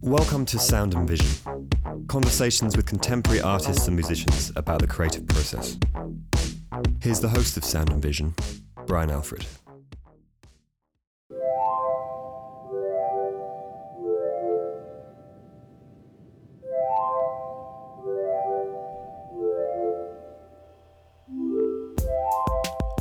Welcome 0.00 0.44
to 0.46 0.58
Sound 0.58 0.94
and 0.94 1.08
Vision 1.08 1.60
conversations 2.10 2.76
with 2.76 2.86
contemporary 2.86 3.40
artists 3.40 3.86
and 3.86 3.94
musicians 3.94 4.50
about 4.56 4.80
the 4.80 4.86
creative 4.86 5.24
process. 5.28 5.78
Here's 7.00 7.20
the 7.20 7.28
host 7.28 7.56
of 7.56 7.64
Sound 7.64 7.90
and 7.90 8.02
Vision, 8.02 8.34
Brian 8.84 9.10
Alfred. 9.10 9.46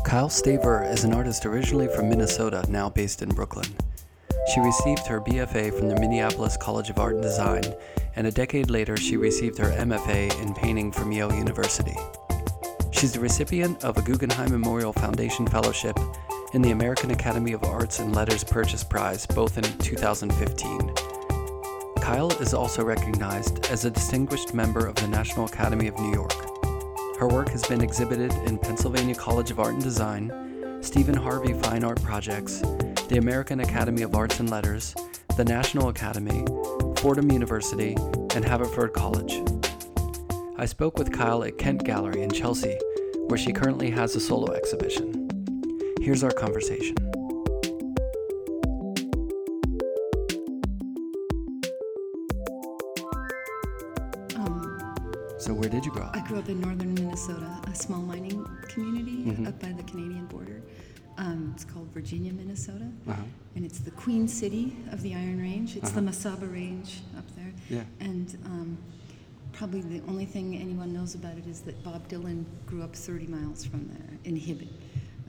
Kyle 0.09 0.27
Staver 0.27 0.91
is 0.91 1.03
an 1.03 1.13
artist 1.13 1.45
originally 1.45 1.87
from 1.87 2.09
Minnesota, 2.09 2.65
now 2.67 2.89
based 2.89 3.21
in 3.21 3.29
Brooklyn. 3.29 3.67
She 4.51 4.59
received 4.59 5.05
her 5.05 5.21
BFA 5.21 5.71
from 5.77 5.87
the 5.87 5.99
Minneapolis 5.99 6.57
College 6.57 6.89
of 6.89 6.97
Art 6.97 7.13
and 7.13 7.21
Design, 7.21 7.75
and 8.15 8.25
a 8.25 8.31
decade 8.31 8.71
later, 8.71 8.97
she 8.97 9.17
received 9.17 9.59
her 9.59 9.69
MFA 9.69 10.41
in 10.41 10.55
painting 10.55 10.91
from 10.91 11.11
Yale 11.11 11.31
University. 11.31 11.95
She's 12.91 13.11
the 13.11 13.19
recipient 13.19 13.85
of 13.85 13.99
a 13.99 14.01
Guggenheim 14.01 14.49
Memorial 14.49 14.93
Foundation 14.93 15.45
Fellowship 15.45 15.95
and 16.55 16.65
the 16.65 16.71
American 16.71 17.11
Academy 17.11 17.53
of 17.53 17.63
Arts 17.63 17.99
and 17.99 18.15
Letters 18.15 18.43
Purchase 18.43 18.83
Prize, 18.83 19.27
both 19.27 19.59
in 19.59 19.63
2015. 19.77 20.91
Kyle 22.01 22.31
is 22.41 22.55
also 22.55 22.83
recognized 22.83 23.67
as 23.67 23.85
a 23.85 23.91
distinguished 23.91 24.55
member 24.55 24.87
of 24.87 24.95
the 24.95 25.07
National 25.07 25.45
Academy 25.45 25.85
of 25.85 25.99
New 25.99 26.13
York. 26.13 26.48
Her 27.19 27.27
work 27.27 27.49
has 27.49 27.65
been 27.65 27.81
exhibited 27.81 28.31
in 28.45 28.57
Pennsylvania 28.57 29.13
College 29.13 29.51
of 29.51 29.59
Art 29.59 29.73
and 29.73 29.83
Design, 29.83 30.79
Stephen 30.81 31.15
Harvey 31.15 31.51
Fine 31.51 31.83
Art 31.83 32.01
Projects, 32.01 32.61
the 33.09 33.17
American 33.17 33.59
Academy 33.59 34.03
of 34.03 34.15
Arts 34.15 34.39
and 34.39 34.49
Letters, 34.49 34.95
the 35.35 35.43
National 35.43 35.89
Academy, 35.89 36.45
Fordham 36.95 37.29
University, 37.29 37.97
and 38.35 38.45
Haverford 38.45 38.93
College. 38.93 39.41
I 40.57 40.65
spoke 40.65 40.97
with 40.97 41.11
Kyle 41.11 41.43
at 41.43 41.57
Kent 41.57 41.83
Gallery 41.83 42.21
in 42.21 42.31
Chelsea, 42.31 42.79
where 43.27 43.37
she 43.37 43.51
currently 43.51 43.89
has 43.89 44.15
a 44.15 44.21
solo 44.21 44.53
exhibition. 44.53 45.27
Here's 45.99 46.23
our 46.23 46.31
conversation. 46.31 46.95
Did 55.79 55.85
you 55.85 55.91
grow 55.93 56.03
up? 56.03 56.13
I 56.17 56.19
grew 56.27 56.37
up 56.39 56.49
in 56.49 56.59
northern 56.59 56.93
Minnesota, 56.93 57.57
a 57.65 57.73
small 57.73 58.01
mining 58.01 58.45
community 58.67 59.23
Mhm. 59.23 59.47
up 59.47 59.61
by 59.61 59.71
the 59.71 59.83
Canadian 59.83 60.25
border. 60.25 60.61
Um, 61.17 61.53
it's 61.55 61.63
called 61.63 61.87
Virginia, 61.93 62.33
Minnesota, 62.33 62.91
Uh-huh. 63.07 63.21
and 63.55 63.63
it's 63.63 63.79
the 63.79 63.91
Queen 63.91 64.27
City 64.27 64.75
of 64.91 65.01
the 65.03 65.15
Iron 65.15 65.39
Range. 65.39 65.77
It's 65.77 65.91
Uh-huh. 65.91 66.01
the 66.01 66.07
Mesabi 66.07 66.51
Range 66.51 66.99
up 67.17 67.33
there. 67.37 67.53
Yeah. 67.69 67.83
And 68.01 68.37
um, 68.43 68.77
probably 69.53 69.79
the 69.79 70.01
only 70.09 70.25
thing 70.25 70.53
anyone 70.57 70.91
knows 70.91 71.15
about 71.15 71.37
it 71.37 71.47
is 71.47 71.61
that 71.61 71.81
Bob 71.81 72.09
Dylan 72.09 72.43
grew 72.65 72.81
up 72.81 72.93
30 72.93 73.27
miles 73.27 73.63
from 73.63 73.87
there 73.87 74.17
in 74.25 74.35
Hibbing. 74.35 74.73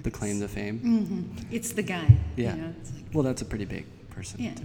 The 0.02 0.10
claim 0.10 0.40
to 0.40 0.48
fame? 0.48 0.80
hmm 0.80 1.22
It's 1.52 1.70
the 1.74 1.84
guy. 1.84 2.08
you 2.36 2.42
Yeah. 2.42 2.56
know, 2.56 2.74
it's 2.80 2.92
like- 2.92 3.14
Well, 3.14 3.22
that's 3.22 3.40
a 3.42 3.44
pretty 3.44 3.66
big 3.66 3.84
person. 4.10 4.42
yeah, 4.42 4.54
to- 4.54 4.64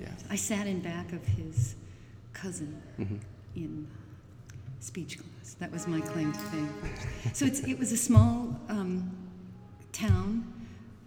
yeah. 0.00 0.08
I 0.30 0.36
sat 0.36 0.66
in 0.66 0.80
back 0.80 1.12
of 1.12 1.26
his 1.26 1.74
cousin 2.32 2.76
Mhm. 2.98 3.18
in 3.54 3.86
speech 4.80 5.18
class. 5.18 5.54
That 5.54 5.72
was 5.72 5.86
my 5.86 6.00
claim 6.00 6.32
to 6.32 6.38
fame. 6.38 6.68
So 7.32 7.46
it's, 7.46 7.60
it 7.60 7.78
was 7.78 7.92
a 7.92 7.96
small 7.96 8.58
um, 8.68 9.10
town, 9.92 10.52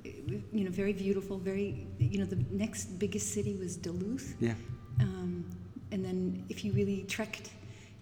you 0.03 0.63
know, 0.65 0.71
very 0.71 0.93
beautiful, 0.93 1.37
very, 1.37 1.87
you 1.99 2.19
know, 2.19 2.25
the 2.25 2.43
next 2.51 2.99
biggest 2.99 3.33
city 3.33 3.55
was 3.55 3.75
Duluth. 3.75 4.35
Yeah. 4.39 4.53
Um, 4.99 5.45
and 5.91 6.03
then 6.03 6.43
if 6.49 6.63
you 6.63 6.71
really 6.73 7.03
trekked, 7.07 7.51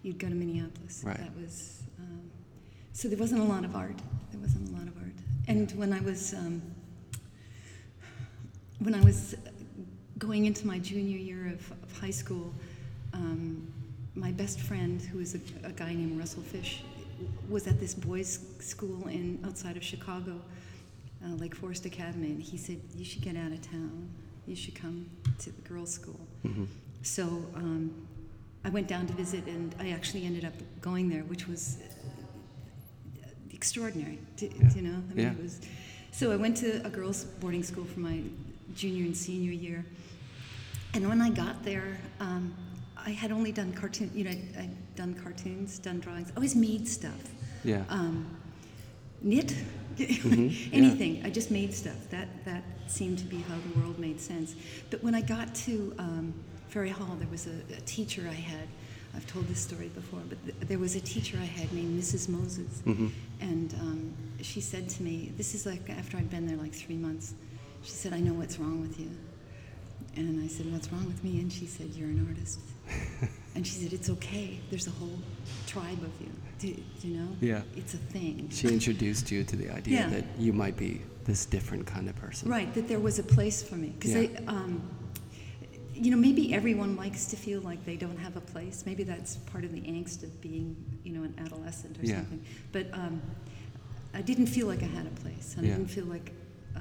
you'd 0.02 0.18
go 0.18 0.28
to 0.28 0.34
Minneapolis. 0.34 1.02
Right. 1.04 1.16
That 1.16 1.34
was, 1.40 1.82
um, 1.98 2.30
so 2.92 3.08
there 3.08 3.18
wasn't 3.18 3.40
a 3.40 3.44
lot 3.44 3.64
of 3.64 3.76
art. 3.76 3.98
There 4.30 4.40
wasn't 4.40 4.68
a 4.70 4.72
lot 4.72 4.88
of 4.88 4.96
art. 4.98 5.12
And 5.46 5.70
when 5.72 5.92
I 5.92 6.00
was, 6.00 6.34
um, 6.34 6.62
when 8.80 8.94
I 8.94 9.00
was 9.00 9.34
going 10.18 10.46
into 10.46 10.66
my 10.66 10.78
junior 10.78 11.16
year 11.16 11.48
of, 11.48 11.72
of 11.82 11.98
high 11.98 12.10
school, 12.10 12.52
um, 13.12 13.66
my 14.14 14.32
best 14.32 14.60
friend, 14.60 15.00
who 15.00 15.20
is 15.20 15.34
a, 15.34 15.40
a 15.66 15.72
guy 15.72 15.94
named 15.94 16.18
Russell 16.18 16.42
Fish, 16.42 16.82
was 17.48 17.66
at 17.66 17.80
this 17.80 17.94
boys' 17.94 18.38
school 18.60 19.06
in 19.08 19.38
outside 19.44 19.76
of 19.76 19.82
Chicago, 19.82 20.40
uh, 21.24 21.34
Lake 21.34 21.54
Forest 21.54 21.84
Academy, 21.86 22.28
and 22.30 22.42
he 22.42 22.56
said, 22.56 22.80
"You 22.96 23.04
should 23.04 23.22
get 23.22 23.36
out 23.36 23.52
of 23.52 23.60
town. 23.62 24.08
You 24.46 24.54
should 24.56 24.74
come 24.74 25.06
to 25.40 25.50
the 25.50 25.62
girls' 25.62 25.92
school." 25.92 26.20
Mhm. 26.44 26.66
So 27.02 27.24
um, 27.54 28.06
I 28.64 28.70
went 28.70 28.88
down 28.88 29.06
to 29.06 29.12
visit, 29.14 29.46
and 29.46 29.74
I 29.80 29.90
actually 29.90 30.24
ended 30.24 30.44
up 30.44 30.54
going 30.80 31.08
there, 31.08 31.22
which 31.24 31.46
was 31.48 31.78
extraordinary. 33.52 34.18
To, 34.38 34.46
Yeah. 34.46 34.74
You 34.74 34.82
know, 34.82 35.02
I 35.10 35.14
mean, 35.14 35.26
Yeah. 35.26 35.32
it 35.32 35.42
was. 35.42 35.60
So 36.12 36.32
I 36.32 36.36
went 36.36 36.56
to 36.58 36.84
a 36.86 36.90
girls' 36.90 37.24
boarding 37.40 37.62
school 37.62 37.84
for 37.84 38.00
my 38.00 38.22
junior 38.74 39.04
and 39.04 39.16
senior 39.16 39.52
year, 39.52 39.84
and 40.94 41.08
when 41.08 41.20
I 41.20 41.30
got 41.30 41.64
there, 41.64 41.98
um, 42.20 42.54
I 43.04 43.10
had 43.10 43.32
only 43.32 43.52
done 43.52 43.72
cartoon. 43.72 44.10
You 44.14 44.24
know, 44.24 44.30
I'd, 44.30 44.56
I'd 44.58 44.94
done 44.96 45.14
cartoons, 45.14 45.78
done 45.78 46.00
drawings. 46.00 46.30
I 46.30 46.36
always 46.36 46.54
made 46.56 46.86
stuff. 46.88 47.20
Yeah. 47.64 47.82
Um, 47.88 48.26
knit, 49.22 49.54
Mhm, 49.96 50.50
yeah. 50.70 50.76
anything. 50.76 51.22
I 51.24 51.30
just 51.30 51.50
made 51.50 51.74
stuff. 51.74 52.08
That 52.10 52.28
that 52.44 52.62
seemed 52.86 53.18
to 53.18 53.24
be 53.24 53.38
how 53.48 53.56
the 53.72 53.80
world 53.80 53.98
made 53.98 54.20
sense. 54.20 54.54
But 54.90 55.02
when 55.02 55.14
I 55.14 55.20
got 55.20 55.54
to 55.66 55.94
um, 55.98 56.34
Ferry 56.68 56.90
Hall, 56.90 57.16
there 57.18 57.28
was 57.28 57.46
a, 57.46 57.56
a 57.76 57.80
teacher 57.82 58.26
I 58.28 58.34
had. 58.34 58.68
I've 59.16 59.26
told 59.26 59.48
this 59.48 59.58
story 59.60 59.88
before, 59.88 60.20
but 60.28 60.38
th- 60.44 60.54
there 60.68 60.78
was 60.78 60.94
a 60.94 61.00
teacher 61.00 61.38
I 61.40 61.46
had 61.46 61.72
named 61.72 61.98
Mrs. 62.00 62.28
Moses, 62.28 62.82
Mhm. 62.86 63.10
and 63.40 63.74
um, 63.80 64.12
she 64.42 64.60
said 64.60 64.88
to 64.90 65.02
me, 65.02 65.32
"This 65.36 65.54
is 65.54 65.64
like 65.66 65.88
after 65.90 66.16
I'd 66.18 66.30
been 66.30 66.46
there 66.46 66.58
like 66.58 66.72
three 66.74 66.96
months." 66.96 67.34
She 67.82 67.90
said, 67.92 68.12
"I 68.12 68.20
know 68.20 68.34
what's 68.34 68.58
wrong 68.58 68.80
with 68.82 69.00
you," 69.00 69.10
and 70.14 70.40
I 70.44 70.46
said, 70.46 70.70
"What's 70.70 70.92
wrong 70.92 71.06
with 71.06 71.24
me?" 71.24 71.40
And 71.40 71.50
she 71.52 71.66
said, 71.66 71.88
"You're 71.96 72.08
an 72.10 72.24
artist." 72.28 72.60
and 73.54 73.66
she 73.66 73.74
said, 73.74 73.92
"It's 73.92 74.10
okay. 74.10 74.58
There's 74.70 74.86
a 74.86 74.90
whole 74.92 75.18
tribe 75.66 76.02
of 76.02 76.12
you. 76.20 76.30
Do, 76.58 76.68
you 77.08 77.16
know? 77.18 77.28
Yeah. 77.40 77.62
It's 77.76 77.94
a 77.94 77.98
thing." 77.98 78.48
She 78.50 78.68
introduced 78.68 79.30
you 79.30 79.44
to 79.44 79.56
the 79.56 79.70
idea 79.70 80.00
Yeah. 80.00 80.08
that 80.10 80.24
you 80.38 80.52
might 80.52 80.76
be 80.76 81.02
this 81.24 81.44
different 81.46 81.86
kind 81.86 82.08
of 82.08 82.16
person. 82.16 82.48
Right, 82.48 82.72
that 82.74 82.88
there 82.88 83.00
was 83.00 83.18
a 83.18 83.22
place 83.22 83.62
for 83.62 83.76
me. 83.76 83.88
Because, 83.98 84.14
Yeah. 84.14 84.40
um, 84.46 84.80
you 85.94 86.10
know, 86.10 86.16
maybe 86.16 86.54
everyone 86.54 86.96
likes 86.96 87.26
to 87.26 87.36
feel 87.36 87.60
like 87.60 87.84
they 87.84 87.96
don't 87.96 88.16
have 88.18 88.36
a 88.36 88.40
place. 88.40 88.84
Maybe 88.86 89.02
that's 89.02 89.36
part 89.52 89.64
of 89.64 89.72
the 89.72 89.80
angst 89.82 90.22
of 90.22 90.40
being, 90.40 90.76
you 91.04 91.12
know, 91.12 91.24
an 91.24 91.34
adolescent 91.38 91.98
or 91.98 92.06
Yeah. 92.06 92.16
something. 92.16 92.40
But 92.72 92.86
um, 92.94 93.20
I 94.14 94.22
didn't 94.22 94.46
feel 94.46 94.66
like 94.68 94.82
I 94.82 94.86
had 94.86 95.06
a 95.06 95.10
place. 95.20 95.56
I 95.58 95.62
didn't 95.62 95.88
feel 95.88 96.06
like 96.06 96.32
uh, 96.76 96.80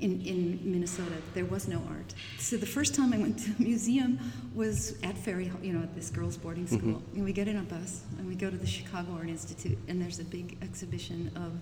in, 0.00 0.20
in 0.22 0.60
Minnesota 0.64 1.14
there 1.34 1.44
was 1.46 1.68
no 1.68 1.82
art. 1.88 2.14
So 2.38 2.56
the 2.56 2.66
first 2.66 2.94
time 2.94 3.12
I 3.12 3.18
went 3.18 3.38
to 3.40 3.50
a 3.58 3.62
museum 3.62 4.18
was 4.54 4.94
at 5.02 5.16
Ferry, 5.16 5.46
Hall, 5.48 5.60
you 5.62 5.72
know, 5.72 5.82
at 5.82 5.94
this 5.94 6.10
girls' 6.10 6.36
boarding 6.36 6.66
Mm-hmm. 6.66 6.78
school. 6.78 7.02
And 7.14 7.24
we 7.24 7.32
get 7.32 7.48
in 7.48 7.56
a 7.56 7.62
bus 7.62 8.02
and 8.18 8.26
we 8.28 8.34
go 8.34 8.50
to 8.50 8.56
the 8.56 8.66
Chicago 8.66 9.12
Art 9.12 9.28
Institute, 9.28 9.78
and 9.88 10.00
there's 10.00 10.18
a 10.18 10.24
big 10.24 10.56
exhibition 10.62 11.30
of 11.36 11.52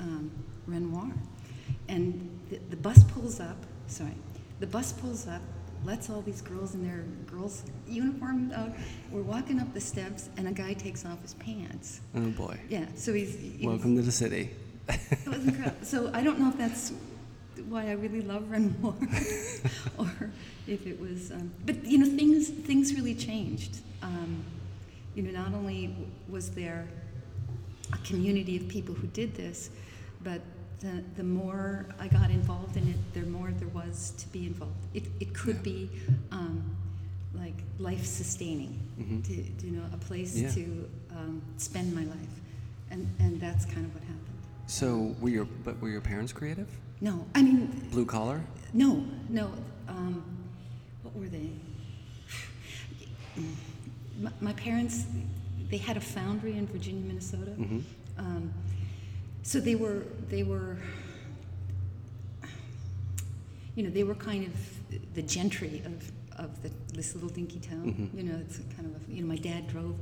um, 0.00 0.30
Renoir. 0.66 1.10
And 1.88 2.28
the, 2.50 2.58
the 2.70 2.76
bus 2.76 3.02
pulls 3.04 3.40
up, 3.40 3.56
sorry, 3.86 4.14
the 4.60 4.66
bus 4.66 4.92
pulls 4.92 5.26
up, 5.26 5.42
lets 5.84 6.08
all 6.10 6.22
these 6.22 6.40
girls 6.40 6.74
in 6.74 6.84
their 6.86 7.04
girls' 7.26 7.64
uniform 7.88 8.52
out. 8.52 8.70
We're 9.10 9.22
walking 9.22 9.58
up 9.60 9.72
the 9.74 9.80
steps, 9.80 10.28
and 10.36 10.46
a 10.46 10.52
guy 10.52 10.74
takes 10.74 11.04
off 11.04 11.20
his 11.22 11.34
pants. 11.34 12.00
Oh 12.14 12.30
boy. 12.30 12.58
Yeah, 12.68 12.86
so 12.94 13.12
he's. 13.12 13.34
he 13.36 13.66
was- 13.66 13.76
Welcome 13.76 13.96
to 13.96 14.02
the 14.02 14.12
city. 14.12 14.50
it 14.88 15.26
was 15.28 15.44
incredible. 15.44 15.76
So 15.84 16.10
I 16.14 16.22
don't 16.22 16.38
know 16.38 16.48
if 16.48 16.56
that's 16.58 16.92
why 17.72 17.88
I 17.88 17.92
really 17.92 18.20
love 18.20 18.50
Renoir, 18.50 18.94
or 19.98 20.30
if 20.66 20.86
it 20.86 21.00
was. 21.00 21.30
Um, 21.32 21.50
but 21.64 21.84
you 21.84 21.98
know, 21.98 22.06
things 22.16 22.48
things 22.50 22.94
really 22.94 23.14
changed. 23.14 23.78
Um, 24.02 24.44
you 25.14 25.22
know, 25.22 25.30
not 25.30 25.54
only 25.54 25.94
was 26.28 26.50
there 26.50 26.86
a 27.92 27.96
community 27.98 28.56
of 28.56 28.68
people 28.68 28.94
who 28.94 29.06
did 29.08 29.34
this, 29.34 29.70
but 30.22 30.40
the, 30.80 31.02
the 31.16 31.22
more 31.24 31.86
I 31.98 32.08
got 32.08 32.30
involved 32.30 32.76
in 32.76 32.88
it, 32.88 32.96
the 33.14 33.26
more 33.28 33.50
there 33.58 33.68
was 33.68 34.12
to 34.18 34.26
be 34.28 34.46
involved. 34.46 34.74
It, 34.94 35.04
it 35.20 35.32
could 35.34 35.56
Yeah. 35.56 35.62
be 35.62 35.90
um, 36.30 36.62
like 37.34 37.54
life 37.78 38.04
sustaining, 38.04 38.78
Mhm. 39.00 39.22
to, 39.24 39.34
to, 39.60 39.66
you 39.66 39.72
know, 39.76 39.84
a 39.92 39.96
place 39.98 40.36
Yeah. 40.36 40.50
to 40.50 40.88
um, 41.10 41.42
spend 41.56 41.94
my 41.94 42.04
life, 42.04 42.34
and 42.90 43.08
and 43.18 43.40
that's 43.40 43.64
kind 43.64 43.86
of 43.86 43.94
what 43.94 44.02
happened. 44.02 44.18
So 44.66 45.14
were 45.20 45.30
your 45.30 45.46
but 45.64 45.80
were 45.80 45.88
your 45.90 46.00
parents 46.02 46.32
creative? 46.32 46.68
No, 47.02 47.26
I 47.34 47.42
mean, 47.42 47.66
Blue 47.90 48.06
collar? 48.06 48.40
no, 48.72 49.04
no. 49.28 49.50
Um, 49.88 50.22
what 51.02 51.16
were 51.16 51.26
they? 51.26 51.50
My, 54.20 54.30
my 54.40 54.52
parents, 54.52 55.04
they 55.68 55.78
had 55.78 55.96
a 55.96 56.00
foundry 56.00 56.52
in 56.56 56.68
Virginia, 56.68 57.02
Minnesota. 57.04 57.50
Mhm. 57.58 57.82
Um, 58.18 58.52
so 59.42 59.58
they 59.58 59.74
were 59.74 60.04
they 60.28 60.44
were 60.44 60.76
you 63.74 63.82
know 63.82 63.90
they 63.90 64.04
were 64.04 64.14
kind 64.14 64.46
of 64.46 64.52
the 65.14 65.22
gentry 65.22 65.82
of 65.84 66.12
of 66.38 66.62
the, 66.62 66.70
this 66.94 67.14
little 67.14 67.30
dinky 67.30 67.58
town. 67.58 67.84
Mhm. 68.12 68.16
You 68.16 68.22
know, 68.28 68.38
it's 68.46 68.58
kind 68.76 68.86
of 68.94 69.02
a, 69.08 69.12
you 69.12 69.22
know 69.22 69.28
my 69.28 69.36
dad 69.38 69.66
drove 69.66 69.96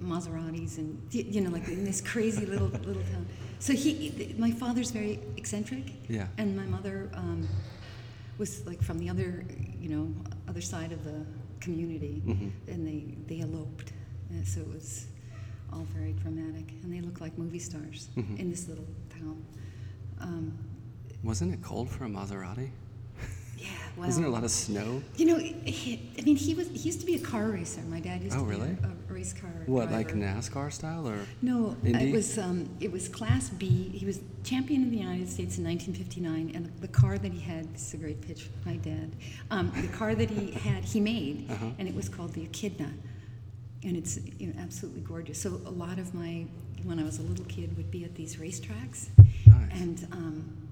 Maseratis 0.00 0.78
and 0.78 0.98
you 1.12 1.42
know 1.42 1.50
like 1.50 1.68
in 1.68 1.84
this 1.84 2.00
crazy 2.00 2.46
little 2.46 2.68
little 2.68 3.02
town. 3.12 3.26
So 3.60 3.72
he 3.74 4.34
my 4.38 4.50
father's 4.50 4.90
very 4.90 5.20
eccentric. 5.36 5.84
Yeah. 6.08 6.28
And 6.38 6.56
my 6.56 6.64
mother 6.66 7.10
um, 7.14 7.46
was 8.38 8.64
like 8.66 8.82
from 8.82 8.98
the 8.98 9.08
other 9.10 9.44
you 9.80 9.88
know 9.88 10.14
other 10.48 10.60
side 10.60 10.92
of 10.92 11.04
the 11.04 11.24
community, 11.60 12.22
Mhm. 12.24 12.50
and 12.68 12.86
they 12.86 13.14
they 13.26 13.40
eloped. 13.42 13.92
And 14.30 14.46
so 14.46 14.60
it 14.60 14.68
was 14.68 15.06
all 15.72 15.86
very 15.94 16.12
dramatic, 16.12 16.72
and 16.82 16.92
they 16.92 17.00
looked 17.00 17.20
like 17.20 17.36
movie 17.38 17.58
stars 17.58 18.08
Mhm. 18.16 18.38
in 18.38 18.50
this 18.50 18.68
little 18.68 18.86
town. 19.10 19.42
Um, 20.20 20.52
Wasn't 21.24 21.52
it 21.52 21.62
cold 21.62 21.90
for 21.90 22.04
a 22.04 22.08
Maserati? 22.08 22.70
Yeah, 23.58 23.68
well, 23.96 24.06
Wasn't 24.06 24.24
there 24.24 24.30
a 24.30 24.34
lot 24.34 24.44
of 24.44 24.50
snow? 24.50 25.02
You 25.16 25.26
know, 25.26 25.36
he, 25.38 26.00
I 26.18 26.22
mean, 26.22 26.36
he 26.36 26.54
was 26.54 26.68
he 26.68 26.78
used 26.78 27.00
to 27.00 27.06
be 27.06 27.16
a 27.16 27.20
car 27.20 27.48
racer. 27.48 27.80
My 27.82 28.00
dad 28.00 28.22
used 28.22 28.36
Oh, 28.36 28.40
to 28.40 28.44
really? 28.46 28.68
be 28.74 28.84
a, 28.84 28.88
a 29.10 29.12
race 29.12 29.32
car. 29.32 29.50
What, 29.66 29.90
like. 29.90 30.12
NASCAR 30.14 30.72
style 30.72 31.08
or? 31.08 31.18
No, 31.42 31.76
Indy? 31.84 32.08
it 32.10 32.12
was 32.12 32.38
um, 32.38 32.68
it 32.80 32.90
was 32.92 33.08
Class 33.08 33.50
B. 33.50 33.66
He 33.92 34.06
was 34.06 34.20
champion 34.44 34.84
of 34.84 34.90
the 34.90 34.96
United 34.98 35.28
States 35.28 35.58
in 35.58 35.64
1959, 35.64 36.52
and 36.54 36.72
the 36.80 36.88
car 36.88 37.18
that 37.18 37.32
he 37.32 37.40
had. 37.40 37.72
This 37.74 37.88
is 37.88 37.94
a 37.94 37.96
great 37.98 38.20
pitch, 38.20 38.42
for 38.44 38.68
my 38.68 38.76
dad. 38.76 39.10
Um, 39.50 39.72
the 39.80 39.88
car 39.88 40.14
that 40.14 40.30
he 40.30 40.52
had, 40.52 40.84
he 40.84 41.00
made, 41.00 41.50
Uh-huh. 41.50 41.66
and 41.78 41.88
it 41.88 41.94
was 41.94 42.08
called 42.08 42.32
the 42.34 42.42
Echidna, 42.44 42.90
and 43.82 43.96
it's 43.96 44.18
you 44.38 44.46
know 44.48 44.54
absolutely 44.60 45.00
gorgeous. 45.02 45.40
So 45.42 45.60
a 45.66 45.70
lot 45.84 45.98
of 45.98 46.14
my 46.14 46.46
when 46.84 46.98
I 47.00 47.02
was 47.02 47.18
a 47.18 47.22
little 47.22 47.44
kid 47.46 47.76
would 47.76 47.90
be 47.90 48.04
at 48.04 48.14
these 48.14 48.36
racetracks, 48.36 49.08
Nice. 49.46 49.72
and 49.72 50.06
um, 50.12 50.67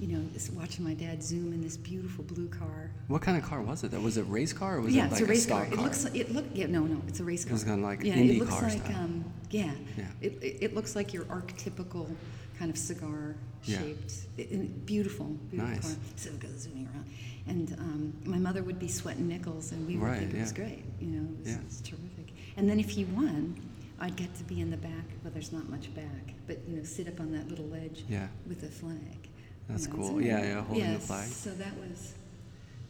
you 0.00 0.08
know 0.08 0.22
just 0.32 0.52
watching 0.54 0.82
my 0.84 0.94
dad 0.94 1.22
zoom 1.22 1.52
in 1.52 1.60
this 1.60 1.76
beautiful 1.76 2.24
blue 2.24 2.48
car. 2.48 2.90
What 3.08 3.20
kind 3.22 3.36
of 3.36 3.44
car 3.44 3.60
was 3.60 3.84
it? 3.84 3.90
That 3.90 4.00
was 4.00 4.16
it 4.16 4.22
a 4.22 4.24
race 4.24 4.52
car 4.52 4.76
or 4.76 4.80
was 4.80 4.94
yeah, 4.94 5.02
it 5.06 5.12
like 5.12 5.20
it's 5.20 5.28
a 5.28 5.30
race 5.30 5.42
stock 5.44 5.64
car. 5.68 5.74
It 5.74 5.80
looks 5.80 6.04
like 6.04 6.14
it 6.16 6.32
look 6.32 6.46
yeah 6.54 6.66
no 6.66 6.80
no 6.84 7.00
it's 7.06 7.20
a 7.20 7.24
race 7.24 7.44
car. 7.44 7.50
It 7.50 7.54
was 7.54 7.64
kinda 7.64 7.82
like 7.86 8.02
yeah, 8.02 8.14
Indy 8.14 8.36
it 8.36 8.38
looks 8.40 8.50
car 8.52 8.62
like 8.62 8.84
style. 8.84 8.96
um 8.96 9.24
yeah 9.50 9.72
Yeah. 9.98 10.04
It, 10.22 10.32
it, 10.42 10.56
it 10.62 10.74
looks 10.74 10.96
like 10.96 11.12
your 11.12 11.24
archetypical 11.24 12.08
kind 12.58 12.70
of 12.70 12.78
cigar 12.78 13.36
Yeah. 13.64 13.78
shaped 13.78 14.14
it, 14.38 14.86
beautiful 14.86 15.26
beautiful 15.50 15.74
Nice. 15.74 15.82
car. 15.94 16.02
So 16.16 16.30
it 16.30 16.40
goes 16.40 16.58
zooming 16.62 16.86
around, 16.92 17.06
and 17.46 17.72
um, 17.78 18.12
my 18.24 18.38
mother 18.38 18.62
would 18.62 18.78
be 18.78 18.88
sweating 18.88 19.28
nickels, 19.28 19.72
and 19.72 19.86
we 19.86 19.96
would 19.96 20.06
Right, 20.06 20.18
think 20.20 20.34
it 20.34 20.40
was 20.40 20.52
great. 20.52 20.82
You 21.00 21.08
know, 21.08 21.28
it 21.32 21.38
was, 21.40 21.48
Yeah. 21.48 21.58
it 21.58 21.64
was 21.66 21.80
terrific. 21.82 22.28
And 22.56 22.68
then 22.68 22.78
if 22.80 22.90
he 22.90 23.04
won, 23.04 23.54
I'd 23.98 24.16
get 24.16 24.34
to 24.36 24.44
be 24.44 24.60
in 24.60 24.70
the 24.70 24.76
back. 24.78 25.06
Well, 25.22 25.32
there's 25.32 25.52
not 25.52 25.68
much 25.70 25.94
back, 25.94 26.34
but 26.46 26.58
you 26.68 26.76
know, 26.76 26.84
sit 26.84 27.06
up 27.08 27.20
on 27.20 27.32
that 27.32 27.48
little 27.48 27.66
ledge 27.66 28.04
Yeah. 28.08 28.28
with 28.46 28.60
the 28.62 28.68
flag. 28.68 29.19
You 29.70 29.76
That's 29.76 29.88
know, 29.88 29.94
cool. 30.08 30.20
Yeah, 30.20 30.42
yeah, 30.42 30.62
holding 30.64 30.84
the 30.86 30.92
yes, 30.94 31.06
flag. 31.06 31.28
So 31.28 31.50
that 31.50 31.72
was 31.78 32.14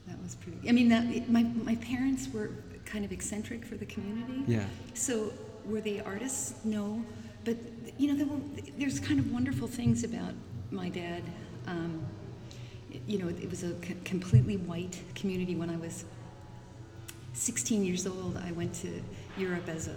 that 0.09 0.21
was 0.23 0.35
pretty. 0.37 0.67
I 0.69 0.73
mean, 0.73 0.89
that 0.89 1.29
my 1.29 1.43
my 1.43 1.77
parents 1.77 2.29
were 2.33 2.51
kind 2.87 3.05
of 3.05 3.13
eccentric 3.13 3.65
for 3.67 3.77
the 3.77 3.85
community. 3.87 4.45
Yeah. 4.47 4.65
So 4.95 5.33
were 5.67 5.81
they 5.83 6.01
artists? 6.01 6.55
No, 6.65 7.05
but 7.45 7.57
you 7.99 8.09
know, 8.09 8.17
there 8.17 8.27
were 8.27 8.41
there's 8.79 8.99
kind 8.99 9.21
of 9.21 9.31
wonderful 9.31 9.69
things 9.69 10.05
about 10.05 10.33
my 10.71 10.89
dad. 10.89 11.23
Um, 11.67 12.01
you 13.07 13.19
know, 13.19 13.29
it, 13.29 13.49
was 13.49 13.63
a 13.63 13.81
c- 13.85 13.95
completely 14.05 14.57
white 14.57 14.99
community 15.15 15.55
when 15.55 15.71
I 15.71 15.77
was 15.77 16.05
16 17.35 17.85
years 17.85 18.07
old. 18.07 18.37
I 18.39 18.51
went 18.53 18.75
to 18.77 19.03
Europe 19.39 19.69
as 19.69 19.87
a, 19.87 19.95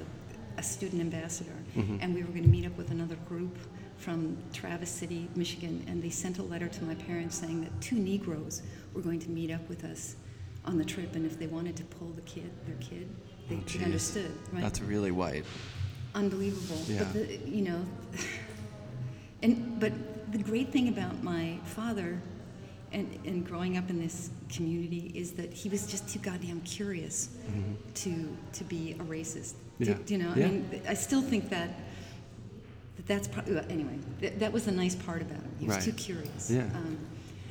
a 0.58 0.64
student 0.64 1.02
ambassador, 1.02 1.56
Mhm. 1.76 2.00
and 2.02 2.14
we 2.14 2.22
were 2.22 2.30
going 2.30 2.44
to 2.44 2.50
meet 2.50 2.66
up 2.68 2.78
with 2.78 2.92
another 2.92 3.16
group 3.28 3.58
from 4.04 4.38
Traverse 4.52 4.90
City, 4.90 5.30
Michigan, 5.36 5.84
and 5.88 6.04
they 6.04 6.10
sent 6.10 6.38
a 6.38 6.44
letter 6.44 6.68
to 6.68 6.84
my 6.84 6.94
parents 6.96 7.38
saying 7.38 7.62
that 7.62 7.72
two 7.82 7.96
Negroes 7.96 8.62
were 8.94 9.02
going 9.02 9.20
to 9.20 9.30
meet 9.30 9.50
up 9.50 9.68
with 9.70 9.86
us 9.86 10.18
on 10.66 10.78
the 10.78 10.84
trip, 10.84 11.16
and 11.16 11.26
if 11.26 11.40
they 11.40 11.48
wanted 11.48 11.78
to 11.78 11.84
pull 11.86 12.10
the 12.10 12.22
kid, 12.22 12.52
their 12.66 12.76
kid, 12.76 13.08
they, 13.48 13.56
Oh, 13.56 13.60
they 13.78 13.86
understood. 13.86 14.32
Right? 14.52 14.62
That's 14.62 14.82
really 14.82 15.12
white. 15.12 15.46
unbelievable. 16.16 16.82
Yeah. 16.88 17.00
But 17.00 17.14
the, 17.14 17.40
you 17.46 17.62
know, 17.64 17.82
and 19.42 19.80
but 19.80 19.94
the 20.32 20.38
great 20.38 20.70
thing 20.72 20.90
about 20.90 21.24
my 21.24 21.58
father, 21.64 22.22
and 22.92 23.08
and 23.26 23.46
growing 23.46 23.78
up 23.78 23.90
in 23.90 24.00
this 24.00 24.30
community 24.50 25.12
is 25.16 25.32
that 25.34 25.54
he 25.54 25.70
was 25.70 25.88
just 25.88 26.08
too 26.10 26.20
goddamn 26.20 26.60
curious 26.62 27.30
to 27.96 28.38
to 28.54 28.64
be 28.66 28.92
a 29.00 29.04
racist. 29.04 29.54
Do- 29.80 29.86
Mm-hmm. 29.86 29.90
Yeah. 29.90 29.96
You 30.08 30.18
know? 30.24 30.34
Yeah. 30.36 30.46
I 30.46 30.50
mean, 30.50 30.82
I 30.90 30.94
still 30.94 31.22
think 31.22 31.50
that. 31.50 31.70
That 33.08 33.16
That's 33.16 33.28
probably 33.28 33.58
anyway. 33.70 33.98
That, 34.22 34.40
that 34.40 34.52
was 34.54 34.66
the 34.66 34.72
nice 34.72 34.96
part 34.96 35.22
about 35.22 35.38
him. 35.38 35.52
He 35.60 35.66
was 35.68 35.76
Right. 35.76 35.84
too 35.86 35.92
curious. 35.94 36.50
Yeah. 36.50 36.64
Um, 36.76 36.98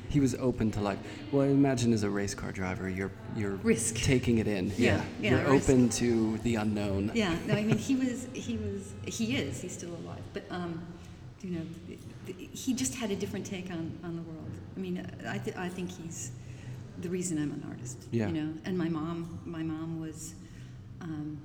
He 0.09 0.19
was 0.19 0.35
open 0.35 0.69
to 0.71 0.79
life. 0.81 0.99
well, 1.31 1.41
imagine 1.47 1.91
as 1.93 2.03
a 2.03 2.09
race 2.09 2.35
car 2.35 2.51
driver, 2.51 2.87
you're 2.89 3.11
you're 3.35 3.55
Risk. 3.63 3.95
taking 3.95 4.37
it 4.37 4.47
in. 4.47 4.71
Yeah, 4.77 5.01
yeah, 5.21 5.31
you're 5.41 5.51
risk. 5.53 5.69
open 5.69 5.89
to 5.89 6.37
the 6.43 6.55
unknown. 6.55 7.11
Yeah, 7.15 7.35
no, 7.47 7.53
I 7.55 7.63
mean 7.63 7.77
he 7.89 7.95
was 7.95 8.27
he 8.33 8.57
was 8.57 8.93
he 9.05 9.35
is 9.37 9.61
he's 9.61 9.73
still 9.73 9.93
alive, 10.05 10.21
but 10.33 10.43
um, 10.51 10.81
you 11.41 11.51
know, 11.55 11.65
th- 11.87 11.99
th- 12.27 12.49
he 12.53 12.73
just 12.75 12.93
had 12.95 13.09
a 13.11 13.15
different 13.15 13.45
take 13.45 13.71
on, 13.71 13.91
on 14.03 14.15
the 14.15 14.21
world. 14.21 14.51
I 14.77 14.79
mean, 14.79 14.95
I 15.27 15.37
th- 15.39 15.57
I 15.57 15.67
think 15.69 15.89
he's 15.91 16.31
the 17.01 17.09
reason 17.09 17.37
I'm 17.41 17.51
an 17.51 17.63
artist. 17.67 17.97
Yeah. 18.11 18.27
You 18.27 18.33
know, 18.33 18.49
and 18.65 18.77
my 18.77 18.89
mom 18.89 19.39
my 19.45 19.63
mom 19.63 19.99
was, 19.99 20.35
um, 21.01 21.37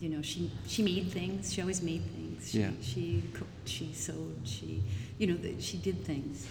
you 0.00 0.08
know, 0.08 0.22
she 0.22 0.50
she 0.66 0.82
made 0.82 1.10
things. 1.12 1.52
She 1.52 1.60
always 1.60 1.82
made 1.82 2.02
things. 2.16 2.19
She, 2.44 2.60
Yeah. 2.60 2.70
She 2.80 3.22
cooked. 3.34 3.68
She 3.68 3.92
sewed. 3.92 4.40
She, 4.44 4.82
you 5.18 5.26
know, 5.26 5.36
she 5.58 5.76
did 5.78 6.04
things, 6.04 6.46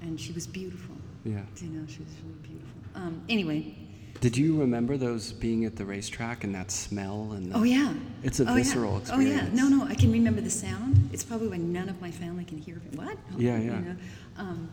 and 0.00 0.20
she 0.20 0.32
was 0.32 0.46
beautiful. 0.46 0.96
Yeah. 1.24 1.40
You 1.60 1.68
know, 1.68 1.86
she 1.86 2.00
was 2.00 2.12
really 2.24 2.38
beautiful. 2.42 2.80
Um, 2.94 3.22
anyway, 3.28 3.74
Did 4.20 4.36
you 4.36 4.58
remember 4.60 4.96
those 4.96 5.32
being 5.32 5.64
at 5.64 5.76
the 5.76 5.84
racetrack 5.84 6.44
and 6.44 6.54
that 6.54 6.70
smell 6.70 7.32
and? 7.32 7.50
The, 7.52 7.56
Oh 7.58 7.62
yeah. 7.62 7.94
It's 8.22 8.40
a 8.40 8.48
oh, 8.50 8.54
visceral 8.54 8.92
yeah. 8.92 8.98
experience. 8.98 9.40
Oh 9.42 9.56
yeah. 9.56 9.68
No, 9.68 9.68
no, 9.76 9.84
I 9.86 9.94
can 9.94 10.12
remember 10.12 10.40
the 10.40 10.50
sound. 10.50 11.08
It's 11.12 11.24
probably 11.24 11.48
why 11.48 11.56
none 11.58 11.88
of 11.88 12.00
my 12.00 12.10
family 12.10 12.44
can 12.44 12.58
hear 12.58 12.76
it. 12.76 12.96
What? 12.98 13.16
Yeah, 13.36 13.58
You 13.58 13.64
yeah. 13.70 13.80
know? 13.80 13.96
Um, 14.36 14.70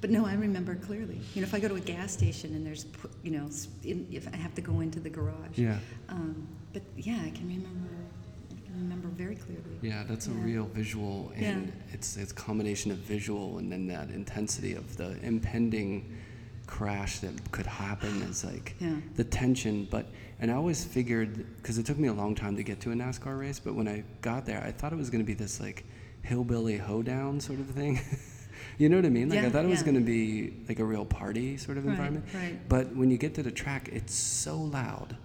but 0.00 0.10
no, 0.10 0.26
I 0.26 0.34
remember 0.34 0.74
clearly. 0.74 1.20
You 1.34 1.40
know, 1.40 1.46
if 1.48 1.54
I 1.54 1.58
go 1.60 1.68
to 1.68 1.74
a 1.76 1.80
gas 1.80 2.12
station 2.12 2.54
and 2.54 2.66
there's, 2.66 2.86
you 3.22 3.30
know, 3.32 3.48
if 3.82 4.28
I 4.32 4.36
have 4.36 4.54
to 4.56 4.60
go 4.60 4.80
into 4.80 5.00
the 5.00 5.10
garage. 5.10 5.56
Yeah. 5.56 5.78
Um, 6.08 6.46
but 6.72 6.82
yeah, 6.96 7.18
I 7.24 7.30
can 7.30 7.48
remember. 7.48 7.88
Remember 8.76 9.08
very 9.08 9.36
clearly. 9.36 9.62
Yeah, 9.82 10.04
that's 10.08 10.26
a 10.28 10.30
Yeah. 10.30 10.44
real 10.44 10.64
visual, 10.66 11.32
and 11.36 11.66
Yeah. 11.68 11.72
it's 11.92 12.16
it's 12.16 12.32
combination 12.32 12.90
of 12.90 12.98
visual 12.98 13.58
and 13.58 13.70
then 13.72 13.86
that 13.88 14.10
intensity 14.10 14.74
of 14.74 14.96
the 14.96 15.16
impending 15.24 16.04
crash 16.66 17.20
that 17.20 17.52
could 17.52 17.66
happen 17.66 18.22
is 18.22 18.44
like 18.44 18.74
Yeah. 18.80 18.96
the 19.14 19.24
tension. 19.24 19.86
But 19.90 20.06
and 20.40 20.50
I 20.50 20.54
always 20.54 20.84
figured 20.84 21.46
because 21.56 21.78
it 21.78 21.86
took 21.86 21.98
me 21.98 22.08
a 22.08 22.12
long 22.12 22.34
time 22.34 22.56
to 22.56 22.62
get 22.62 22.80
to 22.80 22.92
a 22.92 22.94
NASCAR 22.94 23.38
race, 23.38 23.58
but 23.60 23.74
when 23.74 23.88
I 23.88 24.02
got 24.20 24.44
there, 24.46 24.62
I 24.62 24.72
thought 24.72 24.92
it 24.92 24.96
was 24.96 25.08
going 25.10 25.22
to 25.24 25.26
be 25.26 25.34
this 25.34 25.60
like 25.60 25.84
hillbilly 26.22 26.76
hoedown 26.76 27.40
sort 27.40 27.60
of 27.60 27.66
thing. 27.70 28.00
you 28.78 28.88
know 28.88 28.96
what 28.96 29.06
I 29.06 29.10
mean? 29.10 29.28
Like 29.30 29.44
I 29.44 29.50
thought 29.50 29.64
it 29.64 29.68
was 29.68 29.82
going 29.84 29.94
to 29.94 30.00
be 30.00 30.52
like 30.68 30.80
a 30.80 30.84
real 30.84 31.04
party 31.06 31.56
sort 31.56 31.78
of 31.78 31.84
Right, 31.84 31.92
environment. 31.92 32.24
right. 32.34 32.68
But 32.68 32.94
when 32.96 33.10
you 33.10 33.16
get 33.16 33.34
to 33.36 33.42
the 33.42 33.52
track, 33.52 33.88
it's 33.92 34.14
so 34.14 34.60
loud 34.60 35.16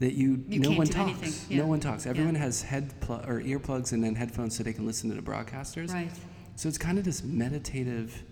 that 0.00 0.12
you, 0.14 0.44
You 0.48 0.60
no 0.60 0.70
one 0.72 0.86
talks. 0.86 1.46
yeah. 1.48 1.58
No 1.58 1.66
one 1.66 1.80
talks. 1.80 2.04
Yeah. 2.04 2.10
Everyone 2.10 2.34
has 2.36 2.62
head 2.62 2.92
pl- 3.00 3.22
or 3.26 3.40
earplugs 3.40 3.92
and 3.92 4.02
then 4.02 4.14
headphones 4.14 4.56
so 4.56 4.62
they 4.62 4.72
can 4.72 4.86
listen 4.86 5.10
to 5.10 5.16
the 5.16 5.22
broadcasters. 5.22 5.92
Right. 5.92 6.10
So 6.56 6.68
it's 6.68 6.78
kind 6.78 6.98
of 6.98 7.04
this 7.04 7.22
meditative 7.24 8.22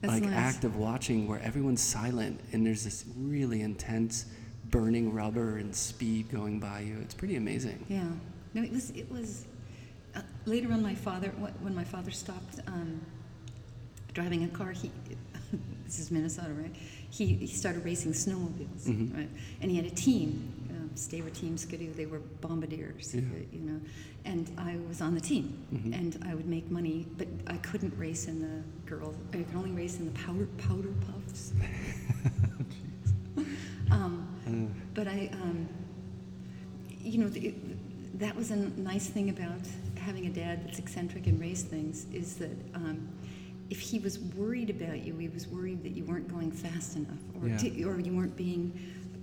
That's 0.00 0.14
like 0.14 0.22
nice. 0.24 0.54
act 0.54 0.64
of 0.64 0.76
watching 0.76 1.26
where 1.28 1.40
everyone's 1.40 1.80
silent 1.82 2.40
and 2.52 2.64
there's 2.66 2.84
this 2.84 3.04
really 3.16 3.62
intense 3.62 4.26
burning 4.70 5.12
rubber 5.12 5.56
and 5.58 5.74
speed 5.74 6.30
going 6.30 6.60
by 6.60 6.80
you. 6.80 6.98
It's 7.02 7.14
pretty 7.14 7.36
amazing. 7.36 7.84
Yeah. 7.88 8.04
No, 8.54 8.62
it 8.62 8.72
was. 8.72 8.90
It 8.90 9.10
was. 9.10 9.46
Uh, 10.14 10.22
later 10.44 10.72
on, 10.72 10.82
my 10.82 10.94
father, 10.94 11.28
when 11.60 11.74
my 11.74 11.84
father 11.84 12.10
stopped 12.10 12.60
um, 12.66 13.00
driving 14.14 14.44
a 14.44 14.48
car, 14.48 14.70
he. 14.72 14.90
this 15.84 15.98
is 16.00 16.10
Minnesota, 16.12 16.50
right? 16.52 16.74
He, 17.10 17.26
he 17.34 17.46
started 17.48 17.84
racing 17.84 18.12
snowmobiles, 18.12 18.84
Mhm. 18.86 19.16
right? 19.16 19.28
And 19.60 19.70
he 19.70 19.76
had 19.76 19.86
a 19.86 19.90
team, 19.90 20.52
Staver 20.94 21.32
Team 21.32 21.56
Ski-Doo. 21.56 21.92
They 21.94 22.06
were 22.06 22.20
bombardiers, 22.40 23.14
Yeah. 23.14 23.22
you 23.52 23.60
know. 23.60 23.80
And 24.24 24.50
I 24.58 24.76
was 24.88 25.00
on 25.00 25.14
the 25.14 25.20
team, 25.20 25.52
Mhm. 25.72 25.94
and 25.98 26.18
I 26.24 26.34
would 26.34 26.46
make 26.46 26.70
money, 26.70 27.06
but 27.16 27.28
I 27.46 27.56
couldn't 27.58 27.96
race 27.96 28.26
in 28.28 28.40
the 28.40 28.62
girls. 28.86 29.16
I 29.32 29.38
could 29.38 29.54
only 29.56 29.70
race 29.70 29.98
in 29.98 30.04
the 30.04 30.10
powder 30.12 30.46
powder 30.58 30.92
puffs. 31.06 31.52
um, 33.90 34.26
Uh, 34.46 34.50
but 34.94 35.06
I, 35.08 35.30
um, 35.32 35.68
you 37.02 37.18
know, 37.18 37.30
it, 37.34 37.54
that 38.18 38.34
was 38.36 38.50
a 38.50 38.56
nice 38.56 39.06
thing 39.06 39.30
about 39.30 39.60
having 39.96 40.26
a 40.26 40.30
dad 40.30 40.64
that's 40.66 40.78
eccentric 40.78 41.26
and 41.26 41.40
race 41.40 41.62
things 41.62 42.06
is 42.12 42.34
that 42.36 42.50
um, 42.74 43.08
if 43.70 43.80
he 43.80 43.98
was 43.98 44.18
worried 44.18 44.70
about 44.70 45.04
you, 45.04 45.16
he 45.16 45.28
was 45.28 45.46
worried 45.46 45.82
that 45.84 45.90
you 45.92 46.04
weren't 46.04 46.28
going 46.28 46.50
fast 46.50 46.96
enough, 46.96 47.18
or 47.40 47.48
Yeah. 47.48 47.86
or 47.86 48.00
you 48.00 48.12
weren't 48.16 48.36
being 48.36 48.72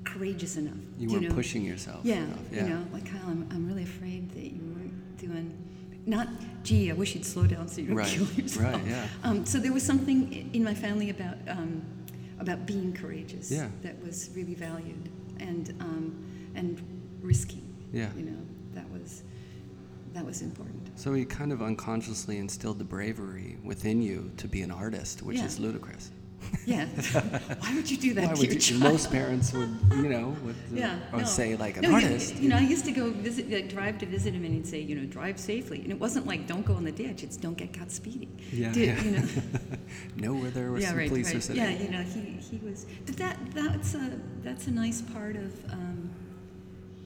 courageous 0.08 0.58
enough. 0.58 0.74
you 0.98 1.10
weren't 1.10 1.24
know? 1.30 1.34
pushing 1.36 1.64
yourself. 1.64 2.02
Yeah, 2.04 2.16
enough. 2.24 2.40
you 2.52 2.62
know, 2.64 2.86
like 2.94 3.06
Kyle, 3.06 3.22
I'm, 3.28 3.48
I'm 3.52 3.68
really 3.68 3.84
afraid 3.84 4.30
that 4.32 4.44
you 4.44 4.62
weren't 4.76 5.18
doing 5.18 5.54
not, 6.06 6.30
gee, 6.64 6.90
I 6.90 6.94
wish 6.94 7.16
you'd 7.16 7.26
slow 7.26 7.46
down 7.46 7.68
so 7.68 7.82
you 7.82 7.88
don't 7.88 7.98
Right, 7.98 8.08
kill 8.08 8.28
yourself. 8.32 8.74
right, 8.76 8.88
yeah. 8.88 9.08
Um, 9.26 9.46
so 9.46 9.60
there 9.60 9.74
was 9.74 9.84
something 9.84 10.50
in 10.54 10.64
my 10.64 10.74
family 10.74 11.10
about 11.10 11.36
um, 11.50 11.82
about 12.40 12.66
being 12.66 12.94
courageous 12.94 13.52
Yeah. 13.52 13.68
that 13.82 14.02
was 14.02 14.30
really 14.36 14.54
valued 14.54 15.10
and 15.40 15.76
um, 15.82 16.16
and 16.56 16.82
risky. 17.22 17.62
Yeah. 17.92 18.10
You 18.16 18.24
know, 18.26 18.38
that 18.74 18.90
was 18.90 19.24
that 20.14 20.26
was 20.26 20.42
important. 20.42 20.98
So 20.98 21.14
he 21.14 21.26
kind 21.26 21.52
of 21.52 21.62
unconsciously 21.62 22.38
instilled 22.38 22.80
the 22.80 22.86
bravery 22.86 23.58
within 23.64 24.02
you 24.02 24.32
to 24.38 24.48
be 24.48 24.62
an 24.62 24.72
artist, 24.72 25.22
which 25.24 25.38
Yeah. 25.40 25.46
is 25.46 25.60
ludicrous. 25.60 26.12
Yeah. 26.66 26.86
Why 27.60 27.76
would 27.76 27.90
you 27.90 27.96
do 27.98 28.14
that 28.16 28.28
Why 28.28 28.34
to 28.34 28.40
would 28.40 28.48
your 28.48 28.54
you, 28.56 28.60
child? 28.60 28.82
most 28.84 29.10
parents 29.12 29.54
would, 29.54 29.70
you 29.92 30.10
know, 30.10 30.36
would, 30.44 30.56
yeah, 30.74 31.00
or 31.14 31.20
no. 31.20 31.26
say 31.26 31.56
like 31.56 31.78
an 31.78 31.84
No, 31.84 31.90
you- 31.90 31.96
artist. 31.96 32.36
You, 32.36 32.50
know, 32.50 32.58
I 32.58 32.62
used 32.62 32.84
to 32.86 32.92
go 32.92 33.10
visit, 33.12 33.50
like, 33.50 33.70
drive 33.70 33.98
to 34.00 34.06
visit 34.06 34.34
him, 34.34 34.44
and 34.44 34.54
he'd 34.54 34.68
say, 34.68 34.82
you 34.82 34.96
know, 34.96 35.06
drive 35.06 35.40
safely. 35.40 35.80
And 35.82 35.92
it 35.92 36.00
wasn't 36.00 36.26
like 36.28 36.46
don't 36.46 36.66
go 36.66 36.76
in 36.78 36.84
the 36.84 36.92
ditch; 36.92 37.24
it's 37.24 37.38
don't 37.38 37.56
get 37.58 37.74
caught 37.74 37.90
speeding. 37.92 38.38
Yeah, 38.52 38.74
Do- 38.74 38.82
yeah. 38.82 39.02
You 39.02 39.12
know. 39.12 39.28
know 40.18 40.34
where 40.42 40.52
there 40.52 40.72
were 40.72 40.80
yeah, 40.80 40.90
some 40.90 40.98
right, 40.98 41.08
police 41.10 41.28
right. 41.28 41.36
are 41.38 41.42
sitting. 41.42 41.64
Yeah, 41.64 41.70
you 41.70 41.90
know, 41.90 42.02
he, 42.04 42.20
he 42.50 42.58
was. 42.58 42.86
But 43.06 43.16
that 43.18 43.38
that's 43.54 43.96
a 43.96 44.12
that's 44.44 44.68
a 44.68 44.72
nice 44.72 45.02
part 45.02 45.38
of, 45.38 45.72
um, 45.72 46.10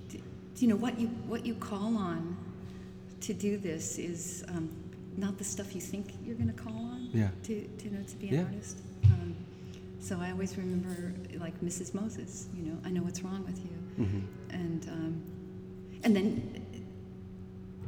d- 0.09 0.23
you 0.57 0.67
know, 0.69 0.75
what 0.75 0.99
you 0.99 1.07
what 1.27 1.45
you 1.45 1.53
call 1.55 1.95
on 1.97 2.35
to 3.21 3.33
do 3.33 3.57
this 3.59 3.99
is 3.99 4.43
um, 4.49 4.69
not 5.17 5.37
the 5.37 5.43
stuff 5.43 5.75
you 5.75 5.81
think 5.81 6.13
you're 6.25 6.35
going 6.35 6.51
to 6.51 6.59
call 6.63 6.73
on. 6.73 7.09
Yeah. 7.13 7.29
To 7.43 7.61
to 7.61 7.93
know 7.93 8.01
to 8.03 8.15
be 8.15 8.29
an 8.29 8.33
Yeah. 8.33 8.43
artist. 8.45 8.77
Um, 9.05 9.35
so 9.99 10.17
I 10.19 10.31
always 10.31 10.57
remember 10.57 11.13
like 11.39 11.59
Mrs. 11.61 11.93
Moses. 11.93 12.47
You 12.55 12.63
know, 12.71 12.77
I 12.85 12.89
know 12.89 13.01
what's 13.03 13.21
wrong 13.23 13.43
with 13.45 13.59
you, 13.59 14.05
Mhm. 14.05 14.21
and 14.49 14.89
um, 14.89 15.21
and 16.03 16.15
then 16.15 16.65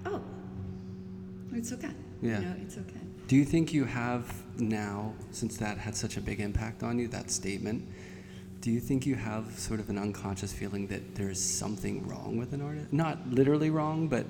oh, 0.06 0.22
it's 1.54 1.72
okay. 1.74 1.92
Yeah. 2.22 2.40
You 2.40 2.46
know, 2.46 2.56
it's 2.62 2.78
okay. 2.78 3.00
Do 3.28 3.36
you 3.36 3.46
think 3.46 3.74
you 3.74 3.86
have 3.86 4.26
now, 4.58 5.14
since 5.32 5.58
that 5.58 5.78
had 5.78 5.96
such 5.96 6.18
a 6.18 6.22
big 6.22 6.40
impact 6.40 6.84
on 6.84 7.00
you, 7.00 7.08
that 7.10 7.32
statement, 7.32 7.88
do 8.62 8.70
you 8.72 8.80
think 8.80 9.06
you 9.06 9.16
have 9.16 9.58
sort 9.58 9.80
of 9.80 9.90
an 9.90 9.98
unconscious 9.98 10.54
feeling 10.54 10.88
that 10.88 11.16
there's 11.16 11.40
something 11.42 12.06
wrong 12.08 12.38
with 12.38 12.54
an 12.54 12.62
artist? 12.62 12.92
Not 12.94 13.30
literally 13.30 13.70
wrong, 13.70 14.08
but 14.08 14.26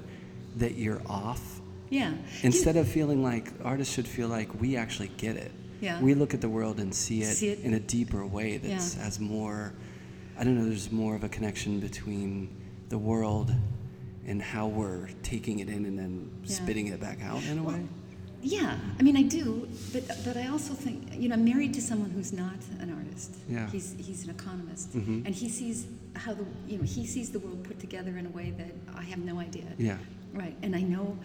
that 0.58 0.76
you're 0.76 1.02
off? 1.08 1.60
Yeah. 1.94 2.10
You- 2.12 2.18
Instead 2.44 2.76
of 2.76 2.88
feeling 2.88 3.22
like 3.24 3.52
artists 3.64 3.94
should 3.94 4.08
feel 4.08 4.28
like 4.28 4.50
we 4.60 4.76
actually 4.76 5.12
get 5.18 5.36
it. 5.36 5.52
Yeah. 5.80 6.02
We 6.02 6.14
look 6.16 6.34
at 6.34 6.42
the 6.42 6.50
world 6.50 6.80
and 6.80 6.94
see 6.94 7.22
it, 7.22 7.36
See 7.36 7.50
it. 7.50 7.60
in 7.60 7.74
a 7.76 7.80
deeper 7.80 8.26
way 8.26 8.58
that 8.58 8.68
Yeah. 8.68 9.04
has 9.04 9.20
more, 9.20 9.74
I 10.38 10.44
don't 10.44 10.56
know, 10.58 10.66
there's 10.66 10.92
more 10.92 11.16
of 11.16 11.24
a 11.24 11.30
connection 11.30 11.80
between 11.80 12.50
the 12.90 12.98
world 12.98 13.54
and 14.26 14.42
how 14.42 14.68
we're 14.68 15.10
taking 15.22 15.60
it 15.60 15.70
in 15.70 15.86
and 15.86 16.00
then 16.00 16.30
Yeah. 16.46 16.56
spitting 16.56 16.88
it 16.88 17.00
back 17.00 17.20
out 17.22 17.44
in 17.52 17.58
a 17.60 17.64
Well, 17.64 17.76
way. 17.76 17.84
Yeah, 18.42 18.78
I 19.00 19.04
mean, 19.04 19.16
I 19.16 19.22
do, 19.24 19.68
but 19.94 20.04
but 20.26 20.36
I 20.36 20.48
also 20.48 20.74
think 20.74 20.98
you 21.18 21.30
know 21.30 21.36
I'm 21.36 21.46
married 21.46 21.74
to 21.76 21.82
someone 21.82 22.10
who's 22.12 22.34
not 22.34 22.60
an 22.82 22.90
artist. 22.92 23.32
Yeah. 23.50 23.70
He's 23.72 23.96
he's 23.98 24.24
an 24.26 24.32
economist, 24.32 24.92
Mhm. 24.94 25.26
and 25.26 25.34
he 25.34 25.48
sees 25.48 25.86
how 26.16 26.34
the 26.34 26.46
you 26.68 26.78
know 26.78 26.84
he 26.84 27.06
sees 27.06 27.30
the 27.30 27.40
world 27.40 27.64
put 27.64 27.80
together 27.80 28.18
in 28.18 28.26
a 28.26 28.30
way 28.30 28.52
that 28.58 28.74
I 29.02 29.04
have 29.04 29.20
no 29.24 29.40
idea. 29.40 29.68
Yeah. 29.78 29.98
Right, 30.34 30.56
and 30.62 30.76
I 30.76 30.82
know. 30.82 31.18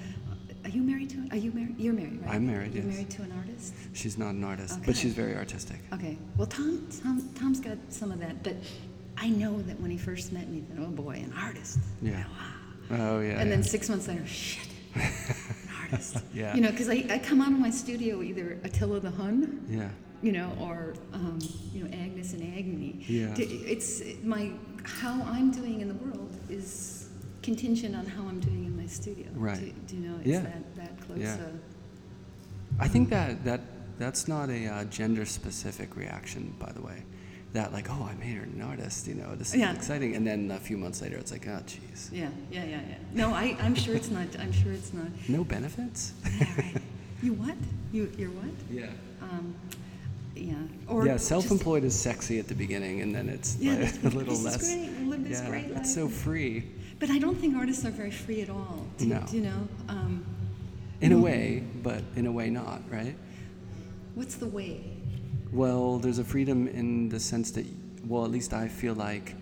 Are 0.65 0.71
you 0.71 0.83
married 0.83 1.11
to? 1.11 1.29
Are 1.31 1.37
you 1.37 1.51
married? 1.53 1.75
You're 1.79 1.95
married, 1.95 2.21
right? 2.23 2.35
I'm 2.35 2.47
married, 2.47 2.75
You're 2.75 2.85
yes. 2.85 2.93
married 2.95 3.11
to 3.11 3.23
an 3.23 3.33
artist. 3.39 3.75
She's 3.93 4.19
not 4.19 4.31
an 4.31 4.45
artist, 4.45 4.75
Okay. 4.75 4.83
but 4.87 4.97
she's 4.97 5.15
very 5.15 5.35
artistic. 5.37 5.79
Okay. 5.93 6.19
Well, 6.37 6.47
Tom, 6.47 6.87
Tom, 7.03 7.29
Tom's 7.39 7.61
got 7.61 7.79
some 7.89 8.11
of 8.13 8.19
that, 8.21 8.43
but 8.43 8.55
I 9.17 9.29
know 9.29 9.61
that 9.63 9.81
when 9.81 9.91
he 9.91 9.97
first 9.99 10.33
met 10.33 10.49
me, 10.49 10.65
that 10.71 10.83
oh 10.83 10.87
boy, 10.89 11.23
an 11.25 11.33
artist. 11.37 11.79
Yeah. 12.03 12.25
Wow. 12.91 12.99
Oh 13.01 13.21
yeah. 13.21 13.39
and 13.41 13.51
then 13.53 13.63
six 13.63 13.89
months 13.89 14.09
later, 14.09 14.27
shit, 14.27 14.67
an 14.95 15.03
artist. 15.83 16.19
Yeah. 16.35 16.55
You 16.55 16.61
know, 16.63 16.71
because 16.71 16.89
I, 16.89 17.05
I 17.11 17.19
come 17.19 17.41
out 17.41 17.53
of 17.53 17.59
my 17.59 17.71
studio 17.71 18.23
either 18.23 18.59
Attila 18.65 19.01
the 19.01 19.11
Hun, 19.11 19.65
yeah. 19.69 19.89
you 20.23 20.33
know, 20.33 20.53
or 20.61 20.95
um, 21.13 21.39
you 21.73 21.85
know 21.85 21.91
Agnes 21.97 22.33
and 22.33 22.43
Agni. 22.59 23.05
Yeah. 23.07 23.35
It's 23.37 24.03
my 24.23 24.53
how 24.85 25.23
I'm 25.25 25.51
doing 25.51 25.81
in 25.83 25.89
the 25.89 25.95
world 25.95 26.35
is 26.49 26.98
contingent 27.43 27.95
on 27.97 28.07
how 28.07 28.23
I'm 28.23 28.41
doing 28.41 28.65
in 28.65 28.77
my 28.77 28.87
studio. 28.87 29.27
Right. 29.35 29.75
Do, 29.87 29.97
do 29.97 29.97
you 30.03 30.09
know? 30.09 30.17
It's 30.19 30.27
Yeah. 30.29 30.41
that 30.41 30.77
that 30.77 31.01
close. 31.07 31.19
Yeah. 31.19 31.35
Uh, 31.35 32.81
I 32.81 32.89
think 32.89 33.11
that 33.11 33.45
that 33.45 33.61
that's 33.99 34.29
not 34.29 34.49
a 34.51 34.67
uh, 34.67 34.85
gender 34.85 35.25
specific 35.25 35.97
reaction, 35.97 36.55
by 36.59 36.73
the 36.73 36.81
way. 36.83 37.03
That 37.55 37.73
like, 37.73 37.89
oh, 37.91 38.09
I 38.11 38.15
made 38.15 38.37
her 38.37 38.43
an 38.45 38.61
artist, 38.63 39.07
you 39.09 39.15
know, 39.15 39.35
this 39.35 39.55
is 39.55 39.61
Yeah. 39.61 39.73
exciting, 39.75 40.15
and 40.17 40.27
then 40.27 40.51
a 40.51 40.59
few 40.61 40.77
months 40.77 41.01
later, 41.01 41.17
it's 41.17 41.33
like, 41.33 41.47
oh, 41.49 41.63
jeez, 41.67 42.13
yeah, 42.13 42.29
yeah, 42.53 42.65
yeah, 42.65 42.81
yeah. 42.91 42.95
No, 43.15 43.33
I, 43.33 43.57
I'm 43.61 43.75
sure 43.75 43.95
it's 43.97 44.11
not. 44.11 44.27
I'm 44.39 44.53
sure 44.53 44.73
it's 44.73 44.93
not. 44.93 45.09
no 45.29 45.45
benefits. 45.45 46.13
Yeah, 46.39 46.55
right. 46.57 46.83
You 47.23 47.33
what? 47.33 47.57
You 47.91 48.13
you're 48.17 48.31
what? 48.31 48.55
yeah. 48.71 48.87
Um, 49.23 49.55
yeah. 50.37 50.55
Or 50.87 51.05
yeah, 51.05 51.17
self-employed 51.17 51.83
is 51.83 51.99
sexy 51.99 52.39
at 52.39 52.47
the 52.47 52.55
beginning, 52.55 53.01
and 53.01 53.13
then 53.13 53.29
it's 53.29 53.57
Yeah, 53.59 53.75
like 53.75 54.05
a 54.05 54.17
little 54.17 54.37
this 54.37 54.39
is 54.39 54.45
less. 54.45 54.75
great, 54.75 55.09
live 55.09 55.25
this 55.29 55.41
yeah, 55.41 55.49
great 55.51 55.65
it's 55.77 55.93
so 55.95 56.07
free 56.09 56.63
But 56.99 57.11
I 57.11 57.19
don't 57.19 57.37
think 57.37 57.57
artists 57.57 57.85
are 57.85 57.91
very 57.91 58.11
free 58.11 58.43
at 58.43 58.51
all. 58.51 58.87
No. 58.99 59.25
you 59.31 59.43
know? 59.43 59.69
Um, 59.89 60.25
in 61.01 61.13
a 61.13 61.19
way, 61.19 61.63
but 61.83 62.03
in 62.17 62.27
a 62.27 62.33
way 62.33 62.51
not, 62.51 62.83
right? 62.91 63.15
what's 64.19 64.35
the 64.35 64.47
way? 64.47 64.81
Well, 65.53 65.99
there's 65.99 66.19
a 66.19 66.25
freedom 66.25 66.67
in 66.67 67.09
the 67.09 67.21
sense 67.21 67.53
that, 67.53 67.65
well, 68.05 68.25
at 68.25 68.33
least 68.33 68.53
I 68.53 68.67
feel 68.67 68.95
like 68.95 69.37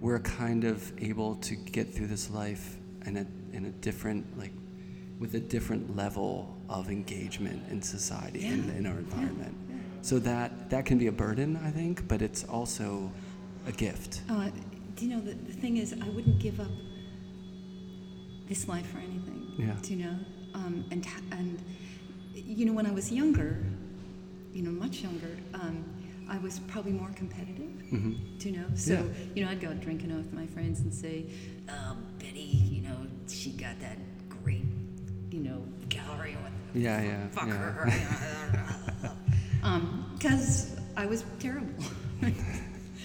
we're 0.00 0.18
kind 0.18 0.64
of 0.64 0.92
able 1.00 1.36
to 1.36 1.54
get 1.54 1.94
through 1.94 2.08
this 2.08 2.28
life 2.28 2.76
in 3.06 3.16
a, 3.16 3.26
in 3.56 3.66
a 3.66 3.70
different, 3.70 4.26
like, 4.36 4.50
with 5.20 5.36
a 5.36 5.40
different 5.40 5.96
level 5.96 6.56
of 6.68 6.90
engagement 6.90 7.62
in 7.70 7.80
society 7.80 8.44
and 8.44 8.76
in 8.76 8.86
our 8.86 8.94
yeah, 8.94 8.98
environment. 8.98 9.56
yeah. 9.70 9.76
So 10.02 10.18
that 10.18 10.68
that 10.70 10.84
can 10.84 10.98
be 10.98 11.06
a 11.06 11.12
burden, 11.12 11.60
I 11.64 11.70
think, 11.70 12.08
but 12.08 12.22
it's 12.22 12.42
also 12.42 13.12
a 13.68 13.72
gift. 13.72 14.22
Uh, 14.28 14.50
do 14.96 15.06
you 15.06 15.14
know, 15.16 15.20
the, 15.20 15.34
the 15.34 15.52
thing 15.52 15.76
is, 15.78 15.94
I 16.00 16.08
wouldn't 16.10 16.38
give 16.38 16.60
up 16.60 16.70
this 18.48 18.68
life 18.68 18.86
for 18.86 18.98
anything. 18.98 19.52
Yeah. 19.58 19.74
Do 19.82 19.94
you 19.94 20.04
know? 20.04 20.16
Um, 20.54 20.84
and, 20.90 21.06
and, 21.32 21.62
you 22.34 22.66
know, 22.66 22.72
when 22.72 22.86
I 22.86 22.90
was 22.92 23.10
younger, 23.10 23.56
you 24.52 24.62
know, 24.62 24.70
much 24.70 25.00
younger, 25.02 25.30
um, 25.54 25.84
I 26.28 26.38
was 26.38 26.58
probably 26.60 26.92
more 26.92 27.10
competitive. 27.16 27.70
Mm-hmm. 27.92 28.38
Do 28.38 28.50
you 28.50 28.56
know? 28.58 28.66
So, 28.74 28.94
Yeah. 28.94 29.02
you 29.34 29.44
know, 29.44 29.50
I'd 29.50 29.60
go 29.60 29.68
out 29.68 29.80
drinking 29.80 30.14
with 30.14 30.32
my 30.32 30.46
friends 30.46 30.80
and 30.80 30.92
say, 30.92 31.26
oh, 31.68 31.96
Betty, 32.18 32.40
you 32.40 32.82
know, 32.82 32.96
she 33.28 33.50
got 33.52 33.78
that 33.80 33.98
great, 34.28 34.64
you 35.30 35.40
know, 35.40 35.62
gallery. 35.88 36.36
The 36.74 36.80
Yeah, 36.80 37.02
yeah, 37.02 37.28
fuck 37.28 37.48
yeah. 37.48 37.72
her. 39.12 39.12
Because 40.14 40.76
I 40.96 41.06
was 41.06 41.24
terrible. 41.38 41.84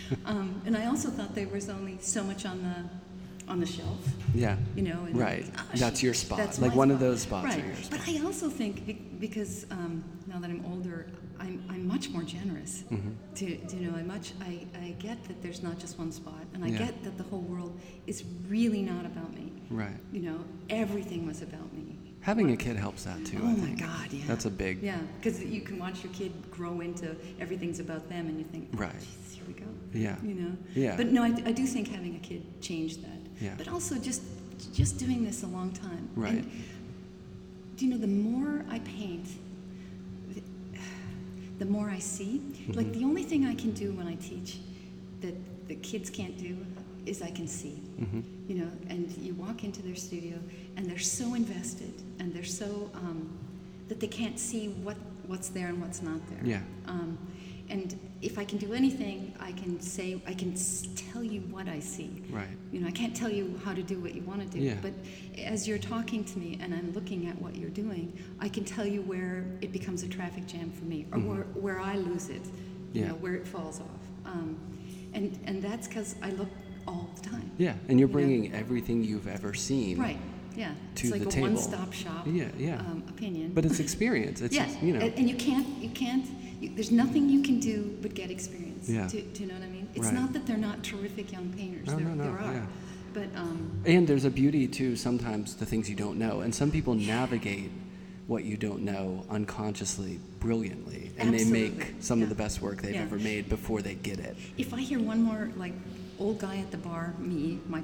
um, 0.26 0.62
and 0.66 0.76
I 0.78 0.86
also 0.88 1.10
thought 1.10 1.34
there 1.36 1.48
was 1.48 1.70
only 1.70 1.98
so 2.00 2.24
much 2.24 2.46
on 2.46 2.62
the, 2.64 3.52
on 3.52 3.60
the 3.60 3.66
shelf. 3.66 4.00
Yeah. 4.34 4.58
You 4.76 4.84
know, 4.84 5.04
and, 5.06 5.18
Right. 5.18 5.46
"Ah, 5.58 5.66
That's 5.76 6.04
your 6.04 6.14
spot. 6.14 6.38
that's 6.40 6.60
Like 6.60 6.76
one 6.76 6.92
of 6.92 7.00
those 7.00 7.22
spots 7.22 7.56
are 7.56 7.60
Right. 7.60 7.78
spot. 7.78 8.00
But 8.00 8.10
I 8.10 8.24
also 8.26 8.50
think 8.50 8.86
be- 8.86 8.94
because 9.20 9.66
um, 9.72 10.04
now 10.28 10.40
that 10.40 10.50
I'm 10.50 10.64
older, 10.66 11.08
I'm, 11.40 11.64
I'm 11.70 11.88
much 11.88 12.10
more 12.10 12.24
generous. 12.24 12.84
Mm-hmm. 12.92 13.10
Do, 13.36 13.56
do 13.68 13.78
you 13.78 13.90
know? 13.92 13.98
I 13.98 14.02
much 14.04 14.34
I, 14.42 14.66
I 14.82 14.96
get 15.00 15.24
that 15.28 15.42
there's 15.44 15.62
not 15.64 15.78
just 15.80 15.98
one 16.00 16.12
spot, 16.12 16.44
and 16.54 16.64
I 16.66 16.70
Yeah. 16.70 16.80
get 16.80 17.04
that 17.04 17.16
the 17.18 17.24
whole 17.24 17.42
world 17.42 17.80
is 18.08 18.24
really 18.50 18.82
not 18.82 19.06
about 19.06 19.32
me. 19.34 19.52
Right. 19.70 19.96
You 20.12 20.22
know, 20.22 20.40
everything 20.70 21.26
was 21.28 21.42
about 21.42 21.72
me. 21.74 21.96
Having 22.22 22.52
a 22.52 22.58
kid 22.58 22.76
helps 22.76 23.04
that 23.04 23.24
too. 23.26 23.40
oh 23.42 23.46
my. 23.56 23.70
God! 23.76 24.12
Yeah. 24.12 24.24
That's 24.28 24.46
a 24.46 24.50
big. 24.50 24.82
Yeah, 24.82 24.98
because 25.22 25.42
you 25.44 25.62
can 25.62 25.78
watch 25.80 26.04
your 26.04 26.12
kid 26.12 26.34
grow 26.52 26.82
into 26.82 27.16
everything's 27.40 27.80
about 27.80 28.10
them, 28.10 28.28
and 28.28 28.38
you 28.40 28.44
think, 28.46 28.68
Right. 28.74 28.92
"Jeez, 28.96 29.36
here 29.36 29.44
we 29.47 29.47
go. 29.47 29.47
Yeah. 29.98 30.16
You 30.24 30.34
know. 30.36 30.52
Yeah. 30.76 30.96
But 30.96 31.08
no, 31.08 31.24
I, 31.24 31.28
I 31.46 31.52
do 31.52 31.66
think 31.66 31.90
having 31.90 32.16
a 32.16 32.20
kid 32.20 32.44
changed 32.62 33.04
that. 33.04 33.20
Yeah. 33.42 33.54
But 33.58 33.68
also 33.68 33.96
just 33.96 34.22
just 34.74 34.98
doing 34.98 35.24
this 35.24 35.44
a 35.44 35.48
long 35.48 35.72
time. 35.72 36.10
Right. 36.16 36.34
And 36.34 36.52
do 37.76 37.86
you 37.86 37.92
know 37.92 37.98
the 37.98 38.08
more 38.08 38.66
I 38.70 38.80
paint, 38.80 39.28
the, 40.34 40.42
the 41.60 41.66
more 41.66 41.90
I 41.90 42.00
see. 42.00 42.42
Like 42.74 42.88
Mhm. 42.88 42.94
the 43.00 43.04
only 43.06 43.24
thing 43.24 43.46
I 43.46 43.56
can 43.56 43.72
do 43.72 43.92
when 43.94 44.08
I 44.08 44.16
teach 44.16 44.60
that 45.22 45.36
the 45.68 45.76
kids 45.76 46.10
can't 46.10 46.38
do 46.38 46.58
is 47.06 47.22
I 47.22 47.30
can 47.32 47.48
see. 47.48 47.82
Mm-hmm. 48.00 48.22
You 48.48 48.56
know, 48.60 48.72
and 48.90 49.12
you 49.22 49.34
walk 49.36 49.64
into 49.64 49.82
their 49.82 49.96
studio 49.96 50.38
and 50.76 50.86
they're 50.90 51.00
so 51.20 51.34
invested 51.34 51.94
and 52.20 52.34
they're 52.34 52.44
so 52.44 52.90
um, 52.96 53.30
that 53.90 54.00
they 54.00 54.08
can't 54.08 54.40
see 54.40 54.70
what 54.84 54.98
what's 55.28 55.50
there 55.50 55.68
and 55.68 55.82
what's 55.82 56.02
not 56.02 56.20
there. 56.30 56.40
Yeah. 56.46 56.62
Um, 56.88 57.18
and 57.70 58.00
if 58.22 58.38
I 58.40 58.46
can 58.46 58.58
do 58.58 58.74
anything, 58.74 59.34
I 59.40 59.52
can 59.52 59.80
say 59.82 60.20
I 60.26 60.34
can 60.34 60.54
tell 60.96 61.24
you 61.24 61.42
what 61.52 61.68
I 61.68 61.80
see. 61.80 62.10
Right. 62.30 62.48
You 62.72 62.80
know, 62.82 62.88
I 62.88 62.92
can't 62.92 63.16
tell 63.16 63.30
you 63.30 63.60
how 63.64 63.74
to 63.74 63.84
do 63.84 64.00
what 64.00 64.16
you 64.16 64.22
want 64.22 64.42
to 64.42 64.48
do, 64.48 64.60
Yeah. 64.64 64.76
but 64.82 64.94
as 65.38 65.68
you're 65.68 65.78
talking 65.78 66.24
to 66.24 66.40
me 66.40 66.58
and 66.62 66.74
I'm 66.74 66.94
looking 66.94 67.28
at 67.28 67.40
what 67.42 67.56
you're 67.56 67.70
doing, 67.70 68.12
I 68.40 68.50
can 68.50 68.64
tell 68.64 68.86
you 68.88 69.02
where 69.02 69.46
it 69.62 69.72
becomes 69.72 70.04
a 70.04 70.08
traffic 70.08 70.48
jam 70.48 70.72
for 70.72 70.86
me, 70.86 71.06
or 71.12 71.18
Mhm. 71.20 71.26
where, 71.28 71.44
where 71.62 71.80
I 71.80 71.98
lose 71.98 72.30
it, 72.30 72.42
you 72.94 73.02
Yeah. 73.02 73.08
know, 73.10 73.16
where 73.16 73.36
it 73.36 73.48
falls 73.48 73.80
off. 73.82 74.02
Um, 74.26 74.56
and 75.14 75.38
and 75.46 75.62
that's 75.62 75.88
because 75.88 76.16
I 76.22 76.32
look 76.32 76.50
all 76.88 77.10
the 77.22 77.30
time. 77.30 77.52
Yeah, 77.58 77.76
and 77.90 78.00
you're 78.00 78.08
You 78.10 78.14
know? 78.14 78.28
bringing 78.28 78.54
everything 78.54 79.04
you've 79.04 79.28
ever 79.28 79.54
seen 79.54 79.98
Right. 79.98 80.18
yeah. 80.56 80.72
to 80.96 81.08
it's 81.08 81.12
like 81.12 81.22
the 81.22 81.28
a 81.28 81.32
table. 81.32 81.48
one-stop 81.50 81.94
shop. 81.94 82.26
Yeah, 82.32 82.48
yeah. 82.58 82.80
Um, 82.80 83.04
opinion. 83.10 83.52
But 83.54 83.66
it's 83.66 83.80
experience. 83.80 84.42
It's 84.42 84.56
yeah, 84.60 84.68
you 84.82 84.94
know. 84.94 85.00
and 85.02 85.30
you 85.30 85.36
can't, 85.36 85.68
you 85.82 85.90
can't. 85.90 86.26
You, 86.60 86.72
there's 86.76 86.92
nothing 86.92 87.30
you 87.30 87.42
can 87.44 87.60
do 87.60 87.98
but 88.02 88.14
get 88.14 88.32
experience. 88.32 88.90
Yeah. 88.90 89.08
Do, 89.08 89.22
do 89.22 89.42
you 89.44 89.48
know 89.50 89.56
what 89.56 89.64
I 89.64 89.68
mean? 89.68 89.88
It's 89.96 90.06
Right. 90.06 90.14
not 90.16 90.34
that 90.34 90.46
they're 90.48 90.58
not 90.58 90.84
terrific 90.84 91.32
young 91.32 91.50
painters. 91.54 91.88
No, 91.88 91.96
there, 91.96 92.06
no, 92.06 92.14
no, 92.16 92.24
there 92.24 92.40
are. 92.40 92.54
yeah. 92.54 92.66
But 93.14 93.28
um, 93.36 93.72
And 93.86 94.08
there's 94.08 94.26
a 94.26 94.30
beauty 94.30 94.68
to 94.68 94.96
sometimes 94.96 95.56
the 95.56 95.66
things 95.66 95.90
you 95.90 95.96
don't 95.96 96.18
know. 96.18 96.42
And 96.42 96.54
some 96.54 96.70
people 96.72 96.94
navigate 96.94 97.72
what 98.28 98.44
you 98.44 98.58
don't 98.58 98.82
know 98.84 99.26
unconsciously 99.30 100.20
brilliantly. 100.40 101.12
And 101.18 101.34
they 101.34 101.46
make 101.46 101.72
Absolutely. 101.74 102.02
some 102.02 102.22
of 102.22 102.30
the 102.30 102.36
best 102.36 102.62
work 102.62 102.82
they've 102.82 102.94
Yeah. 102.96 103.04
ever 103.04 103.18
made 103.18 103.50
before 103.50 103.82
they 103.82 103.96
get 103.96 104.20
it. 104.20 104.36
if 104.58 104.74
I 104.74 104.82
hear 104.82 105.00
one 105.00 105.22
more 105.24 105.50
like 105.56 105.74
old 106.20 106.40
guy 106.40 106.58
at 106.58 106.72
the 106.72 106.78
bar, 106.78 107.14
me, 107.20 107.60
my, 107.70 107.82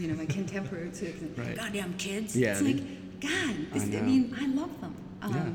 you 0.00 0.08
know, 0.08 0.14
my 0.14 0.26
contemporary, 0.26 0.90
say, 0.92 1.14
Right. 1.36 1.56
goddamn 1.56 1.94
kids. 1.94 2.36
Yeah, 2.36 2.52
It's 2.52 2.62
like, 2.62 3.20
God, 3.20 3.30
I 3.72 3.78
this, 3.78 3.82
I, 3.84 3.86
know. 3.86 4.02
mean, 4.02 4.34
I 4.38 4.46
love 4.48 4.80
them. 4.80 4.94
Um, 5.22 5.34
Yeah. 5.34 5.48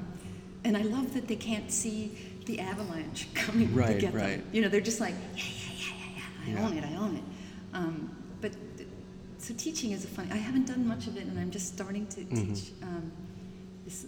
And 0.66 0.78
I 0.78 0.82
love 0.84 1.14
that 1.14 1.28
they 1.28 1.36
can't 1.36 1.70
see 1.70 2.12
the 2.46 2.60
avalanche 2.60 3.28
coming 3.34 3.74
Right, 3.74 3.94
to 3.96 4.00
get 4.02 4.14
right. 4.14 4.38
them. 4.38 4.44
You 4.52 4.62
know, 4.62 4.70
they're 4.70 4.82
just 4.82 5.00
like, 5.00 5.16
yeah, 5.36 5.44
yeah, 5.44 5.74
yeah, 5.78 5.94
yeah, 6.16 6.22
yeah. 6.48 6.60
I 6.60 6.62
Yeah. 6.62 6.68
own 6.68 6.78
it, 6.78 6.84
I 6.84 6.96
own 6.96 7.16
it. 7.18 7.24
Um, 7.74 8.16
but 8.42 8.52
th- 8.78 8.90
so 9.38 9.54
teaching 9.58 9.92
is 9.92 10.04
a 10.04 10.08
fun. 10.08 10.28
I 10.32 10.38
haven't 10.38 10.68
done 10.68 10.88
much 10.88 11.08
of 11.08 11.18
it, 11.18 11.24
and 11.26 11.40
I'm 11.40 11.52
just 11.52 11.68
starting 11.74 12.06
to 12.08 12.22
Mm-hmm. 12.22 12.54
teach. 12.54 12.72
Um, 12.82 13.12
this, 13.86 14.06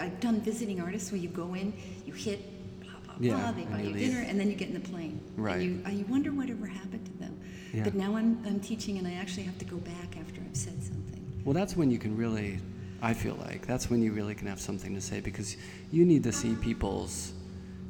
I've 0.00 0.20
done 0.20 0.40
visiting 0.40 0.80
artists 0.80 1.10
where 1.10 1.20
you 1.20 1.28
go 1.28 1.54
in, 1.54 1.72
you 2.06 2.12
hit, 2.12 2.40
blah 2.80 2.92
blah 3.04 3.14
Yeah, 3.20 3.34
blah. 3.34 3.52
They 3.52 3.64
buy 3.64 3.80
you 3.82 3.90
leave. 3.94 4.10
dinner, 4.12 4.20
and 4.26 4.38
then 4.38 4.48
you 4.48 4.54
get 4.56 4.68
in 4.68 4.74
the 4.74 4.88
plane. 4.88 5.20
Right. 5.36 5.56
And 5.60 5.86
you, 5.92 5.98
you 5.98 6.04
wonder 6.06 6.30
whatever 6.32 6.66
happened 6.66 7.04
to 7.06 7.12
them. 7.18 7.38
Yeah. 7.72 7.82
But 7.84 7.94
now 7.94 8.14
I'm, 8.16 8.40
I'm 8.46 8.60
teaching, 8.60 8.98
and 8.98 9.06
I 9.08 9.14
actually 9.14 9.42
have 9.44 9.58
to 9.58 9.64
go 9.64 9.76
back 9.78 10.16
after 10.18 10.40
I've 10.40 10.56
said 10.56 10.80
something. 10.82 11.20
Well, 11.44 11.52
that's 11.54 11.76
when 11.76 11.90
you 11.90 11.98
can 11.98 12.16
really, 12.16 12.60
I 13.04 13.12
feel 13.12 13.36
like, 13.36 13.66
that's 13.66 13.90
when 13.90 14.02
you 14.02 14.12
really 14.12 14.34
can 14.34 14.48
have 14.48 14.58
something 14.58 14.94
to 14.94 15.00
say 15.00 15.20
because 15.20 15.58
you 15.92 16.06
need 16.06 16.22
to 16.24 16.32
see 16.32 16.54
people's, 16.54 17.34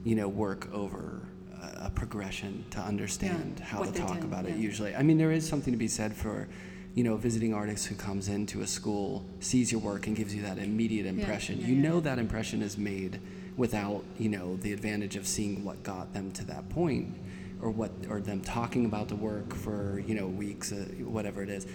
you 0.03 0.17
know, 0.17 0.27
work 0.27 0.69
over 0.73 1.21
a, 1.63 1.89
progression 1.91 2.65
to 2.71 2.81
understand 2.81 3.61
how 3.61 3.85
to 3.85 3.93
talk 3.93 4.25
about 4.25 4.45
it 4.45 4.57
usually. 4.57 4.93
I 4.97 5.03
mean, 5.03 5.17
there 5.17 5.31
is 5.31 5.49
something 5.49 5.73
to 5.73 5.79
be 5.79 5.87
said 5.87 6.17
for, 6.17 6.49
you 6.97 7.05
know, 7.05 7.15
a 7.15 7.17
visiting 7.17 7.55
artist 7.55 7.87
who 7.87 7.95
comes 7.95 8.29
into 8.29 8.63
a 8.63 8.67
school, 8.67 9.25
sees 9.39 9.71
your 9.71 9.81
work, 9.81 10.09
and 10.09 10.17
gives 10.17 10.35
you 10.35 10.43
that 10.43 10.59
immediate 10.59 11.07
impression. 11.07 11.61
yeah, 11.61 11.69
you 11.69 11.77
know 11.77 11.95
yeah. 11.95 12.01
that 12.01 12.19
impression 12.19 12.61
is 12.61 12.77
made 12.77 13.21
without, 13.57 14.03
you 14.19 14.29
know, 14.29 14.57
the 14.57 14.73
advantage 14.73 15.15
of 15.15 15.29
seeing 15.29 15.65
what 15.65 15.81
got 15.85 16.13
them 16.13 16.33
to 16.33 16.45
that 16.45 16.69
point 16.71 17.15
or 17.63 17.71
what 17.71 17.91
or 18.09 18.21
them 18.21 18.41
talking 18.41 18.85
about 18.87 19.09
the 19.09 19.17
work 19.17 19.55
for 19.55 20.03
you 20.07 20.15
know 20.15 20.27
weeks 20.27 20.73
uh, 20.73 20.77
whatever 21.05 21.43
it 21.43 21.49
is 21.49 21.67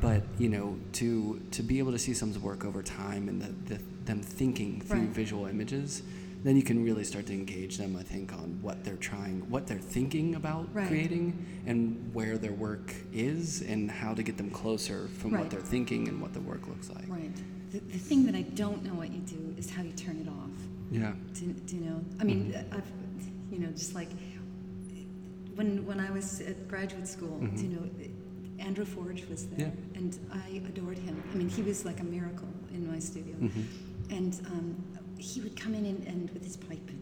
but 0.00 0.22
you 0.38 0.48
know 0.48 0.76
to 0.92 1.40
to 1.50 1.62
be 1.62 1.78
able 1.78 1.92
to 1.92 1.98
see 1.98 2.14
someone's 2.14 2.42
work 2.42 2.64
over 2.64 2.82
time 2.82 3.28
and 3.28 3.40
the, 3.42 3.74
the, 3.74 3.82
them 4.04 4.20
thinking 4.22 4.80
through 4.80 5.00
Right. 5.00 5.08
visual 5.08 5.46
images 5.46 6.02
then 6.44 6.56
you 6.56 6.62
can 6.64 6.82
really 6.84 7.04
start 7.04 7.26
to 7.26 7.32
engage 7.32 7.78
them 7.78 7.96
i 7.96 8.02
think 8.02 8.32
on 8.32 8.58
what 8.62 8.84
they're 8.84 8.96
trying 8.96 9.48
what 9.50 9.66
they're 9.66 9.78
thinking 9.78 10.34
about 10.34 10.68
Right. 10.74 10.86
creating 10.88 11.44
and 11.66 12.10
where 12.12 12.36
their 12.38 12.52
work 12.52 12.94
is 13.12 13.62
and 13.62 13.90
how 13.90 14.14
to 14.14 14.22
get 14.22 14.36
them 14.36 14.50
closer 14.50 15.08
from 15.18 15.32
what 15.32 15.50
they're 15.50 15.60
thinking 15.60 16.08
and 16.08 16.20
what 16.20 16.32
the 16.34 16.40
work 16.40 16.66
looks 16.68 16.88
like 16.90 17.04
Right. 17.08 17.30
The, 17.72 17.78
the 17.80 17.98
thing 17.98 18.26
that 18.26 18.34
I 18.34 18.42
don't 18.42 18.84
know 18.84 18.92
what 18.94 19.10
you 19.10 19.20
do 19.20 19.54
is 19.56 19.70
how 19.70 19.82
you 19.82 19.92
turn 19.92 20.18
it 20.20 20.28
off. 20.28 20.50
yeah 20.90 21.12
Do, 21.32 21.46
do 21.46 21.76
you 21.76 21.82
know? 21.86 22.00
I 22.20 22.24
mean, 22.24 22.52
Mm-hmm. 22.52 22.74
I've, 22.76 22.90
you 23.50 23.58
know, 23.60 23.68
just 23.68 23.94
like 23.94 24.08
when 25.54 25.84
when 25.86 26.00
I 26.00 26.10
was 26.10 26.40
at 26.40 26.68
graduate 26.68 27.06
school, 27.08 27.38
Mhm. 27.40 27.62
you 27.62 27.68
know, 27.68 27.84
Andrew 28.58 28.84
Forge 28.84 29.24
was 29.28 29.46
there, 29.48 29.66
Yeah. 29.68 29.98
and 29.98 30.18
I 30.32 30.48
adored 30.68 30.98
him. 30.98 31.16
I 31.32 31.36
mean, 31.36 31.48
he 31.48 31.62
was 31.62 31.84
like 31.84 32.00
a 32.00 32.04
miracle 32.04 32.48
in 32.72 32.86
my 32.86 32.98
studio, 33.00 33.34
Mhm. 33.40 33.64
and 34.10 34.40
um, 34.46 34.76
he 35.18 35.40
would 35.40 35.56
come 35.56 35.74
in 35.74 35.84
and, 35.84 36.06
and 36.06 36.30
with 36.30 36.44
his 36.44 36.56
pipe, 36.56 36.88
and 36.88 36.98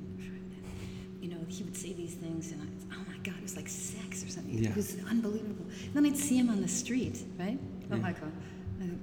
you 1.23 1.28
know, 1.28 1.45
he 1.49 1.63
would 1.65 1.76
say 1.76 1.93
these 1.93 2.15
things, 2.15 2.50
and 2.52 2.63
I, 2.63 2.95
oh 2.97 3.02
my 3.06 3.19
God, 3.23 3.36
it 3.36 3.43
was 3.43 3.54
like 3.54 3.69
sex 3.69 4.25
or 4.25 4.28
something. 4.28 4.56
Yeah. 4.58 4.71
It 4.71 4.76
was 4.76 4.97
unbelievable. 5.08 5.67
then 5.93 6.06
I'd 6.06 6.17
see 6.17 6.39
him 6.39 6.49
on 6.49 6.63
the 6.63 6.69
street, 6.69 7.23
right? 7.39 7.58
Oh 7.91 7.97
Yeah. 7.97 8.02
my 8.02 8.13
God. 8.13 8.32
I 8.80 8.84
think, 8.86 8.99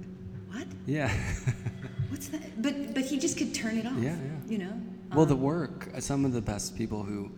what? 0.50 0.66
yeah 0.86 1.08
What's 2.10 2.28
that? 2.28 2.60
But 2.60 2.92
but 2.94 3.04
he 3.04 3.18
just 3.18 3.36
could 3.38 3.54
turn 3.54 3.76
it 3.76 3.86
off. 3.86 3.98
Yeah, 4.02 4.16
yeah. 4.16 4.40
You 4.52 4.58
know. 4.58 4.72
Well, 5.14 5.26
the 5.26 5.34
Um, 5.36 5.42
work. 5.42 5.90
uh, 5.94 6.00
Some 6.00 6.24
of 6.24 6.32
the 6.32 6.40
best 6.42 6.74
people 6.76 7.02
who 7.04 7.30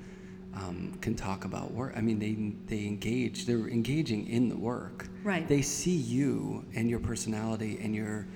um, 0.55 0.99
can 1.01 1.15
talk 1.15 1.45
about 1.45 1.73
work. 1.73 1.95
I 1.97 2.01
mean, 2.01 2.19
they 2.19 2.75
they 2.75 2.87
engage. 2.87 3.47
They're 3.47 3.69
engaging 3.69 4.29
in 4.29 4.49
the 4.49 4.57
work. 4.57 5.09
Right. 5.23 5.47
They 5.47 5.63
see 5.63 5.95
you 5.95 6.65
and 6.75 6.89
your 6.89 7.01
personality 7.01 7.79
and 7.83 7.95
your 7.95 8.27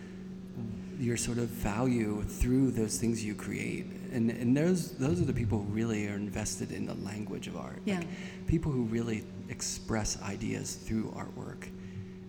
your 0.99 1.17
sort 1.17 1.39
of 1.39 1.49
value 1.49 2.23
through 2.23 2.71
those 2.71 2.99
things 2.99 3.25
you 3.25 3.35
create. 3.35 3.87
And 4.13 4.31
and 4.31 4.57
those 4.57 4.93
those 4.93 5.21
are 5.21 5.25
the 5.25 5.33
people 5.33 5.59
who 5.59 5.73
really 5.73 6.07
are 6.09 6.15
invested 6.15 6.71
in 6.71 6.87
the 6.87 6.95
language 6.95 7.49
of 7.49 7.57
art. 7.57 7.81
Yeah. 7.85 7.99
Like, 7.99 8.09
people 8.47 8.71
who 8.71 8.85
really 8.85 9.25
express 9.49 10.21
ideas 10.23 10.75
through 10.75 11.13
artwork. 11.17 11.69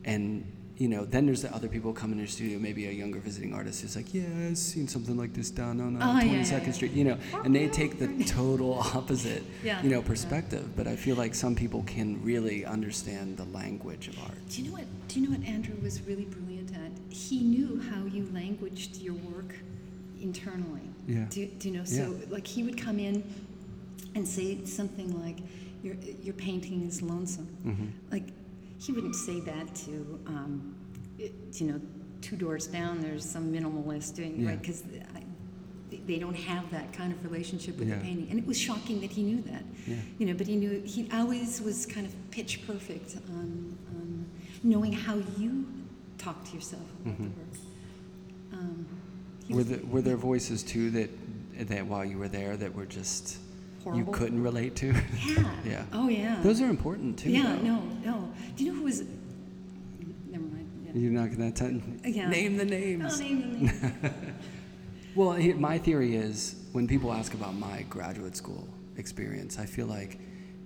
And 0.06 0.46
you 0.78 0.90
know, 0.90 1.06
then 1.06 1.26
there's 1.26 1.42
the 1.42 1.54
other 1.56 1.68
people 1.70 1.94
coming 1.94 2.06
come 2.06 2.12
in 2.14 2.18
your 2.20 2.28
studio, 2.28 2.60
maybe 2.60 2.86
a 2.88 2.92
younger 2.92 3.20
visiting 3.20 3.54
artist 3.54 3.82
who's 3.82 3.96
like, 3.96 4.14
yeah, 4.14 4.24
I've 4.48 4.58
seen 4.58 4.88
something 4.88 5.18
like 5.18 5.34
this 5.34 5.50
down 5.50 5.80
on 5.82 6.00
uh, 6.02 6.06
Oh, 6.22 6.24
22nd 6.26 6.52
yeah, 6.52 6.66
yeah. 6.66 6.72
Street, 6.72 6.92
you 6.92 7.04
know, 7.06 7.18
and 7.46 7.56
they 7.56 7.68
take 7.70 7.98
the 7.98 8.24
total 8.28 8.74
opposite, 8.94 9.44
Yeah. 9.64 9.82
you 9.82 9.90
know, 9.90 10.02
perspective. 10.02 10.76
But 10.76 10.86
I 10.88 10.96
feel 10.98 11.16
like 11.16 11.34
some 11.34 11.56
people 11.56 11.82
can 11.84 12.22
really 12.24 12.66
understand 12.66 13.38
the 13.38 13.46
language 13.46 14.10
of 14.10 14.20
art. 14.20 14.38
Do 14.50 14.62
you 14.62 14.68
know 14.68 14.74
what? 14.76 14.86
Do 15.08 15.20
you 15.20 15.28
know 15.30 15.38
what 15.38 15.48
Andrew 15.48 15.76
was 15.82 16.02
really 16.02 16.26
brilliant 16.26 16.72
at? 16.76 16.92
He 17.10 17.40
knew 17.42 17.82
how 17.90 18.04
you 18.06 18.28
languaged 18.34 18.98
your 18.98 19.16
work 19.16 19.56
internally. 20.22 20.82
Yeah. 21.08 21.26
Do, 21.30 21.46
do 21.48 21.70
you 21.70 21.78
know? 21.78 21.86
So 21.86 22.16
like 22.30 22.46
he 22.46 22.64
would 22.64 22.78
come 22.78 23.00
in 23.00 23.24
and 24.16 24.28
say 24.28 24.64
something 24.66 25.20
like, 25.24 25.38
"Your 25.84 25.96
your 26.22 26.34
painting 26.34 26.86
is 26.86 27.02
lonesome." 27.02 27.48
Mhm. 27.66 28.12
Like 28.12 28.24
he 28.80 28.92
wouldn't 28.92 29.16
say 29.16 29.40
that 29.42 29.74
to, 29.76 30.20
um, 30.28 30.76
it- 31.18 31.34
you 31.60 31.68
know, 31.68 31.82
two 32.22 32.36
doors 32.36 32.68
down. 32.68 33.02
There's 33.02 33.24
some 33.26 33.52
minimalist 33.52 34.16
doing 34.16 34.42
Yeah. 34.42 34.50
right 34.50 34.62
because. 34.62 34.84
They 36.08 36.20
don't 36.20 36.36
have 36.36 36.70
that 36.72 36.92
kind 36.94 37.14
of 37.14 37.24
relationship 37.24 37.78
with 37.80 37.88
Yeah. 37.88 37.96
the 37.98 38.02
painting, 38.04 38.28
and 38.30 38.38
it 38.38 38.46
was 38.46 38.60
shocking 38.60 39.00
that 39.02 39.12
he 39.12 39.24
knew 39.24 39.42
that. 39.44 39.64
Yeah. 39.88 39.96
You 40.20 40.26
know, 40.26 40.34
but 40.34 40.46
he 40.46 40.56
knew 40.56 40.82
he 40.84 41.10
always 41.12 41.62
was 41.62 41.86
kind 41.86 42.06
of 42.06 42.14
pitch 42.32 42.68
perfect 42.68 43.16
on, 43.30 43.78
on 43.96 44.26
knowing 44.62 44.92
how 44.92 45.16
you 45.40 45.66
talk 46.18 46.44
to 46.50 46.54
yourself 46.56 46.84
about 47.02 47.18
the 47.18 47.24
Mhm. 47.24 47.28
work. 47.38 47.48
Um, 48.54 48.86
Were, 49.50 49.64
the, 49.64 49.78
were 49.86 50.02
there 50.02 50.18
voices 50.18 50.64
too 50.64 50.90
that 50.92 51.10
that 51.70 51.88
while 51.88 52.04
you 52.04 52.18
were 52.18 52.28
there 52.30 52.58
that 52.58 52.76
were 52.76 52.86
just 52.86 53.38
Horrible? 53.86 54.00
you 54.06 54.12
couldn't 54.12 54.42
relate 54.44 54.76
to? 54.78 54.88
Yeah. 55.26 55.52
Yeah. 55.66 55.84
Oh 55.94 56.10
yeah. 56.10 56.40
Those 56.44 56.60
are 56.62 56.70
important 56.70 57.18
too. 57.18 57.30
Yeah. 57.32 57.56
though. 57.56 57.62
No. 57.62 57.82
No. 58.04 58.32
Do 58.56 58.64
you 58.64 58.72
know 58.72 58.78
who 58.80 58.84
was? 58.86 59.02
Never 60.30 60.44
mind. 60.44 60.70
Yeah. 60.86 60.92
You're 60.94 61.12
not 61.12 61.32
gonna 61.32 61.52
t- 61.52 61.82
Yeah. 62.12 62.28
name 62.30 62.58
the 62.58 62.66
names. 62.66 63.20
name 63.20 63.42
the 63.42 63.58
name. 63.72 64.14
Well, 65.16 65.40
my 65.58 65.78
theory 65.78 66.18
is 66.18 66.56
when 66.74 66.88
people 66.90 67.14
ask 67.14 67.34
about 67.34 67.56
my 67.56 67.84
graduate 67.90 68.36
school 68.36 68.68
experience, 68.98 69.58
I 69.58 69.66
feel 69.66 69.86
like 69.86 70.20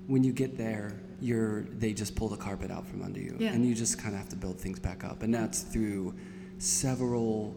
when 0.08 0.24
you 0.24 0.34
get 0.34 0.58
there, 0.58 1.00
you're 1.22 1.62
they 1.78 1.94
just 1.94 2.16
pull 2.16 2.30
the 2.30 2.38
carpet 2.38 2.72
out 2.72 2.88
from 2.88 3.04
under 3.04 3.20
you, 3.20 3.36
Yeah. 3.38 3.52
and 3.54 3.64
you 3.64 3.76
just 3.76 4.00
kind 4.00 4.16
of 4.16 4.20
have 4.22 4.30
to 4.30 4.36
build 4.36 4.60
things 4.60 4.80
back 4.80 5.04
up, 5.04 5.22
and 5.22 5.32
that's 5.32 5.60
through 5.62 6.16
several 6.58 7.56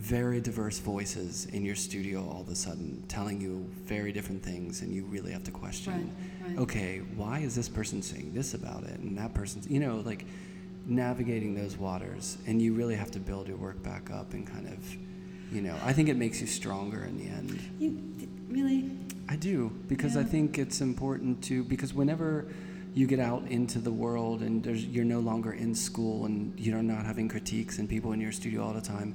very 0.00 0.40
diverse 0.40 0.78
voices 0.78 1.44
in 1.52 1.62
your 1.62 1.74
studio 1.74 2.26
all 2.26 2.40
of 2.40 2.48
a 2.48 2.54
sudden 2.54 3.04
telling 3.06 3.38
you 3.38 3.68
very 3.84 4.12
different 4.12 4.42
things 4.42 4.80
and 4.80 4.90
you 4.94 5.04
really 5.04 5.30
have 5.30 5.44
to 5.44 5.50
question 5.50 6.10
Right, 6.40 6.48
right. 6.48 6.58
okay 6.58 6.98
why 7.16 7.40
is 7.40 7.54
this 7.54 7.68
person 7.68 8.00
saying 8.00 8.32
this 8.32 8.54
about 8.54 8.84
it 8.84 8.98
and 9.00 9.18
that 9.18 9.34
person's 9.34 9.68
you 9.68 9.78
know 9.78 9.96
like 10.06 10.24
navigating 10.86 11.54
those 11.54 11.76
waters 11.76 12.38
and 12.46 12.62
you 12.62 12.72
really 12.72 12.94
have 12.94 13.10
to 13.10 13.18
build 13.18 13.46
your 13.46 13.58
work 13.58 13.82
back 13.82 14.10
up 14.10 14.32
and 14.32 14.46
kind 14.46 14.66
of 14.68 14.96
you 15.52 15.60
know 15.60 15.76
i 15.84 15.92
think 15.92 16.08
it 16.08 16.16
makes 16.16 16.40
you 16.40 16.46
stronger 16.46 17.04
in 17.04 17.18
the 17.18 17.26
end 17.26 17.60
You, 17.78 18.26
really? 18.48 18.90
i 19.28 19.36
do 19.36 19.70
because 19.86 20.16
i 20.16 20.24
think 20.24 20.56
it's 20.58 20.80
important 20.80 21.42
to 21.44 21.62
because 21.64 21.92
whenever 21.92 22.46
you 22.94 23.06
get 23.06 23.20
out 23.20 23.42
into 23.48 23.78
the 23.78 23.92
world 23.92 24.40
and 24.40 24.64
there's, 24.64 24.84
you're 24.84 25.04
no 25.04 25.20
longer 25.20 25.52
in 25.52 25.74
school 25.74 26.24
and 26.24 26.58
you're 26.58 26.82
not 26.82 27.04
having 27.04 27.28
critiques 27.28 27.78
and 27.78 27.88
people 27.88 28.12
in 28.12 28.20
your 28.20 28.32
studio 28.32 28.64
all 28.64 28.72
the 28.72 28.80
time 28.80 29.14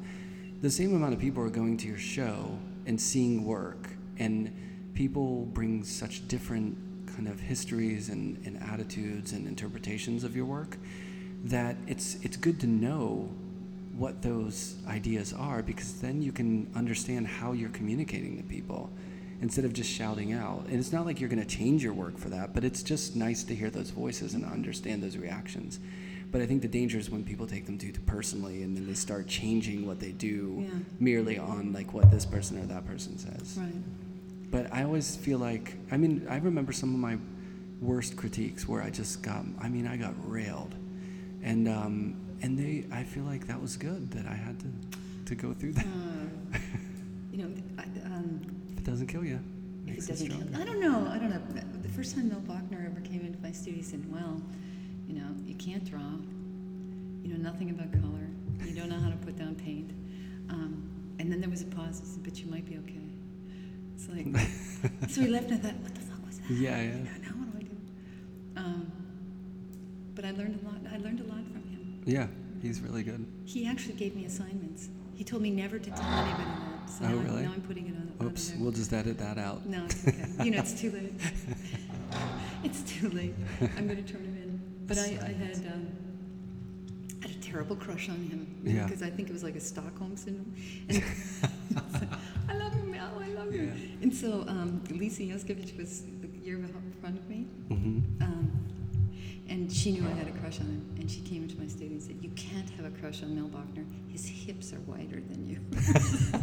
the 0.61 0.69
same 0.69 0.95
amount 0.95 1.13
of 1.13 1.19
people 1.19 1.43
are 1.43 1.49
going 1.49 1.77
to 1.77 1.87
your 1.87 1.97
show 1.97 2.57
and 2.85 2.99
seeing 2.99 3.45
work 3.45 3.89
and 4.17 4.53
people 4.93 5.45
bring 5.53 5.83
such 5.83 6.27
different 6.27 6.77
kind 7.07 7.27
of 7.27 7.39
histories 7.39 8.09
and, 8.09 8.37
and 8.45 8.61
attitudes 8.61 9.31
and 9.33 9.47
interpretations 9.47 10.23
of 10.23 10.35
your 10.35 10.45
work 10.45 10.77
that 11.43 11.75
it's 11.87 12.15
it's 12.23 12.37
good 12.37 12.59
to 12.59 12.67
know 12.67 13.29
what 13.97 14.21
those 14.21 14.75
ideas 14.87 15.33
are 15.33 15.61
because 15.61 15.93
then 16.01 16.21
you 16.21 16.31
can 16.31 16.69
understand 16.75 17.27
how 17.27 17.53
you're 17.53 17.69
communicating 17.69 18.37
to 18.37 18.43
people 18.43 18.89
instead 19.41 19.65
of 19.65 19.73
just 19.73 19.89
shouting 19.89 20.33
out. 20.33 20.65
And 20.67 20.79
it's 20.79 20.91
not 20.91 21.05
like 21.05 21.19
you're 21.19 21.29
going 21.29 21.45
to 21.45 21.57
change 21.57 21.83
your 21.83 21.93
work 21.93 22.17
for 22.17 22.29
that, 22.29 22.53
but 22.53 22.63
it's 22.63 22.83
just 22.83 23.15
nice 23.15 23.43
to 23.43 23.55
hear 23.55 23.69
those 23.69 23.89
voices 23.89 24.33
and 24.33 24.45
understand 24.45 25.03
those 25.03 25.17
reactions. 25.17 25.79
But 26.31 26.41
I 26.41 26.45
think 26.45 26.61
the 26.61 26.67
danger 26.67 26.97
is 26.97 27.09
when 27.09 27.23
people 27.23 27.47
take 27.47 27.65
them 27.65 27.77
too 27.77 27.93
personally, 28.05 28.63
and 28.63 28.75
then 28.75 28.85
they 28.87 28.93
start 28.93 29.27
changing 29.27 29.85
what 29.87 29.99
they 29.99 30.11
do 30.11 30.63
Yeah. 30.63 30.69
merely 30.99 31.37
on 31.37 31.71
like 31.73 31.93
what 31.93 32.11
this 32.11 32.25
person 32.25 32.57
or 32.57 32.65
that 32.65 32.85
person 32.85 33.17
says. 33.17 33.57
Right. 33.57 33.71
But 34.51 34.73
I 34.73 34.83
always 34.83 35.15
feel 35.15 35.37
like, 35.39 35.75
I 35.91 35.97
mean, 35.97 36.25
I 36.29 36.37
remember 36.37 36.71
some 36.71 36.93
of 36.93 36.99
my 36.99 37.17
worst 37.81 38.15
critiques 38.15 38.67
where 38.67 38.81
I 38.81 38.89
just 38.89 39.21
got, 39.21 39.43
I 39.61 39.69
mean, 39.69 39.87
I 39.87 39.97
got 39.97 40.13
railed, 40.29 40.75
and 41.43 41.67
um, 41.67 42.15
and 42.41 42.57
they, 42.57 42.85
I 42.91 43.03
feel 43.03 43.23
like 43.23 43.47
that 43.47 43.61
was 43.61 43.77
good 43.77 44.11
that 44.11 44.25
I 44.27 44.33
had 44.35 44.59
to 44.59 44.67
to 45.27 45.35
go 45.35 45.53
through 45.53 45.73
that. 45.73 45.85
Uh, 45.85 46.57
you 47.31 47.43
know, 47.43 47.51
I, 47.77 47.83
um, 48.05 48.39
if 48.71 48.77
it 48.79 48.83
doesn't 48.83 49.07
kill 49.07 49.25
you, 49.25 49.39
if 49.87 49.97
it 49.97 50.07
doesn't 50.07 50.27
kill. 50.29 50.61
I 50.61 50.65
don't 50.65 50.79
know. 50.79 51.07
I 51.09 51.17
don't 51.17 51.29
know. 51.29 51.41
The 51.81 51.89
first 51.89 52.15
time 52.15 52.29
Mel 52.29 52.41
Bochner 52.41 52.85
ever 52.85 53.01
came 53.01 53.21
into 53.25 53.39
my 53.41 53.51
studio, 53.51 53.77
he 53.77 53.83
said, 53.83 54.03
"Well, 54.11 54.41
you 55.07 55.15
know, 55.15 55.27
you 55.45 55.55
can't 55.55 55.83
draw. 55.89 55.99
You 57.23 57.33
know 57.33 57.37
nothing 57.37 57.69
about 57.71 57.91
color. 57.91 58.27
You 58.65 58.75
don't 58.75 58.89
know 58.89 58.99
how 58.99 59.09
to 59.09 59.17
put 59.17 59.35
down 59.37 59.55
paint." 59.55 59.91
Um, 60.49 60.89
and 61.19 61.31
then 61.31 61.41
there 61.41 61.49
was 61.49 61.61
a 61.61 61.65
pause. 61.65 61.99
He 61.99 62.05
said, 62.05 62.23
"But 62.23 62.39
you 62.39 62.47
might 62.47 62.65
be 62.65 62.77
okay." 62.77 63.01
It's 63.95 64.09
like, 64.09 65.09
so 65.09 65.21
we 65.21 65.27
left, 65.27 65.49
and 65.49 65.59
I 65.59 65.69
thought, 65.69 65.79
"What 65.81 65.95
the 65.95 66.01
fuck 66.01 66.25
was 66.25 66.39
that?" 66.39 66.51
Yeah, 66.51 66.81
yeah. 66.81 66.91
Now, 66.97 67.11
now 67.23 67.29
what 67.39 67.51
do 67.51 67.57
I 67.57 67.61
do? 67.63 67.77
Um, 68.57 68.91
but 70.13 70.25
I 70.25 70.31
learned 70.31 70.59
a 70.61 70.65
lot. 70.67 70.77
I 70.93 70.97
learned 70.97 71.19
a 71.21 71.23
lot 71.23 71.43
from 71.51 71.63
him. 71.63 72.01
Yeah, 72.05 72.27
he's 72.61 72.81
really 72.81 73.03
good. 73.03 73.25
He 73.45 73.65
actually 73.67 73.95
gave 73.95 74.15
me 74.15 74.25
assignments. 74.25 74.89
He 75.15 75.23
told 75.23 75.41
me 75.41 75.49
never 75.49 75.79
to 75.79 75.89
tell 75.89 76.03
anybody 76.03 76.43
that. 76.43 76.89
So 76.89 77.05
Oh, 77.05 77.07
now, 77.09 77.15
really? 77.23 77.43
now 77.43 77.53
I'm 77.53 77.61
putting 77.61 77.87
it 77.87 77.95
on. 77.95 78.27
Oops, 78.27 78.53
we'll 78.59 78.71
just 78.71 78.91
edit 78.93 79.17
that 79.17 79.37
out. 79.37 79.65
No, 79.65 79.85
it's 79.85 80.07
okay. 80.07 80.25
you 80.43 80.51
know, 80.51 80.59
it's 80.59 80.73
too 80.81 80.91
late. 80.91 81.13
it's 82.63 82.81
too 82.83 83.09
late. 83.09 83.33
I'm 83.77 83.87
going 83.87 84.03
to 84.03 84.11
turn 84.13 84.23
in. 84.23 84.34
But 84.87 84.97
I, 84.99 85.17
I 85.23 85.33
had, 85.33 85.57
um, 85.73 85.87
I 87.23 87.27
had 87.27 87.35
a 87.35 87.39
terrible 87.39 87.75
crush 87.75 88.09
on 88.09 88.17
him. 88.17 88.61
Yeah. 88.63 88.83
Because 88.85 89.01
I 89.01 89.09
think 89.09 89.29
it 89.29 89.33
was 89.33 89.43
like 89.43 89.55
a 89.55 89.59
Stockholm 89.59 90.15
syndrome. 90.15 90.53
And 90.89 91.03
I 92.49 92.55
love 92.55 92.73
him, 92.73 92.91
Mel. 92.91 93.21
I 93.21 93.27
love 93.29 93.51
him. 93.51 93.67
Yeah. 93.67 94.03
And 94.03 94.13
so 94.13 94.45
um, 94.47 94.83
Lisa 94.91 95.23
Yuskavage 95.23 95.77
was 95.77 96.03
the 96.21 96.27
year 96.43 96.55
in 96.57 96.93
front 97.01 97.17
of 97.17 97.27
me. 97.29 97.47
hmm 97.69 97.99
Um, 98.21 98.51
and 99.47 99.71
she 99.71 99.91
knew 99.91 100.03
I 100.07 100.11
had 100.13 100.27
a 100.27 100.31
crush 100.31 100.59
on 100.59 100.65
him. 100.65 100.95
And 100.99 101.09
she 101.09 101.21
came 101.21 101.43
into 101.43 101.57
my 101.59 101.67
studio 101.67 101.93
and 101.93 102.01
said, 102.03 102.17
You 102.21 102.29
can't 102.35 102.69
have 102.71 102.85
a 102.85 102.91
crush 102.99 103.21
on 103.23 103.35
Mel 103.35 103.47
Bochner. 103.49 103.85
His 104.11 104.25
hips 104.27 104.73
are 104.73 104.79
wider 104.81 105.19
than 105.21 105.45
you. 105.45 105.59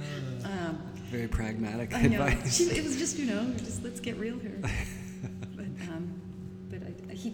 um, 0.44 0.78
Very 1.10 1.28
pragmatic 1.28 1.94
I 1.94 2.02
know. 2.02 2.22
advice. 2.22 2.56
She, 2.56 2.64
it 2.64 2.84
was 2.84 2.96
just, 2.96 3.18
you 3.18 3.26
know, 3.26 3.50
just 3.58 3.82
let's 3.82 4.00
get 4.00 4.16
real 4.18 4.38
here. 4.38 4.60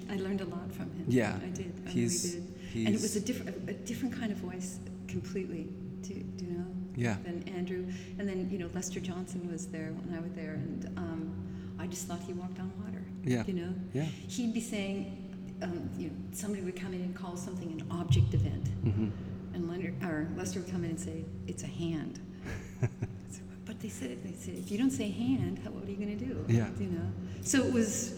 I, 0.09 0.13
I- 0.13 0.17
he, 0.17 0.21
I 0.23 0.27
learned 0.27 0.41
a 0.41 0.45
lot 0.47 0.73
from 0.73 0.91
him. 0.93 1.05
Yeah, 1.09 1.39
I 1.43 1.47
did. 1.49 1.73
I 1.87 1.91
he's- 1.91 2.25
really 2.25 2.37
did. 2.37 2.87
And 2.87 2.95
it 2.95 3.01
was 3.01 3.17
a 3.17 3.21
different, 3.21 3.69
a, 3.69 3.71
a 3.71 3.75
different 3.75 4.15
kind 4.19 4.31
of 4.31 4.39
voice 4.39 4.79
completely. 5.09 5.69
Do, 6.03 6.13
do 6.15 6.45
you 6.45 6.51
know? 6.53 6.67
Yeah. 6.95 7.17
Than 7.25 7.43
Andrew. 7.57 7.87
And 8.19 8.29
then, 8.29 8.49
you 8.51 8.59
know, 8.59 8.69
Lester 8.75 9.01
Johnson 9.01 9.51
was 9.51 9.67
there 9.69 9.93
when 9.93 10.15
I 10.17 10.21
was 10.21 10.33
there, 10.33 10.55
and 10.55 10.85
um, 10.99 11.33
I 11.79 11.87
just 11.87 12.07
thought 12.07 12.21
he 12.21 12.35
walked 12.35 12.59
on 12.61 12.71
water. 12.85 13.03
Yeah. 13.25 13.45
You 13.47 13.55
know? 13.55 13.75
Yeah. 13.95 14.03
He'd 14.29 14.53
be 14.53 14.61
saying, 14.61 15.35
um, 15.63 15.89
you 15.97 16.09
know, 16.09 16.15
somebody 16.33 16.63
would 16.63 16.77
come 16.77 16.93
in 16.93 17.01
and 17.01 17.15
call 17.15 17.35
something 17.37 17.71
an 17.81 17.87
object 17.91 18.35
event. 18.35 18.69
hmm 18.83 19.09
And 19.55 19.71
Leonard, 19.71 19.95
or 20.05 20.29
Lester 20.37 20.61
would 20.61 20.71
come 20.71 20.85
in 20.85 20.91
and 20.91 21.01
say, 21.01 21.25
"It's 21.47 21.63
a 21.63 21.67
hand." 21.67 22.21
but 23.65 23.81
they 23.81 23.89
said, 23.89 24.11
it. 24.11 24.23
they 24.23 24.33
said, 24.33 24.55
if 24.57 24.71
you 24.71 24.77
don't 24.77 24.91
say 24.91 25.09
hand, 25.11 25.61
how, 25.65 25.71
what 25.71 25.85
are 25.89 25.91
you 25.91 25.97
going 25.97 26.17
to 26.19 26.25
do? 26.25 26.45
Yeah. 26.47 26.69
You 26.79 26.89
know. 26.89 27.07
So 27.41 27.65
it 27.65 27.73
was, 27.73 28.13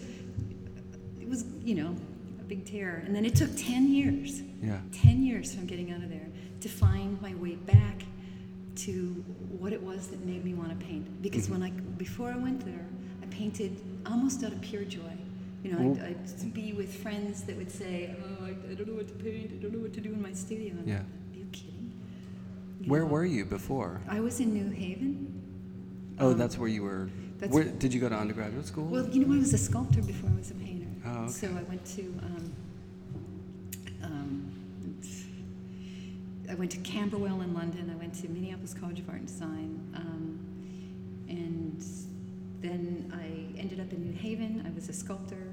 it 1.29 1.31
was, 1.31 1.45
you 1.63 1.75
know, 1.75 1.95
a 2.41 2.45
big 2.45 2.65
tear. 2.65 3.03
And 3.05 3.15
then 3.15 3.27
it 3.27 3.35
took 3.37 3.51
ten 3.55 3.93
years, 3.93 4.41
Yeah. 4.63 4.81
ten 4.93 5.23
years 5.23 5.55
from 5.55 5.67
getting 5.67 5.91
out 5.93 6.03
of 6.03 6.09
there 6.09 6.27
to 6.63 6.69
find 6.71 7.21
my 7.21 7.35
way 7.35 7.57
back 7.57 8.03
to 8.77 8.93
what 9.59 9.73
it 9.75 9.83
was 9.83 10.07
that 10.09 10.25
made 10.25 10.43
me 10.45 10.55
want 10.55 10.71
to 10.79 10.87
paint. 10.87 11.21
Because 11.21 11.47
Mhm. 11.49 11.51
when 11.51 11.63
I, 11.65 11.71
before 11.99 12.31
I 12.31 12.37
went 12.39 12.65
there, 12.65 12.87
I 13.23 13.27
painted 13.27 13.77
almost 14.07 14.43
out 14.43 14.53
of 14.53 14.61
pure 14.63 14.85
joy. 14.85 15.13
You 15.63 15.73
know, 15.73 15.79
Well- 15.89 16.05
I'd, 16.07 16.17
I'd 16.41 16.55
be 16.55 16.73
with 16.73 16.95
friends 16.95 17.43
that 17.43 17.57
would 17.59 17.71
say, 17.71 18.15
"Oh, 18.41 18.45
I, 18.47 18.51
I 18.71 18.75
don't 18.75 18.89
know 18.89 18.95
what 18.95 19.09
to 19.09 19.15
paint. 19.15 19.51
I 19.53 19.57
don't 19.63 19.73
know 19.75 19.81
what 19.81 19.93
to 19.95 20.01
do 20.01 20.13
in 20.15 20.23
my 20.23 20.33
studio." 20.33 20.73
And 20.79 20.87
Yeah. 20.89 21.01
Are 21.01 21.37
you 21.37 21.45
kidding? 21.53 21.93
You 22.81 22.87
Where 22.91 23.01
know, 23.03 23.07
were 23.09 23.25
you 23.27 23.45
before? 23.45 24.01
I 24.09 24.21
was 24.21 24.41
in 24.41 24.55
New 24.55 24.71
Haven. 24.71 25.27
Oh, 26.21 26.33
Um, 26.33 26.39
that's 26.39 26.57
where 26.57 26.69
you 26.69 26.85
were. 26.85 27.11
that's- 27.39 27.53
Where, 27.55 27.65
did 27.65 27.93
you 27.93 28.01
go 28.01 28.09
to 28.09 28.17
undergraduate 28.17 28.67
school? 28.67 28.87
Well, 28.87 29.09
you 29.11 29.27
know, 29.27 29.35
I 29.35 29.39
was 29.39 29.53
a 29.53 29.59
sculptor 29.59 30.01
before 30.03 30.31
I 30.31 30.35
was 30.37 30.51
a 30.53 30.55
painter. 30.55 30.78
Oh, 31.11 31.23
okay. 31.23 31.33
So 31.33 31.47
I 31.49 31.63
went 31.63 31.85
to, 31.97 32.03
um, 32.23 32.53
um, 34.03 34.53
I 36.51 36.55
went 36.55 36.71
to 36.73 36.79
Camberwell 36.79 37.41
in 37.43 37.55
London. 37.55 37.91
I 37.93 37.97
went 37.97 38.15
to 38.23 38.29
Minneapolis 38.29 38.75
College 38.75 39.01
of 39.01 39.09
Art 39.09 39.19
and 39.19 39.27
Design, 39.27 39.81
um, 39.95 40.39
and 41.29 41.85
then 42.61 43.13
I 43.15 43.59
ended 43.61 43.81
up 43.81 43.93
in 43.93 44.03
New 44.05 44.13
Haven. 44.17 44.65
I 44.67 44.71
was 44.75 44.89
a 44.89 44.93
sculptor. 44.93 45.53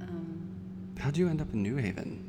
Um, 0.00 0.42
How'd 0.98 1.16
you 1.16 1.28
end 1.28 1.40
up 1.40 1.52
in 1.52 1.62
New 1.62 1.76
Haven? 1.76 2.22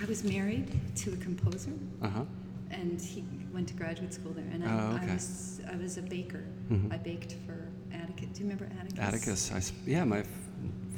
I 0.00 0.04
was 0.06 0.24
married 0.24 0.68
to 0.96 1.12
a 1.12 1.16
composer, 1.16 1.70
Uh 2.02 2.08
huh. 2.08 2.24
and 2.70 3.00
he 3.00 3.22
went 3.52 3.68
to 3.68 3.74
graduate 3.74 4.12
school 4.12 4.32
there. 4.32 4.44
And 4.52 4.64
I, 4.64 4.72
Oh, 4.72 4.96
okay. 4.96 5.10
I 5.10 5.14
was 5.14 5.60
I 5.72 5.76
was 5.76 5.98
a 5.98 6.02
baker. 6.02 6.42
Mhm. 6.70 6.92
I 6.92 6.96
baked 6.96 7.36
for 7.46 7.68
Atticus. 7.92 8.26
Do 8.32 8.42
you 8.42 8.50
remember 8.50 8.68
Atticus? 8.80 8.98
Atticus. 8.98 9.52
I, 9.52 9.88
yeah, 9.88 10.02
my 10.04 10.24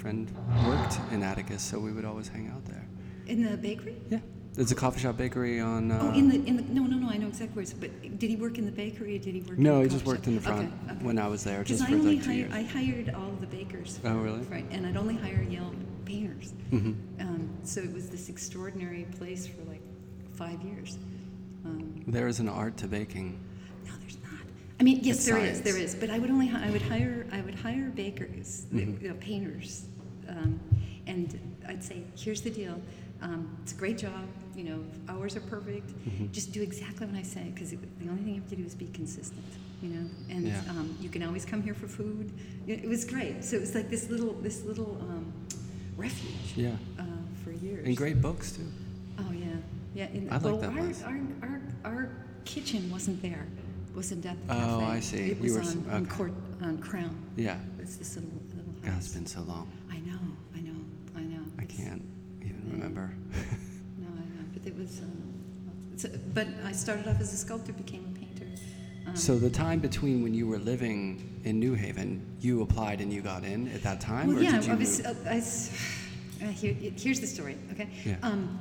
friend 0.06 0.30
worked 0.64 1.00
in 1.10 1.20
Atticus, 1.24 1.60
so 1.60 1.80
we 1.80 1.90
would 1.90 2.04
always 2.04 2.28
hang 2.28 2.48
out 2.48 2.64
there. 2.66 2.86
In 3.26 3.42
the 3.42 3.56
bakery? 3.56 3.96
Yeah. 4.08 4.20
There's 4.54 4.70
a 4.70 4.76
coffee 4.76 5.00
shop 5.00 5.16
bakery 5.16 5.58
on. 5.58 5.90
Uh, 5.90 5.98
oh, 6.00 6.14
in 6.16 6.28
the 6.28 6.36
in 6.46 6.56
the 6.56 6.62
no 6.62 6.84
no 6.84 6.96
no 6.96 7.10
I 7.10 7.16
know 7.16 7.26
exactly 7.26 7.56
where. 7.56 7.62
It's, 7.64 7.72
but 7.72 7.90
did 8.20 8.30
he 8.30 8.36
work 8.36 8.56
in 8.56 8.64
the 8.66 8.70
bakery 8.70 9.16
or 9.16 9.18
did 9.18 9.34
he 9.34 9.40
work? 9.40 9.58
No, 9.58 9.80
he 9.82 9.88
just 9.88 10.06
worked 10.06 10.20
shop? 10.20 10.28
in 10.28 10.34
the 10.36 10.40
front 10.40 10.72
Okay, 10.84 10.92
okay. 10.94 11.04
when 11.04 11.18
I 11.18 11.26
was 11.26 11.42
there, 11.42 11.64
just 11.64 11.82
I 11.82 11.86
for 11.86 11.96
like 11.96 12.20
two 12.22 12.26
hired, 12.26 12.36
years. 12.38 12.52
I 12.54 12.62
hired 12.62 13.14
all 13.16 13.32
the 13.40 13.48
bakers. 13.48 13.98
For, 13.98 14.08
Oh, 14.10 14.18
really? 14.18 14.42
Right, 14.42 14.64
and 14.70 14.86
I'd 14.86 14.96
only 14.96 15.16
hire 15.16 15.42
Yale 15.42 15.74
painters. 16.04 16.54
Mm-hmm. 16.70 16.92
Um, 17.20 17.50
so 17.64 17.80
it 17.80 17.92
was 17.92 18.08
this 18.08 18.28
extraordinary 18.28 19.06
place 19.18 19.48
for 19.48 19.60
like 19.68 19.82
five 20.34 20.62
years. 20.62 20.98
Um, 21.64 22.04
There 22.06 22.28
is 22.28 22.38
an 22.38 22.48
art 22.48 22.76
to 22.78 22.86
baking. 22.86 23.40
no, 23.84 23.90
there's 24.00 24.18
not. 24.22 24.40
I 24.78 24.84
mean, 24.84 25.00
yes, 25.02 25.16
It's 25.16 25.26
there 25.26 25.38
is, 25.38 25.56
science. 25.58 25.60
there 25.62 25.76
is. 25.76 25.94
But 25.96 26.10
I 26.10 26.18
would 26.20 26.30
only, 26.30 26.48
I 26.50 26.70
would 26.70 26.82
hire, 26.82 27.26
I 27.32 27.40
would 27.42 27.56
hire 27.56 27.90
bakers, 27.94 28.66
Mhm. 28.72 29.02
you 29.02 29.08
know, 29.08 29.14
painters, 29.16 29.84
um, 30.28 30.60
and 31.06 31.38
I'd 31.68 31.82
say, 31.82 32.02
here's 32.16 32.40
the 32.42 32.50
deal. 32.50 32.80
Um, 33.22 33.56
it's 33.62 33.72
a 33.72 33.76
great 33.76 33.98
job. 33.98 34.26
You 34.54 34.64
know, 34.64 34.84
hours 35.08 35.36
are 35.36 35.40
perfect. 35.40 35.88
Mhm. 36.08 36.30
Just 36.32 36.52
do 36.52 36.62
exactly 36.62 37.06
what 37.06 37.16
I 37.16 37.22
say, 37.22 37.50
because 37.54 37.70
the 37.70 37.78
only 38.08 38.22
thing 38.22 38.34
you 38.34 38.40
have 38.40 38.50
to 38.50 38.56
do 38.56 38.64
is 38.64 38.74
be 38.74 38.86
consistent. 38.88 39.44
You 39.82 39.90
know, 39.90 40.06
and 40.30 40.46
Yeah. 40.48 40.60
um, 40.70 40.96
you 41.00 41.08
can 41.10 41.22
always 41.22 41.44
come 41.44 41.62
here 41.62 41.74
for 41.74 41.86
food. 41.88 42.32
It, 42.66 42.88
was 42.88 43.04
great. 43.04 43.44
So 43.44 43.56
it 43.56 43.60
was 43.60 43.74
like 43.74 43.90
this 43.90 44.08
little, 44.08 44.32
this 44.42 44.64
little 44.64 44.96
um, 45.02 45.32
refuge 45.96 46.54
Yeah. 46.56 46.76
uh, 46.98 47.02
for 47.44 47.52
years. 47.52 47.86
And 47.86 47.96
great 47.96 48.20
books 48.20 48.52
too. 48.52 48.66
Oh 49.18 49.32
yeah, 49.32 49.46
yeah. 49.94 50.08
In, 50.12 50.28
I 50.30 50.34
like 50.36 50.44
well, 50.44 50.56
that 50.58 50.70
our, 50.70 50.76
place. 50.76 51.02
our, 51.02 51.20
our, 51.42 51.60
our 51.84 52.10
kitchen 52.44 52.90
wasn't 52.90 53.20
there. 53.22 53.46
It 53.90 53.96
wasn't 53.96 54.24
at 54.26 54.36
the 54.48 54.54
cafe. 54.54 54.64
Oh, 54.66 54.80
cafe. 54.80 54.92
I 54.92 55.00
see. 55.00 55.16
It 55.32 55.40
was 55.40 55.52
were 55.52 55.60
on, 55.60 55.66
s- 55.66 55.76
on. 55.90 56.06
Court 56.06 56.32
on 56.62 56.78
Crown. 56.78 57.14
Yeah. 57.36 57.58
It's 57.78 57.96
this 57.96 58.14
little 58.16 58.30
little 58.54 58.72
God, 58.82 58.94
it's 58.98 59.08
been 59.14 59.26
so 59.26 59.40
long. 59.42 59.70
I 59.90 59.98
know, 59.98 60.18
I 60.54 60.60
know, 60.60 60.76
I 61.16 61.20
know. 61.20 61.42
I 61.55 61.55
It's- 61.55 61.55
can't 61.66 62.02
even 62.40 62.62
yeah. 62.66 62.72
remember. 62.72 63.12
No, 63.98 64.08
I 64.08 64.20
know. 64.20 64.44
But 64.52 64.66
it 64.66 64.76
was. 64.76 65.00
Um, 65.00 65.34
so, 65.96 66.08
but 66.34 66.46
I 66.64 66.72
started 66.72 67.08
off 67.08 67.20
as 67.20 67.32
a 67.32 67.36
sculptor, 67.36 67.72
became 67.72 68.04
a 68.14 68.18
painter. 68.18 68.44
Um, 69.06 69.16
so 69.16 69.38
the 69.38 69.48
time 69.50 69.78
between 69.80 70.22
when 70.22 70.34
you 70.34 70.46
were 70.46 70.58
living 70.58 71.40
in 71.44 71.58
New 71.58 71.74
Haven, 71.74 72.20
you 72.40 72.62
applied 72.62 73.00
and 73.00 73.12
you 73.12 73.22
got 73.22 73.44
in 73.44 73.68
at 73.68 73.82
that 73.82 74.00
time, 74.00 74.28
Well, 74.28 74.38
or 74.38 74.42
yeah, 74.42 74.52
did 74.52 74.66
you 74.66 74.72
I 74.72 74.76
was. 74.76 75.00
Uh, 75.00 75.14
I 75.28 75.38
uh, 76.44 76.48
here, 76.50 76.74
here's 76.74 77.20
the 77.20 77.26
story. 77.26 77.56
Okay. 77.72 77.88
Yeah. 78.04 78.16
Um, 78.22 78.58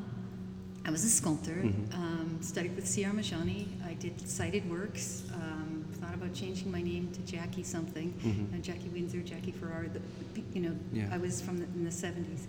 I 0.85 0.91
was 0.91 1.03
a 1.03 1.09
sculptor. 1.09 1.51
Mhm. 1.63 1.93
Um, 1.93 2.37
studied 2.41 2.75
with 2.75 2.85
Siah 2.85 3.11
Armajani. 3.11 3.67
I 3.85 3.95
did 3.95 4.27
sighted 4.29 4.69
works. 4.69 5.23
Um, 5.33 5.83
thought 5.99 6.13
about 6.13 6.33
changing 6.33 6.71
my 6.71 6.81
name 6.81 7.11
to 7.11 7.19
Jackie 7.21 7.63
something. 7.63 8.13
Mhm. 8.23 8.53
Uh, 8.53 8.61
Jackie 8.61 8.89
Winsor, 8.89 9.21
Jackie 9.21 9.51
Ferrara. 9.51 9.89
The, 9.89 9.99
you 10.53 10.61
know, 10.61 10.75
Yeah. 10.93 11.09
I 11.11 11.17
was 11.17 11.41
from 11.41 11.57
the, 11.57 11.65
in 11.75 11.83
the 11.83 11.91
70s. 11.91 12.47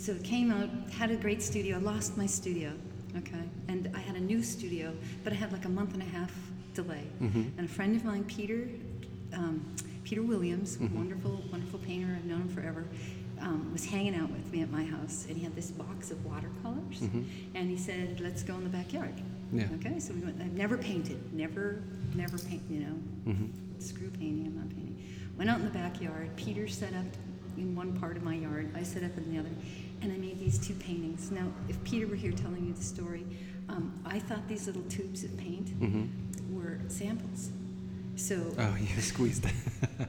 So 0.00 0.12
it 0.12 0.24
came 0.24 0.50
out. 0.50 0.70
Had 0.90 1.10
a 1.10 1.16
great 1.16 1.42
studio. 1.42 1.76
I 1.76 1.80
lost 1.80 2.16
my 2.16 2.24
studio. 2.24 2.72
Okay. 3.18 3.42
And 3.68 3.90
I 3.94 3.98
had 3.98 4.16
a 4.16 4.20
new 4.20 4.42
studio, 4.42 4.94
but 5.24 5.34
I 5.34 5.36
had 5.36 5.52
like 5.52 5.66
a 5.66 5.68
month 5.68 5.92
and 5.92 6.02
a 6.02 6.06
half 6.06 6.32
delay. 6.72 7.04
Mhm. 7.20 7.50
And 7.58 7.66
a 7.66 7.68
friend 7.68 7.94
of 7.94 8.02
mine, 8.04 8.24
Peter, 8.24 8.66
um, 9.34 9.60
Peter 10.04 10.22
Williams, 10.22 10.78
Mhm. 10.78 10.92
wonderful, 10.92 11.44
wonderful 11.52 11.80
painter. 11.80 12.16
I've 12.16 12.24
known 12.24 12.40
him 12.42 12.48
forever. 12.48 12.86
Um, 13.40 13.70
was 13.72 13.84
hanging 13.84 14.14
out 14.14 14.30
with 14.30 14.50
me 14.50 14.62
at 14.62 14.70
my 14.70 14.84
house, 14.84 15.26
and 15.28 15.36
he 15.36 15.44
had 15.44 15.54
this 15.54 15.70
box 15.70 16.10
of 16.10 16.24
watercolors, 16.24 17.00
Mhm. 17.00 17.24
and 17.54 17.68
he 17.70 17.76
said, 17.76 18.20
"Let's 18.20 18.42
go 18.42 18.56
in 18.56 18.64
the 18.64 18.70
backyard." 18.70 19.12
Yeah. 19.52 19.68
Okay, 19.76 19.98
so 20.00 20.14
we 20.14 20.20
went. 20.20 20.40
I've 20.40 20.52
never 20.54 20.78
painted, 20.78 21.18
never, 21.34 21.82
never 22.14 22.38
paint. 22.38 22.62
You 22.70 22.80
know, 22.80 22.98
Mhm. 23.26 23.48
screw 23.82 24.08
painting. 24.10 24.46
I'm 24.46 24.54
not 24.56 24.68
painting. 24.70 24.96
Went 25.36 25.50
out 25.50 25.58
in 25.58 25.66
the 25.66 25.72
backyard. 25.72 26.30
Peter 26.36 26.68
set 26.68 26.94
up 26.94 27.06
in 27.58 27.74
one 27.74 27.92
part 27.98 28.16
of 28.16 28.22
my 28.22 28.34
yard. 28.34 28.70
I 28.74 28.82
set 28.82 29.02
up 29.02 29.16
in 29.18 29.30
the 29.32 29.38
other, 29.38 29.50
and 30.02 30.12
I 30.12 30.16
made 30.16 30.38
these 30.38 30.58
two 30.58 30.74
paintings. 30.74 31.30
Now, 31.30 31.46
if 31.68 31.82
Peter 31.84 32.06
were 32.06 32.14
here 32.16 32.32
telling 32.32 32.66
you 32.66 32.72
the 32.72 32.82
story, 32.82 33.24
um, 33.68 33.92
I 34.04 34.18
thought 34.18 34.46
these 34.48 34.66
little 34.66 34.82
tubes 34.82 35.24
of 35.24 35.36
paint 35.36 35.66
Mm-hmm. 35.80 36.54
were 36.56 36.78
samples. 36.88 37.50
So, 38.16 38.54
Oh, 38.58 38.76
you 38.80 39.00
squeezed 39.02 39.44
it. 39.46 39.52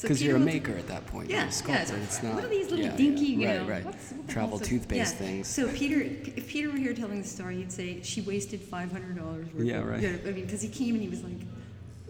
Because 0.00 0.18
Peter 0.18 0.32
you're 0.32 0.36
a 0.36 0.44
maker 0.44 0.72
at 0.72 0.86
that 0.88 1.06
point. 1.06 1.30
Yeah, 1.30 1.40
You're 1.40 1.48
a 1.48 1.52
sculptor. 1.52 1.96
yeah. 1.96 2.02
It's 2.02 2.22
not. 2.22 2.34
What 2.34 2.44
are 2.44 2.48
these 2.48 2.68
little 2.70 2.84
yeah, 2.84 2.96
dinky, 2.96 3.24
yeah. 3.26 3.38
you 3.38 3.48
right, 3.48 3.62
know? 3.62 3.68
Right, 3.72 3.84
what 4.16 4.28
Travel 4.28 4.58
toothpaste 4.58 5.16
things. 5.16 5.48
So 5.48 5.66
Peter, 5.68 6.00
if 6.02 6.46
Peter 6.48 6.70
were 6.70 6.76
here 6.76 6.92
telling 6.92 7.22
the 7.22 7.26
story, 7.28 7.56
he'd 7.56 7.72
say 7.72 8.02
she 8.02 8.20
wasted 8.20 8.60
five 8.60 8.92
hundred 8.92 9.16
dollars. 9.16 9.46
Yeah, 9.56 9.78
right. 9.82 10.00
Yeah, 10.00 10.10
I 10.26 10.30
mean, 10.32 10.44
because 10.44 10.60
he 10.60 10.68
came 10.68 10.94
and 10.94 11.02
he 11.02 11.08
was 11.08 11.22
like, 11.24 11.40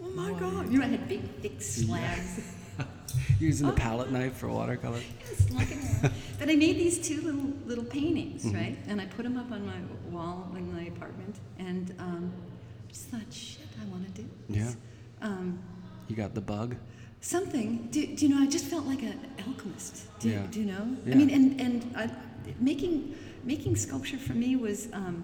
"Oh 0.03 0.09
my 0.09 0.37
god!" 0.37 0.71
You 0.71 0.79
know, 0.79 0.85
I 0.85 0.89
had 0.89 1.07
big, 1.07 1.21
thick 1.41 1.61
slabs. 1.61 2.41
Using 3.39 3.67
the 3.67 3.73
Oh. 3.73 3.75
palette 3.77 4.11
knife 4.11 4.35
for 4.35 4.49
watercolor. 4.49 4.99
Just 5.29 5.51
looking 5.51 5.79
around. 6.03 6.13
But 6.39 6.49
I 6.49 6.55
made 6.55 6.77
these 6.77 6.99
two 7.07 7.21
little 7.21 7.49
little 7.65 7.83
paintings, 7.83 8.43
Mhm. 8.45 8.53
right? 8.53 8.77
And 8.87 8.99
I 9.01 9.05
put 9.05 9.23
them 9.23 9.37
up 9.37 9.51
on 9.51 9.65
my 9.65 9.79
wall 10.11 10.51
in 10.57 10.71
my 10.73 10.83
apartment, 10.83 11.35
and 11.59 11.93
um, 11.99 12.31
just 12.89 13.05
thought, 13.07 13.31
shit, 13.31 13.67
I 13.81 13.85
want 13.91 14.05
to 14.13 14.21
do 14.21 14.29
this. 14.49 14.57
Yeah. 15.21 15.27
Um, 15.27 15.59
You 16.07 16.15
got 16.15 16.33
the 16.35 16.41
bug. 16.41 16.75
something. 17.21 17.87
Do, 17.91 18.05
do 18.15 18.27
you 18.27 18.35
know? 18.35 18.41
I 18.41 18.47
just 18.47 18.65
felt 18.65 18.85
like 18.85 19.01
an 19.01 19.19
alchemist. 19.47 20.07
Do, 20.19 20.29
Yeah. 20.29 20.45
do 20.51 20.59
you 20.59 20.65
know? 20.67 20.95
Yeah. 21.05 21.13
I 21.13 21.17
mean, 21.17 21.29
and 21.31 21.59
and 21.61 21.83
I, 21.95 22.09
making 22.59 23.15
making 23.43 23.75
sculpture 23.75 24.17
for 24.17 24.33
me 24.33 24.55
was, 24.55 24.87
um, 24.93 25.23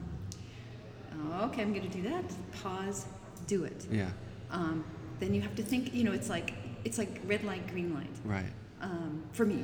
oh, 1.31 1.45
okay, 1.47 1.61
I'm 1.61 1.73
going 1.73 1.89
to 1.89 1.95
do 2.01 2.03
that. 2.09 2.23
Pause, 2.63 3.05
do 3.47 3.63
it. 3.63 3.85
Yeah. 3.91 4.09
Um, 4.51 4.83
then 5.19 5.33
you 5.35 5.41
have 5.41 5.55
to 5.55 5.63
think. 5.63 5.93
You 5.93 6.03
know, 6.05 6.13
it's 6.13 6.29
like 6.29 6.53
it's 6.85 6.97
like 6.97 7.21
red 7.27 7.43
light, 7.43 7.67
green 7.71 7.93
light. 7.93 8.09
Right. 8.25 8.51
Um, 8.81 9.23
for 9.31 9.45
me, 9.45 9.63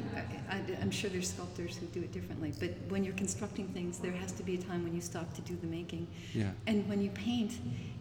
I, 0.49 0.61
am 0.79 0.91
sure 0.91 1.09
there's 1.09 1.29
sculptors 1.29 1.75
who 1.75 1.87
do 1.87 2.01
it 2.01 2.11
differently, 2.11 2.53
but 2.59 2.69
when 2.89 3.03
you're 3.03 3.15
constructing 3.15 3.67
things, 3.69 3.97
there 3.97 4.11
has 4.11 4.31
to 4.33 4.43
be 4.43 4.55
a 4.55 4.57
time 4.61 4.83
when 4.83 4.93
you 4.93 5.01
stop 5.01 5.33
to 5.33 5.41
do 5.41 5.55
the 5.55 5.65
making. 5.65 6.07
Yeah. 6.35 6.51
And 6.67 6.87
when 6.87 7.01
you 7.01 7.09
paint, 7.09 7.53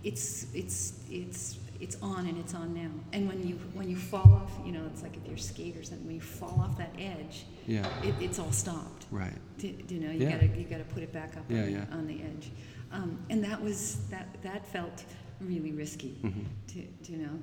it's 0.05 0.47
it's 0.55 1.01
it's 1.11 1.57
it's 1.81 1.97
on 2.03 2.27
and 2.27 2.37
it's 2.39 2.55
on 2.55 2.75
now. 2.75 2.91
And 3.15 3.27
when 3.29 3.47
you 3.47 3.55
when 3.73 3.89
you 3.89 3.97
fall 3.97 4.31
off, 4.35 4.53
you 4.67 4.73
know, 4.73 4.83
it's 4.93 5.03
like 5.03 5.17
if 5.17 5.25
you're 5.27 5.37
a 5.37 5.39
skate 5.39 5.77
or 5.79 5.83
something, 5.83 6.07
when 6.07 6.17
you 6.17 6.21
fall 6.21 6.61
off 6.61 6.77
that 6.77 6.93
edge, 6.99 7.47
Yeah. 7.67 7.87
it, 8.03 8.15
it's 8.21 8.39
all 8.39 8.53
stopped. 8.53 9.07
Right. 9.11 9.33
Do, 9.59 9.73
do 9.73 9.95
you 9.95 10.01
know? 10.03 10.13
You 10.13 10.21
Yeah. 10.27 10.33
gotta 10.33 10.47
you 10.49 10.65
gotta 10.65 10.85
put 10.85 11.03
it 11.03 11.13
back 11.15 11.35
up 11.39 11.45
Yeah, 11.49 11.63
on, 11.63 11.71
yeah. 11.73 11.85
on 11.93 12.07
the 12.07 12.21
edge. 12.23 12.51
Um, 12.93 13.19
and 13.31 13.43
that 13.43 13.63
was 13.63 13.97
that 14.11 14.29
that 14.43 14.67
felt 14.67 15.05
really 15.41 15.73
risky. 15.73 16.19
Mhm. 16.23 16.45
To, 16.69 16.83
to 17.05 17.13
you 17.13 17.19
know, 17.19 17.39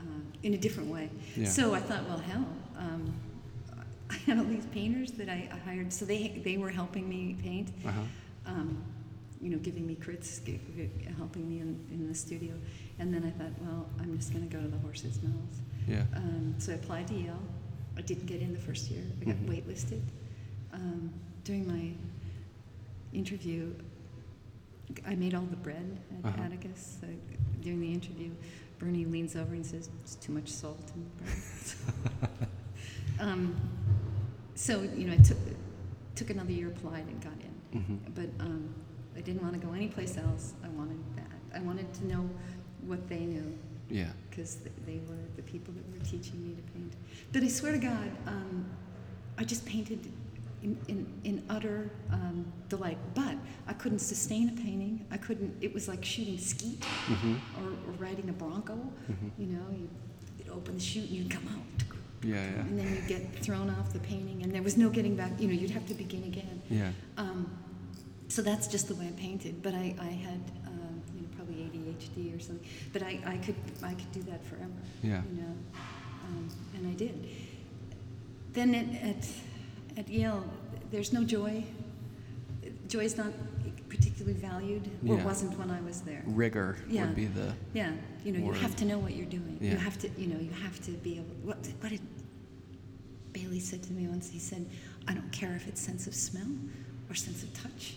uh, 0.00 0.20
in 0.42 0.54
a 0.54 0.58
different 0.58 0.88
way. 0.90 1.08
Yeah. 1.36 1.46
So 1.48 1.74
I 1.74 1.80
thought, 1.80 2.04
well, 2.08 2.18
hell, 2.18 2.46
um, 2.78 3.12
I 4.10 4.14
had 4.26 4.38
all 4.38 4.44
these 4.44 4.66
painters 4.66 5.12
that 5.12 5.28
I, 5.28 5.48
I 5.52 5.58
hired. 5.68 5.92
So 5.92 6.04
they 6.04 6.40
they 6.44 6.56
were 6.56 6.70
helping 6.70 7.08
me 7.08 7.36
paint. 7.42 7.68
Uh 7.86 7.90
huh. 7.92 8.00
Um, 8.46 8.82
you 9.42 9.48
know, 9.48 9.58
giving 9.58 9.86
me 9.86 9.94
crits, 9.96 10.38
helping 11.16 11.48
me 11.48 11.60
in, 11.60 11.70
in 11.90 12.06
the 12.06 12.14
studio. 12.14 12.52
And 12.98 13.12
then 13.14 13.24
I 13.24 13.30
thought, 13.30 13.52
well, 13.62 13.86
I'm 13.98 14.14
just 14.18 14.34
going 14.34 14.46
to 14.46 14.54
go 14.54 14.60
to 14.62 14.68
the 14.68 14.76
horse's 14.78 15.18
mouth. 15.22 15.54
Yeah. 15.88 16.04
Um, 16.14 16.54
so 16.58 16.72
I 16.72 16.74
applied 16.74 17.08
to 17.08 17.14
Yale. 17.14 17.40
I 17.96 18.02
didn't 18.02 18.26
get 18.26 18.42
in 18.42 18.52
the 18.52 18.58
first 18.58 18.90
year. 18.90 19.02
I 19.20 19.24
got 19.24 19.36
Mhm. 19.36 19.48
waitlisted. 19.48 20.02
Um, 20.74 21.10
during 21.44 21.66
my 21.66 21.90
interview, 23.18 23.72
I 25.06 25.14
made 25.14 25.34
all 25.34 25.46
the 25.48 25.56
bread 25.56 25.98
at 26.22 26.28
Uh-huh. 26.34 26.42
Atticus. 26.42 26.98
So 27.00 27.06
during 27.62 27.80
the 27.80 27.92
interview, 27.94 28.30
Bernie 28.80 29.04
leans 29.04 29.36
over 29.36 29.54
and 29.54 29.64
says, 29.64 29.88
"There's 29.98 30.16
too 30.16 30.32
much 30.32 30.48
salt 30.48 30.90
in 30.96 31.04
the 31.04 31.22
bread." 31.22 32.48
um, 33.20 33.54
so 34.54 34.82
you 34.82 35.06
know, 35.06 35.12
I 35.12 35.18
took 35.18 35.38
took 36.16 36.30
another 36.30 36.52
year, 36.52 36.68
applied, 36.68 37.06
and 37.06 37.22
got 37.22 37.32
in. 37.40 37.80
Mhm. 37.80 38.14
But 38.14 38.44
um, 38.44 38.74
I 39.16 39.20
didn't 39.20 39.42
want 39.42 39.54
to 39.60 39.64
go 39.66 39.72
anyplace 39.74 40.16
else. 40.16 40.54
I 40.64 40.68
wanted 40.70 40.98
that. 41.16 41.30
I 41.54 41.60
wanted 41.60 41.92
to 41.94 42.06
know 42.06 42.28
what 42.86 43.08
they 43.08 43.20
knew 43.20 43.56
Yeah. 43.90 44.10
because 44.30 44.56
they 44.86 44.98
were 45.08 45.22
the 45.36 45.42
people 45.42 45.72
that 45.74 45.86
were 45.92 46.04
teaching 46.04 46.42
me 46.42 46.54
to 46.54 46.62
paint. 46.72 46.92
But 47.32 47.42
I 47.42 47.48
swear 47.48 47.72
to 47.72 47.78
God, 47.78 48.10
um, 48.26 48.64
I 49.38 49.44
just 49.44 49.64
painted 49.66 50.02
in, 50.62 50.76
in, 50.88 51.06
in 51.24 51.42
utter 51.48 51.90
um, 52.12 52.44
delight. 52.68 52.98
But 53.14 53.34
I 53.66 53.72
couldn't 53.72 54.00
sustain 54.00 54.48
a 54.50 54.52
painting. 54.52 55.06
I 55.10 55.16
couldn't, 55.16 55.56
it 55.60 55.72
was 55.72 55.88
like 55.88 56.04
shooting 56.04 56.38
skeet 56.38 56.80
Mhm. 57.06 57.38
or, 57.62 57.68
or 57.70 57.92
riding 57.98 58.28
a 58.28 58.32
bronco. 58.32 58.74
Mhm. 59.10 59.30
You 59.38 59.46
know, 59.46 59.66
you, 59.72 59.88
you'd 60.38 60.48
open 60.50 60.74
the 60.74 60.80
chute 60.80 61.04
and 61.08 61.12
you'd 61.12 61.30
come 61.30 61.46
out. 61.48 61.84
Yeah. 62.22 62.34
Yeah. 62.34 62.60
And 62.60 62.78
then 62.78 62.94
you'd 62.94 63.06
get 63.08 63.34
thrown 63.42 63.70
off 63.70 63.92
the 63.94 63.98
painting, 64.00 64.42
and 64.42 64.52
there 64.52 64.62
was 64.62 64.76
no 64.76 64.90
getting 64.90 65.16
back. 65.16 65.32
You 65.40 65.48
know, 65.48 65.54
you'd 65.54 65.70
have 65.70 65.86
to 65.86 65.94
begin 65.94 66.24
again. 66.24 66.60
Yeah. 66.68 66.90
Um, 67.16 67.50
so 68.28 68.42
that's 68.42 68.66
just 68.68 68.88
the 68.88 68.94
way 68.94 69.06
I 69.08 69.12
painted. 69.18 69.62
But 69.62 69.72
I, 69.74 69.94
I 69.98 70.04
had 70.28 70.40
um, 70.66 71.02
you 71.16 71.22
know, 71.22 71.28
probably 71.34 71.54
ADHD 71.64 72.36
or 72.36 72.38
something. 72.38 72.68
But 72.92 73.02
I, 73.04 73.18
I 73.24 73.36
could 73.38 73.54
I 73.82 73.94
could 73.94 74.12
do 74.12 74.22
that 74.24 74.44
forever. 74.44 74.66
Yeah. 75.02 75.22
You 75.32 75.40
know, 75.40 75.54
um, 76.28 76.48
and 76.76 76.86
I 76.88 76.92
did. 76.94 77.26
Then 78.52 78.74
at, 78.74 79.02
at 79.02 79.26
at 79.96 80.08
Yale, 80.08 80.44
there's 80.90 81.12
no 81.12 81.24
joy. 81.24 81.64
Joy 82.88 83.00
is 83.04 83.16
not 83.16 83.32
particularly 83.88 84.38
valued, 84.38 84.88
or 85.06 85.16
Yeah. 85.16 85.24
wasn't 85.24 85.58
when 85.58 85.70
I 85.70 85.80
was 85.80 86.00
there. 86.02 86.22
Rigor 86.26 86.76
Yeah. 86.88 87.06
would 87.06 87.16
be 87.16 87.26
the. 87.26 87.54
Yeah, 87.74 87.92
you 88.24 88.32
know, 88.32 88.46
Word. 88.46 88.56
you 88.56 88.60
have 88.62 88.76
to 88.76 88.84
know 88.84 88.98
what 88.98 89.16
you're 89.16 89.26
doing. 89.26 89.58
Yeah. 89.60 89.72
You 89.72 89.76
have 89.78 89.98
to, 89.98 90.08
you 90.18 90.26
know, 90.28 90.38
you 90.40 90.50
have 90.50 90.80
to 90.84 90.92
be 90.92 91.16
able. 91.16 91.34
What, 91.42 91.58
what 91.80 91.90
did 91.90 92.00
Bailey 93.32 93.60
said 93.60 93.82
to 93.84 93.92
me 93.92 94.06
once? 94.06 94.28
He 94.30 94.38
said, 94.38 94.66
"I 95.06 95.14
don't 95.14 95.30
care 95.32 95.54
if 95.54 95.66
it's 95.68 95.80
sense 95.80 96.06
of 96.06 96.14
smell 96.14 96.48
or 97.08 97.14
sense 97.14 97.42
of 97.42 97.52
touch, 97.54 97.96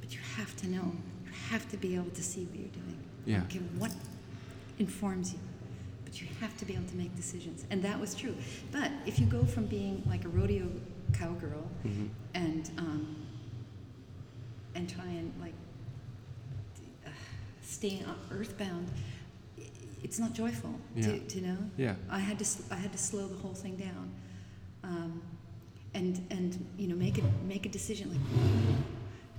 but 0.00 0.12
you 0.12 0.20
have 0.36 0.54
to 0.56 0.68
know. 0.68 0.92
You 1.24 1.32
have 1.50 1.68
to 1.70 1.76
be 1.76 1.94
able 1.96 2.10
to 2.10 2.22
see 2.22 2.44
what 2.44 2.56
you're 2.58 2.68
doing. 2.68 2.96
Yeah. 3.26 3.40
don't 3.48 3.68
what 3.78 3.92
informs 4.78 5.32
you, 5.32 5.38
but 6.04 6.20
you 6.20 6.26
have 6.40 6.56
to 6.58 6.64
be 6.64 6.74
able 6.74 6.86
to 6.88 6.96
make 6.96 7.14
decisions." 7.16 7.64
And 7.70 7.82
that 7.82 8.00
was 8.00 8.14
true. 8.14 8.34
But 8.72 8.90
if 9.06 9.18
you 9.18 9.26
go 9.26 9.44
from 9.44 9.66
being 9.66 10.02
like 10.06 10.24
a 10.24 10.28
rodeo 10.28 10.68
cowgirl 11.12 11.68
Mhm. 11.84 12.08
and 12.34 12.70
um, 12.78 13.16
and 14.74 14.88
try 14.88 15.06
and 15.06 15.32
like 15.40 15.54
uh, 17.06 17.10
stay 17.62 18.02
uh, 18.06 18.14
earthbound, 18.34 18.88
it's 20.02 20.18
not 20.18 20.32
joyful. 20.32 20.74
Yeah. 20.96 21.18
Do 21.28 21.38
you 21.38 21.46
know? 21.46 21.58
Yeah. 21.76 21.94
I 22.08 22.18
had 22.20 22.38
to 22.38 22.46
I 22.70 22.76
had 22.76 22.92
to 22.92 22.98
slow 22.98 23.26
the 23.28 23.36
whole 23.36 23.54
thing 23.54 23.76
down, 23.76 24.10
um, 24.84 25.22
and 25.94 26.20
and 26.30 26.64
you 26.78 26.88
know 26.88 26.96
make 26.96 27.18
it 27.18 27.24
make 27.46 27.66
a 27.66 27.68
decision 27.68 28.10
like, 28.10 28.20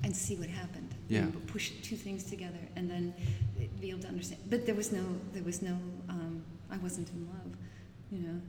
and 0.03 0.15
see 0.15 0.35
what 0.35 0.49
happened. 0.49 0.89
You 1.09 1.17
Yeah. 1.19 1.27
push 1.47 1.71
two 1.81 1.95
things 1.97 2.23
together 2.23 2.59
and 2.75 2.89
then 2.89 3.13
be 3.79 3.89
able 3.89 4.01
to 4.01 4.07
understand. 4.07 4.41
But 4.49 4.65
there 4.65 4.75
was 4.75 4.91
no 4.91 5.03
there 5.33 5.43
was 5.43 5.61
no 5.61 5.75
um, 6.09 6.43
I 6.69 6.77
wasn't 6.77 7.09
in 7.09 7.27
love, 7.27 7.51
you 8.11 8.19
know. 8.19 8.41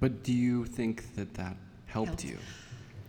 But 0.00 0.24
do 0.24 0.32
you 0.32 0.64
think 0.66 1.14
that 1.14 1.34
that 1.34 1.56
helped, 1.92 2.22
Helped. 2.22 2.24
you? 2.24 2.38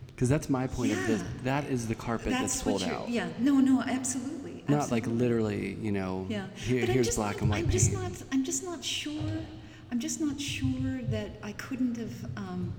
Because 0.08 0.28
that's 0.28 0.48
my 0.48 0.66
point 0.66 0.92
of 0.92 1.06
this. 1.06 1.24
That 1.42 1.64
is 1.64 1.88
the 1.88 1.94
carpet 1.94 2.30
that's, 2.30 2.64
what 2.64 2.80
pulled 2.80 2.82
out. 2.84 3.08
Yeah. 3.08 3.28
No. 3.38 3.54
No. 3.60 3.82
Absolutely. 3.82 4.62
Not 4.68 4.90
like 4.90 5.06
literally, 5.06 5.76
you 5.82 5.92
know. 5.92 6.26
Yeah, 6.28 6.46
Here, 6.54 6.80
but 6.80 6.88
I'm 6.88 6.94
here's 6.94 7.06
just 7.06 7.18
black 7.18 7.36
not, 7.36 7.42
and 7.42 7.50
white 7.50 7.64
I'm 7.64 7.70
just 7.70 7.90
paint. 7.90 8.02
not. 8.02 8.12
I'm 8.32 8.44
just 8.44 8.62
not 8.64 8.82
sure. 8.84 9.32
I'm 9.90 9.98
just 10.00 10.20
not 10.20 10.40
sure 10.40 11.00
that 11.10 11.30
I 11.42 11.52
couldn't 11.52 11.96
have. 11.98 12.24
Um, 12.36 12.72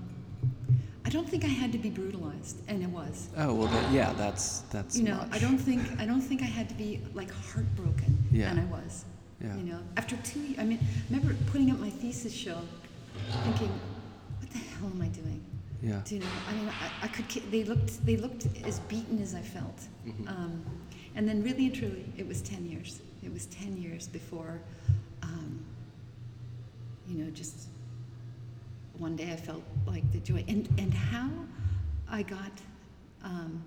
I 1.04 1.08
don't 1.10 1.28
think 1.28 1.44
I 1.44 1.48
had 1.62 1.70
to 1.72 1.78
be 1.78 1.90
brutalized, 1.90 2.56
and 2.68 2.82
it 2.82 2.88
was. 2.90 3.28
Oh 3.36 3.54
well, 3.54 3.68
that, 3.68 3.92
yeah, 3.92 4.12
that's 4.14 4.60
that's 4.72 4.96
You 4.98 5.04
know, 5.04 5.16
much. 5.18 5.28
I 5.32 5.38
don't 5.38 5.58
think 5.58 5.82
I 6.00 6.06
don't 6.06 6.20
think 6.20 6.42
I 6.42 6.46
had 6.46 6.68
to 6.68 6.74
be 6.74 7.00
like 7.14 7.30
heartbroken, 7.30 8.16
Yeah. 8.32 8.50
and 8.50 8.58
I 8.58 8.64
was. 8.64 9.04
Yeah. 9.40 9.54
You 9.56 9.62
know, 9.64 9.78
after 9.96 10.16
two. 10.24 10.54
I 10.58 10.64
mean, 10.64 10.80
I 10.82 11.14
remember 11.14 11.36
putting 11.52 11.70
up 11.70 11.78
my 11.78 11.90
thesis 11.90 12.32
show, 12.32 12.58
thinking, 13.44 13.70
"What 14.40 14.50
the 14.50 14.58
hell 14.58 14.90
am 14.92 15.00
I 15.02 15.08
doing?" 15.08 15.40
Yeah. 15.86 16.00
Do 16.04 16.16
you 16.16 16.20
know? 16.20 16.26
I 16.48 16.52
mean, 16.54 16.68
I, 16.68 17.04
I 17.04 17.08
could. 17.08 17.26
They 17.52 17.62
looked. 17.62 18.04
They 18.04 18.16
looked 18.16 18.46
as 18.64 18.80
beaten 18.80 19.22
as 19.22 19.34
I 19.34 19.40
felt. 19.40 19.78
Mhm. 20.04 20.28
Um, 20.28 20.64
and 21.14 21.28
then, 21.28 21.42
really 21.44 21.66
and 21.66 21.74
truly, 21.74 22.04
it 22.16 22.26
was 22.26 22.42
ten 22.42 22.66
years. 22.66 23.00
It 23.22 23.32
was 23.32 23.46
ten 23.46 23.76
years 23.76 24.08
before, 24.08 24.60
um, 25.22 25.64
you 27.08 27.22
know, 27.22 27.30
just 27.30 27.68
one 28.98 29.14
day 29.14 29.30
I 29.32 29.36
felt 29.36 29.62
like 29.86 30.10
the 30.12 30.18
joy, 30.18 30.44
and 30.48 30.68
and 30.78 30.92
how 30.92 31.30
I 32.08 32.22
got 32.22 32.52
um, 33.22 33.62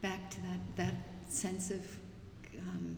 back 0.00 0.30
to 0.30 0.40
that 0.42 0.60
that 0.76 0.94
sense 1.28 1.70
of 1.70 1.82
um, 2.60 2.96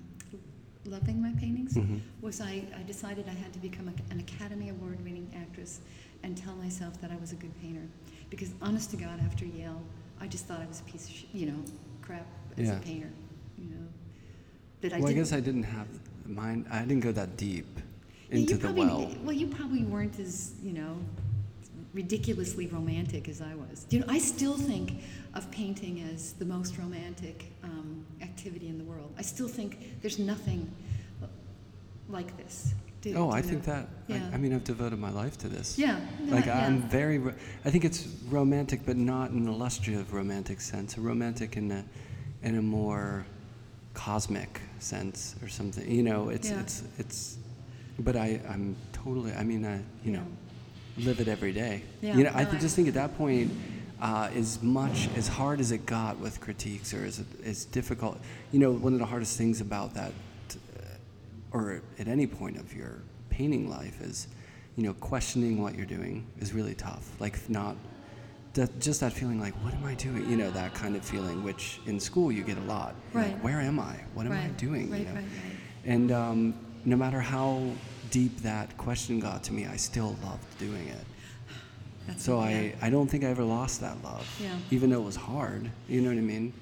loving 0.84 1.20
my 1.20 1.32
paintings 1.40 1.74
Mhm. 1.74 2.00
was 2.20 2.40
I, 2.40 2.62
I 2.78 2.82
decided 2.86 3.24
I 3.28 3.32
had 3.34 3.52
to 3.54 3.58
become 3.58 3.88
a, 3.88 4.12
an 4.12 4.20
Academy 4.20 4.68
Award 4.68 5.02
winning 5.04 5.28
actress 5.34 5.80
and 6.22 6.36
tell 6.36 6.54
myself 6.56 7.00
that 7.00 7.10
I 7.10 7.16
was 7.16 7.32
a 7.32 7.36
good 7.36 7.54
painter. 7.60 7.86
Because 8.30 8.50
honest 8.62 8.90
to 8.90 8.96
God, 8.96 9.20
after 9.24 9.44
Yale, 9.44 9.80
I 10.20 10.26
just 10.26 10.46
thought 10.46 10.60
I 10.60 10.66
was 10.66 10.80
a 10.80 10.84
piece 10.84 11.06
of 11.08 11.14
sh- 11.14 11.24
you 11.32 11.46
know, 11.46 11.58
crap 12.02 12.26
as 12.56 12.66
Yeah. 12.68 12.76
a 12.76 12.80
painter, 12.80 13.10
you 13.58 13.70
know. 13.70 13.86
That 14.80 14.92
I 14.94 15.00
well, 15.00 15.10
I 15.10 15.14
guess 15.14 15.32
I 15.32 15.40
didn't 15.40 15.64
have 15.64 15.86
mine. 16.26 16.66
I 16.70 16.80
didn't 16.80 17.00
go 17.00 17.12
that 17.12 17.36
deep 17.36 17.66
Yeah, 18.30 18.38
into 18.38 18.54
the 18.54 18.60
probably, 18.68 18.86
well. 18.86 19.14
Well, 19.24 19.32
you 19.36 19.46
probably 19.46 19.84
weren't 19.84 20.18
as, 20.18 20.54
you 20.62 20.72
know, 20.72 20.96
ridiculously 21.92 22.66
romantic 22.66 23.28
as 23.28 23.40
I 23.40 23.54
was. 23.54 23.86
You 23.90 24.00
know, 24.00 24.06
I 24.08 24.18
still 24.18 24.56
think 24.56 24.98
of 25.34 25.48
painting 25.50 26.00
as 26.12 26.32
the 26.34 26.44
most 26.44 26.76
romantic 26.78 27.52
um, 27.62 28.04
activity 28.20 28.68
in 28.68 28.78
the 28.78 28.84
world. 28.84 29.12
I 29.16 29.22
still 29.22 29.48
think 29.48 30.00
there's 30.02 30.18
nothing 30.18 30.70
like 32.08 32.36
this. 32.36 32.74
Do, 33.04 33.14
oh, 33.18 33.30
do 33.30 33.36
I 33.36 33.36
you 33.38 33.42
think 33.42 33.64
that. 33.64 33.86
Yeah. 34.08 34.28
I, 34.32 34.34
I 34.34 34.38
mean, 34.38 34.54
I've 34.54 34.64
devoted 34.64 34.98
my 34.98 35.10
life 35.10 35.36
to 35.38 35.48
this. 35.48 35.78
Yeah. 35.78 36.00
no, 36.22 36.34
Like 36.36 36.46
yeah. 36.46 36.66
I'm 36.66 36.80
very. 36.88 37.20
I 37.66 37.70
think 37.70 37.84
it's 37.84 38.06
romantic, 38.30 38.80
but 38.86 38.96
not 38.96 39.30
in 39.30 39.36
an 39.38 39.48
illustrative 39.48 40.12
romantic 40.14 40.60
sense. 40.62 40.96
A 40.96 41.00
romantic 41.02 41.56
in 41.58 41.70
a, 41.70 41.84
in 42.42 42.56
a 42.56 42.62
more 42.62 43.26
cosmic 43.92 44.60
sense 44.78 45.36
or 45.42 45.48
something. 45.48 45.88
You 45.90 46.02
know, 46.02 46.30
it's 46.30 46.48
Yeah. 46.50 46.60
it's 46.60 46.82
it's. 46.98 47.36
But 47.98 48.16
I 48.16 48.40
I'm 48.48 48.74
totally. 48.94 49.32
I 49.34 49.44
mean, 49.44 49.66
I 49.66 49.80
you 50.02 50.12
know, 50.12 50.24
live 50.96 51.20
it 51.20 51.28
every 51.28 51.52
day. 51.52 51.82
Yeah, 52.00 52.16
You 52.16 52.24
know, 52.24 52.30
I 52.30 52.44
no, 52.44 52.50
th- 52.50 52.56
I- 52.56 52.60
just 52.60 52.74
think 52.74 52.88
at 52.88 52.94
that 52.94 53.16
point, 53.18 53.52
uh, 54.00 54.30
as 54.34 54.62
much 54.62 55.08
as 55.14 55.28
hard 55.28 55.60
as 55.60 55.72
it 55.72 55.84
got 55.84 56.18
with 56.18 56.40
critiques, 56.40 56.94
or 56.94 57.04
as 57.04 57.22
as 57.44 57.66
difficult. 57.66 58.18
You 58.50 58.60
know, 58.60 58.72
one 58.72 58.94
of 58.94 58.98
the 58.98 59.06
hardest 59.06 59.36
things 59.36 59.60
about 59.60 59.92
that 59.94 60.12
or 61.54 61.80
at 61.98 62.08
any 62.08 62.26
point 62.26 62.58
of 62.58 62.74
your 62.74 62.98
painting 63.30 63.70
life 63.70 64.00
is, 64.02 64.26
you 64.76 64.82
know, 64.82 64.92
questioning 64.94 65.62
what 65.62 65.76
you're 65.76 65.86
doing 65.86 66.26
is 66.40 66.52
really 66.52 66.74
tough. 66.74 67.08
Like 67.20 67.48
not 67.48 67.76
that, 68.54 68.80
just 68.80 69.00
that 69.00 69.12
feeling 69.12 69.40
like, 69.40 69.54
what 69.64 69.72
am 69.72 69.84
I 69.84 69.94
doing? 69.94 70.28
You 70.28 70.36
know, 70.36 70.50
that 70.50 70.74
kind 70.74 70.96
of 70.96 71.04
feeling, 71.04 71.42
which 71.44 71.80
in 71.86 71.98
school 72.00 72.30
you 72.32 72.42
get 72.42 72.58
a 72.58 72.62
lot. 72.62 72.94
You're 73.14 73.22
like, 73.22 73.32
Right. 73.34 73.44
Where 73.44 73.60
am 73.60 73.78
I? 73.78 73.96
What 74.14 74.26
am 74.26 74.32
I 74.32 74.48
doing? 74.58 74.90
right, 74.90 75.00
you 75.00 75.06
know? 75.06 75.14
right, 75.14 75.22
right. 75.24 75.56
And 75.86 76.12
um, 76.12 76.54
no 76.84 76.96
matter 76.96 77.20
how 77.20 77.62
deep 78.10 78.36
that 78.42 78.76
question 78.76 79.20
got 79.20 79.44
to 79.44 79.52
me, 79.52 79.66
I 79.66 79.76
still 79.76 80.16
loved 80.24 80.58
doing 80.58 80.88
it. 80.88 81.04
That's 82.08 82.24
So. 82.24 82.40
I, 82.40 82.74
I 82.82 82.90
don't 82.90 83.08
think 83.08 83.22
I 83.22 83.28
ever 83.28 83.44
lost 83.44 83.80
that 83.80 84.02
love, 84.02 84.26
Yeah. 84.42 84.56
even 84.72 84.90
though 84.90 85.00
it 85.00 85.04
was 85.04 85.16
hard. 85.16 85.70
You 85.88 86.00
know 86.02 86.08
what 86.08 86.18
I 86.18 86.20
mean? 86.20 86.52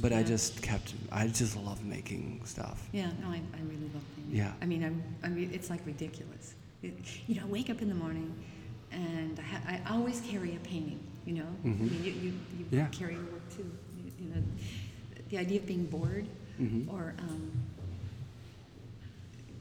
But 0.00 0.12
I 0.12 0.22
just 0.22 0.62
kept. 0.62 0.94
I 1.12 1.26
just 1.26 1.56
love 1.56 1.84
making 1.84 2.40
stuff. 2.44 2.88
Yeah, 2.92 3.10
no, 3.20 3.28
I, 3.28 3.36
I 3.54 3.60
really 3.62 3.90
love 3.92 4.02
painting. 4.16 4.36
Yeah. 4.36 4.52
I 4.62 4.66
mean, 4.66 4.82
I'm, 4.84 5.02
I 5.22 5.28
mean, 5.28 5.50
it's 5.52 5.68
like 5.68 5.84
ridiculous. 5.84 6.54
It, 6.82 6.94
you 7.26 7.34
know, 7.36 7.42
I 7.42 7.46
wake 7.46 7.68
up 7.68 7.82
in 7.82 7.88
the 7.88 7.94
morning, 7.94 8.32
and 8.92 9.38
I, 9.38 9.42
ha- 9.42 9.62
I 9.86 9.94
always 9.94 10.20
carry 10.22 10.56
a 10.56 10.60
painting. 10.60 11.00
You 11.26 11.34
know, 11.34 11.46
I 11.64 11.68
Mhm. 11.68 11.80
mean, 11.80 12.04
you, 12.04 12.12
you, 12.12 12.32
you 12.58 12.66
Yeah. 12.70 12.86
carry 12.92 13.14
your 13.14 13.24
work 13.24 13.46
too. 13.54 13.70
You, 14.04 14.12
you 14.18 14.34
know, 14.34 14.42
the 15.28 15.36
idea 15.38 15.58
of 15.60 15.66
being 15.66 15.84
bored, 15.86 16.26
mm-hmm. 16.60 16.88
or 16.90 17.14
um, 17.18 17.50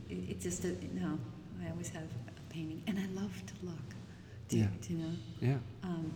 it, 0.10 0.30
it 0.30 0.41
just 0.41 0.63
uh, 0.63 0.69
no. 0.93 1.17
I 1.65 1.69
always 1.71 1.89
have 1.89 2.04
a 2.04 2.54
painting, 2.54 2.82
and 2.88 2.97
I 2.97 3.06
love 3.21 3.34
to 3.45 3.54
look. 3.65 3.75
To, 4.49 4.58
Yeah. 4.58 4.67
to 4.84 4.93
know. 4.93 5.12
Yeah. 5.41 5.58
Um, 5.84 6.12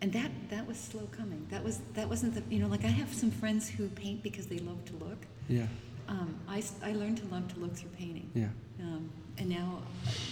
and 0.00 0.12
that 0.12 0.30
that 0.50 0.66
was 0.66 0.76
slow 0.78 1.08
coming. 1.16 1.46
That 1.50 1.62
was 1.64 1.80
that 1.94 2.08
wasn't 2.08 2.34
the 2.34 2.42
you 2.54 2.60
know 2.60 2.68
like 2.68 2.84
I 2.84 2.88
have 2.88 3.12
some 3.12 3.30
friends 3.30 3.68
who 3.68 3.88
paint 3.88 4.22
because 4.22 4.46
they 4.46 4.58
love 4.58 4.84
to 4.86 4.92
look. 4.96 5.18
Yeah. 5.48 5.66
Um, 6.08 6.36
I, 6.48 6.62
I 6.82 6.92
learned 6.92 7.18
to 7.18 7.26
love 7.26 7.52
to 7.52 7.60
look 7.60 7.74
through 7.76 7.90
painting. 7.90 8.30
Yeah. 8.34 8.46
Um, 8.80 9.10
and 9.36 9.46
now, 9.48 9.82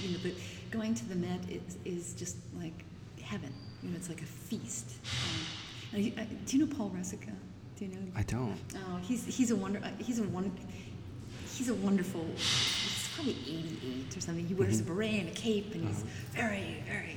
you 0.03 0.11
know, 0.13 0.19
but 0.23 0.33
going 0.71 0.95
to 0.95 1.05
the 1.05 1.15
Met 1.15 1.41
is, 1.51 1.77
is 1.85 2.15
just 2.15 2.39
like 2.59 2.83
heaven. 3.23 3.53
You 3.83 3.91
know, 3.91 3.97
it's 3.97 4.09
like 4.09 4.23
a 4.23 4.27
feast. 4.27 4.93
Um, 5.95 6.13
uh, 6.19 6.23
do 6.47 6.57
you 6.57 6.65
know 6.67 6.75
Paul 6.75 6.91
Resika? 6.97 7.31
Do 7.77 7.85
you 7.85 7.91
know? 7.93 7.99
I 8.17 8.23
don't. 8.23 8.57
Oh, 8.75 8.97
he's 9.03 9.27
he's 9.27 9.51
a 9.51 9.57
wonder. 9.57 9.81
Uh, 9.85 9.91
he's 10.03 10.19
a 10.19 10.23
one. 10.25 10.51
He's 11.55 11.69
a 11.69 11.75
wonderful. 11.75 12.25
He's 12.37 13.11
probably 13.15 13.37
88 13.47 14.17
or 14.17 14.21
something. 14.21 14.47
He 14.47 14.55
wears 14.55 14.79
Mhm. 14.81 14.85
a 14.85 14.85
beret 14.95 15.15
and 15.21 15.29
a 15.29 15.33
cape, 15.33 15.75
and 15.75 15.87
he's 15.89 15.99
Uh-huh. 16.03 16.09
very, 16.43 16.83
very 16.87 17.17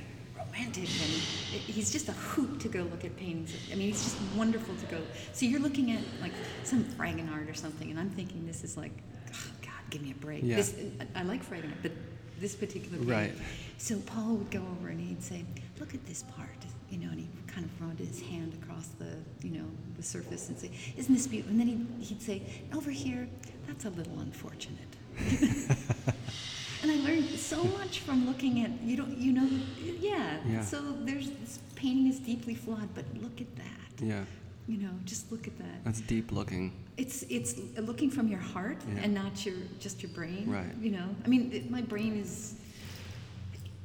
romantic. 0.52 0.84
And 0.84 1.62
he's 1.66 1.90
just 1.90 2.08
a 2.08 2.12
hoot 2.12 2.60
to 2.60 2.68
go 2.68 2.82
look 2.82 3.04
at 3.04 3.16
paintings. 3.16 3.54
I 3.72 3.76
mean, 3.76 3.90
it's 3.90 4.04
just 4.04 4.16
wonderful 4.36 4.74
to 4.76 4.86
go. 4.86 4.98
So 5.32 5.46
you're 5.46 5.60
looking 5.60 5.90
at 5.92 6.02
like 6.20 6.32
some 6.64 6.84
Fragonard 6.84 7.50
or 7.50 7.54
something, 7.54 7.90
and 7.90 7.98
I'm 7.98 8.10
thinking 8.10 8.46
this 8.46 8.64
is 8.64 8.76
like, 8.76 8.92
oh, 9.32 9.50
God, 9.62 9.72
give 9.90 10.02
me 10.02 10.12
a 10.12 10.14
break. 10.14 10.42
Yeah. 10.42 10.56
This, 10.56 10.74
I 11.14 11.22
like 11.22 11.48
Fragonard, 11.48 11.82
but 11.82 11.92
this 12.38 12.54
particular 12.54 12.98
painting. 12.98 13.08
Right. 13.08 13.32
So 13.78 13.98
Paul 14.00 14.36
would 14.36 14.50
go 14.50 14.62
over 14.78 14.88
and 14.88 15.00
he'd 15.00 15.22
say, 15.22 15.44
"Look 15.78 15.94
at 15.94 16.04
this 16.06 16.22
part," 16.22 16.48
you 16.90 16.98
know, 16.98 17.10
and 17.10 17.20
he 17.20 17.28
kind 17.46 17.64
of 17.64 17.80
rubbed 17.80 18.00
his 18.00 18.20
hand 18.20 18.54
across 18.62 18.88
the, 18.98 19.16
you 19.46 19.58
know, 19.58 19.66
the 19.96 20.02
surface 20.02 20.48
and 20.48 20.58
say, 20.58 20.70
"Isn't 20.96 21.14
this 21.14 21.26
beautiful?" 21.26 21.52
And 21.52 21.60
then 21.60 21.66
he'd, 21.68 22.04
he'd 22.04 22.22
say, 22.22 22.42
"Over 22.74 22.90
here, 22.90 23.28
that's 23.66 23.84
a 23.84 23.90
little 23.90 24.18
unfortunate." 24.20 24.78
and 26.82 26.90
I 26.90 26.96
learned 26.96 27.28
so 27.38 27.62
much 27.64 28.00
from 28.00 28.26
looking 28.26 28.62
at 28.64 28.70
you 28.82 28.96
don't 28.96 29.16
you 29.18 29.32
know 29.32 29.48
yeah. 30.00 30.38
Yeah. 30.46 30.62
So 30.62 30.80
there's 31.02 31.30
this 31.30 31.58
painting 31.76 32.06
is 32.08 32.18
deeply 32.18 32.54
flawed, 32.54 32.94
but 32.94 33.04
look 33.20 33.40
at 33.40 33.54
that. 33.56 34.02
Yeah. 34.04 34.24
You 34.66 34.78
know, 34.78 34.90
just 35.04 35.30
look 35.32 35.46
at 35.46 35.56
that. 35.58 35.84
That's 35.84 36.00
deep 36.00 36.32
looking. 36.32 36.72
It's 36.96 37.22
it's 37.28 37.56
looking 37.78 38.10
from 38.10 38.28
your 38.28 38.40
heart 38.40 38.78
Yeah. 38.86 39.02
and 39.02 39.14
not 39.14 39.44
your 39.44 39.56
just 39.78 40.02
your 40.02 40.12
brain. 40.12 40.44
Right. 40.48 40.74
You 40.80 40.92
know, 40.92 41.08
I 41.24 41.28
mean, 41.28 41.50
it, 41.52 41.70
my 41.70 41.82
brain 41.82 42.18
is. 42.18 42.54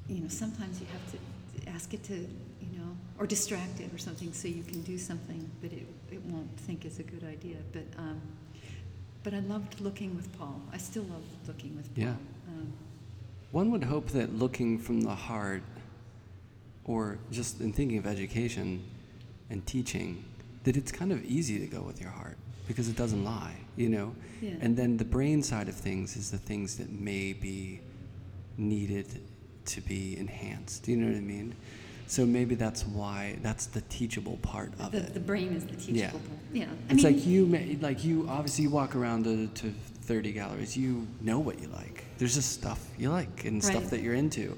You 0.07 0.21
know, 0.21 0.27
sometimes 0.27 0.79
you 0.79 0.85
have 0.93 1.11
to 1.13 1.69
ask 1.71 1.91
it 1.95 2.03
to, 2.03 2.13
you 2.13 2.77
know, 2.77 2.95
or 3.17 3.25
distract 3.25 3.79
it 3.79 3.91
or 3.91 3.97
something 3.97 4.31
so 4.33 4.47
you 4.47 4.61
can 4.61 4.83
do 4.83 4.99
something 4.99 5.49
that 5.63 5.73
it, 5.73 5.87
it 6.11 6.21
won't 6.25 6.55
think 6.59 6.85
is 6.85 6.99
a 6.99 7.03
good 7.03 7.23
idea. 7.23 7.57
But 7.73 7.85
um, 7.97 8.21
but 9.23 9.33
I 9.33 9.39
loved 9.39 9.81
looking 9.81 10.15
with 10.15 10.31
Paul. 10.37 10.61
I 10.71 10.77
still 10.77 11.03
love 11.03 11.23
looking 11.47 11.75
with 11.75 11.93
Paul. 11.95 12.03
Yeah. 12.03 12.13
One 13.55 13.71
would 13.71 13.85
hope 13.85 14.07
that 14.09 14.37
looking 14.37 14.77
from 14.77 14.99
the 14.99 15.15
heart, 15.15 15.63
or 16.83 17.17
just 17.31 17.61
in 17.61 17.71
thinking 17.71 17.97
of 17.97 18.05
education 18.05 18.83
and 19.49 19.65
teaching, 19.65 20.25
that 20.65 20.75
it's 20.75 20.91
kind 20.91 21.13
of 21.13 21.23
easy 21.23 21.57
to 21.59 21.65
go 21.65 21.81
with 21.81 22.01
your 22.01 22.09
heart 22.09 22.35
because 22.67 22.89
it 22.89 22.97
doesn't 22.97 23.23
lie, 23.23 23.55
you 23.77 23.87
know? 23.87 24.13
Yeah. 24.41 24.55
And 24.59 24.75
then 24.75 24.97
the 24.97 25.05
brain 25.05 25.41
side 25.41 25.69
of 25.69 25.73
things 25.75 26.17
is 26.17 26.31
the 26.31 26.37
things 26.37 26.75
that 26.79 26.91
may 26.91 27.31
be 27.31 27.79
needed 28.57 29.21
to 29.67 29.79
be 29.79 30.17
enhanced. 30.17 30.83
Do 30.83 30.91
you 30.91 30.97
know 30.97 31.07
what 31.07 31.15
I 31.15 31.21
mean? 31.21 31.55
So 32.07 32.25
maybe 32.25 32.55
that's 32.55 32.85
why 32.85 33.37
that's 33.41 33.67
the 33.67 33.79
teachable 33.87 34.35
part 34.41 34.73
of 34.81 34.91
the, 34.91 34.97
it. 34.97 35.13
the 35.13 35.21
brain 35.21 35.53
is 35.53 35.65
the 35.65 35.77
teachable 35.77 35.97
Yeah. 35.97 36.09
part. 36.09 36.23
Yeah. 36.51 36.65
I 36.89 36.93
It's 36.93 37.03
mean, 37.05 37.15
like 37.15 37.25
you, 37.25 37.45
may, 37.45 37.77
like 37.79 38.03
you. 38.03 38.27
Obviously, 38.29 38.65
you 38.65 38.69
walk 38.69 38.97
around 38.97 39.23
to, 39.23 39.47
to 39.47 39.73
30 40.05 40.31
galleries. 40.31 40.77
You 40.77 41.07
know 41.21 41.39
what 41.39 41.59
you 41.59 41.67
like. 41.67 42.05
There's 42.17 42.35
just 42.35 42.53
stuff 42.53 42.85
you 42.97 43.09
like 43.09 43.45
and 43.45 43.63
stuff 43.63 43.89
that 43.89 44.01
you're 44.01 44.15
into, 44.15 44.57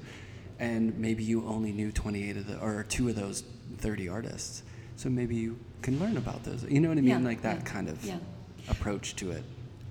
and 0.58 0.96
maybe 0.98 1.24
you 1.24 1.46
only 1.46 1.72
knew 1.72 1.90
28 1.90 2.36
of 2.36 2.46
the 2.46 2.58
or 2.58 2.84
two 2.88 3.08
of 3.08 3.16
those 3.16 3.44
30 3.78 4.08
artists. 4.08 4.62
So 4.96 5.08
maybe 5.08 5.36
you 5.36 5.58
can 5.82 5.98
learn 5.98 6.16
about 6.16 6.44
those. 6.44 6.64
You 6.64 6.80
know 6.80 6.88
what 6.88 6.98
I 6.98 7.00
mean? 7.00 7.10
Yeah, 7.10 7.18
like 7.18 7.42
that 7.42 7.64
kind 7.64 7.88
of 7.88 8.04
yeah. 8.04 8.18
approach 8.68 9.16
to 9.16 9.30
it. 9.30 9.42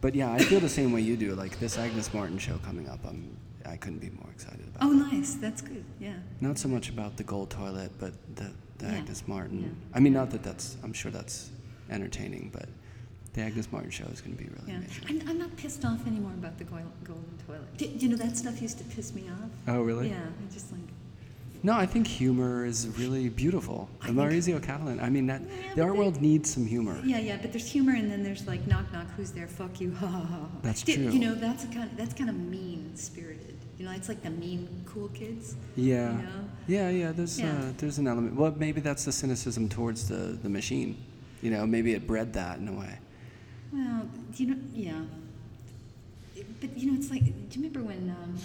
But 0.01 0.15
yeah, 0.15 0.31
I 0.31 0.39
feel 0.39 0.59
the 0.59 0.69
same 0.69 0.91
way 0.91 1.01
you 1.01 1.17
do. 1.17 1.33
Like 1.33 1.59
this 1.59 1.77
Agnes 1.77 2.13
Martin 2.13 2.37
show 2.37 2.57
coming 2.59 2.87
up, 2.87 2.99
I'm 3.07 3.37
I 3.67 3.77
couldn't 3.77 3.99
be 3.99 4.09
more 4.09 4.29
excited 4.31 4.61
about. 4.67 4.83
It. 4.83 4.85
Oh, 4.85 4.91
it. 4.91 5.13
nice. 5.13 5.35
That's 5.35 5.61
good. 5.61 5.83
Yeah. 5.99 6.13
Not 6.41 6.57
so 6.57 6.67
much 6.67 6.89
about 6.89 7.17
the 7.17 7.23
gold 7.23 7.49
toilet, 7.49 7.91
but 7.99 8.13
the, 8.35 8.51
the 8.77 8.85
Yeah, 8.85 8.97
Agnes 8.99 9.27
Martin. 9.27 9.75
I 9.93 9.99
mean, 9.99 10.13
not 10.13 10.29
that 10.31 10.43
that's, 10.43 10.77
I'm 10.83 10.93
sure 10.93 11.11
that's 11.11 11.49
entertaining, 11.89 12.49
but 12.53 12.69
the 13.37 13.43
Agnes 13.43 13.71
Martin 13.71 13.91
show 13.91 14.05
is 14.05 14.19
going 14.19 14.35
to 14.35 14.43
be 14.43 14.49
really 14.49 14.63
Yeah, 14.67 14.77
amazing. 14.77 15.21
I'm, 15.21 15.29
I'm 15.29 15.37
not 15.37 15.55
pissed 15.57 15.85
off 15.85 16.05
anymore 16.07 16.31
about 16.33 16.57
the 16.57 16.63
golden 16.63 16.91
toilet. 17.45 17.77
D- 17.77 17.93
you 17.99 18.09
know 18.09 18.15
that 18.17 18.35
stuff 18.35 18.61
used 18.61 18.79
to 18.79 18.83
piss 18.85 19.13
me 19.13 19.25
off. 19.29 19.49
Oh, 19.67 19.81
really? 19.83 20.09
Yeah, 20.09 20.15
I 20.17 20.53
just 20.53 20.71
like. 20.71 20.81
No, 21.63 21.73
I 21.73 21.85
think 21.85 22.07
humor 22.07 22.65
is 22.65 22.87
really 22.99 23.29
beautiful. 23.29 23.89
I 24.01 24.09
Maurizio 24.09 24.59
Cattelan, 24.59 25.01
I 25.01 25.09
mean, 25.09 25.27
that 25.27 25.41
Yeah, 25.41 25.75
the 25.75 25.81
art 25.83 25.93
they- 25.93 25.99
world 25.99 26.19
needs 26.21 26.51
some 26.51 26.65
humor. 26.65 26.99
Yeah, 27.05 27.19
yeah, 27.19 27.37
but 27.39 27.51
there's 27.51 27.67
humor, 27.67 27.93
and 27.93 28.09
then 28.11 28.23
there's 28.23 28.47
like 28.47 28.65
knock 28.67 28.91
knock, 28.91 29.05
who's 29.15 29.31
there? 29.31 29.47
Fuck 29.47 29.79
you, 29.81 29.93
ha 29.93 30.07
ha 30.07 30.19
ha. 30.19 30.25
ha. 30.39 30.47
That's 30.63 30.81
D- 30.81 30.95
true. 30.95 31.09
You 31.09 31.19
know, 31.19 31.35
that's 31.35 31.63
a 31.63 31.67
kind. 31.67 31.83
of, 31.91 31.95
that's 31.97 32.13
kind 32.15 32.29
of 32.31 32.35
mean 32.37 32.91
spirited. 32.95 33.55
You 33.77 33.85
know, 33.85 33.91
it's 33.91 34.09
like 34.09 34.23
the 34.23 34.31
mean 34.31 34.67
cool 34.87 35.09
kids. 35.09 35.55
Yeah. 35.75 36.11
You 36.11 36.23
know? 36.23 36.29
Yeah, 36.67 36.89
yeah, 36.89 37.11
there's, 37.11 37.39
Yeah. 37.39 37.51
Uh, 37.53 37.71
there's 37.77 37.99
an 37.99 38.07
element. 38.07 38.33
Well, 38.35 38.55
maybe 38.57 38.81
that's 38.81 39.05
the 39.05 39.11
cynicism 39.11 39.69
towards 39.69 40.07
the, 40.07 40.15
the 40.41 40.49
machine. 40.49 40.97
You 41.43 41.51
know, 41.51 41.67
maybe 41.67 41.93
it 41.93 42.07
bred 42.07 42.33
that 42.33 42.57
in 42.57 42.67
a 42.67 42.73
way. 42.73 42.97
Well, 43.71 44.07
you 44.35 44.47
know, 44.47 44.57
yeah. 44.73 45.01
But 46.61 46.77
you 46.77 46.91
know, 46.91 46.97
it's 46.97 47.09
like, 47.09 47.23
do 47.25 47.59
you 47.59 47.67
remember 47.67 47.81
when? 47.83 48.09
Um, 48.09 48.35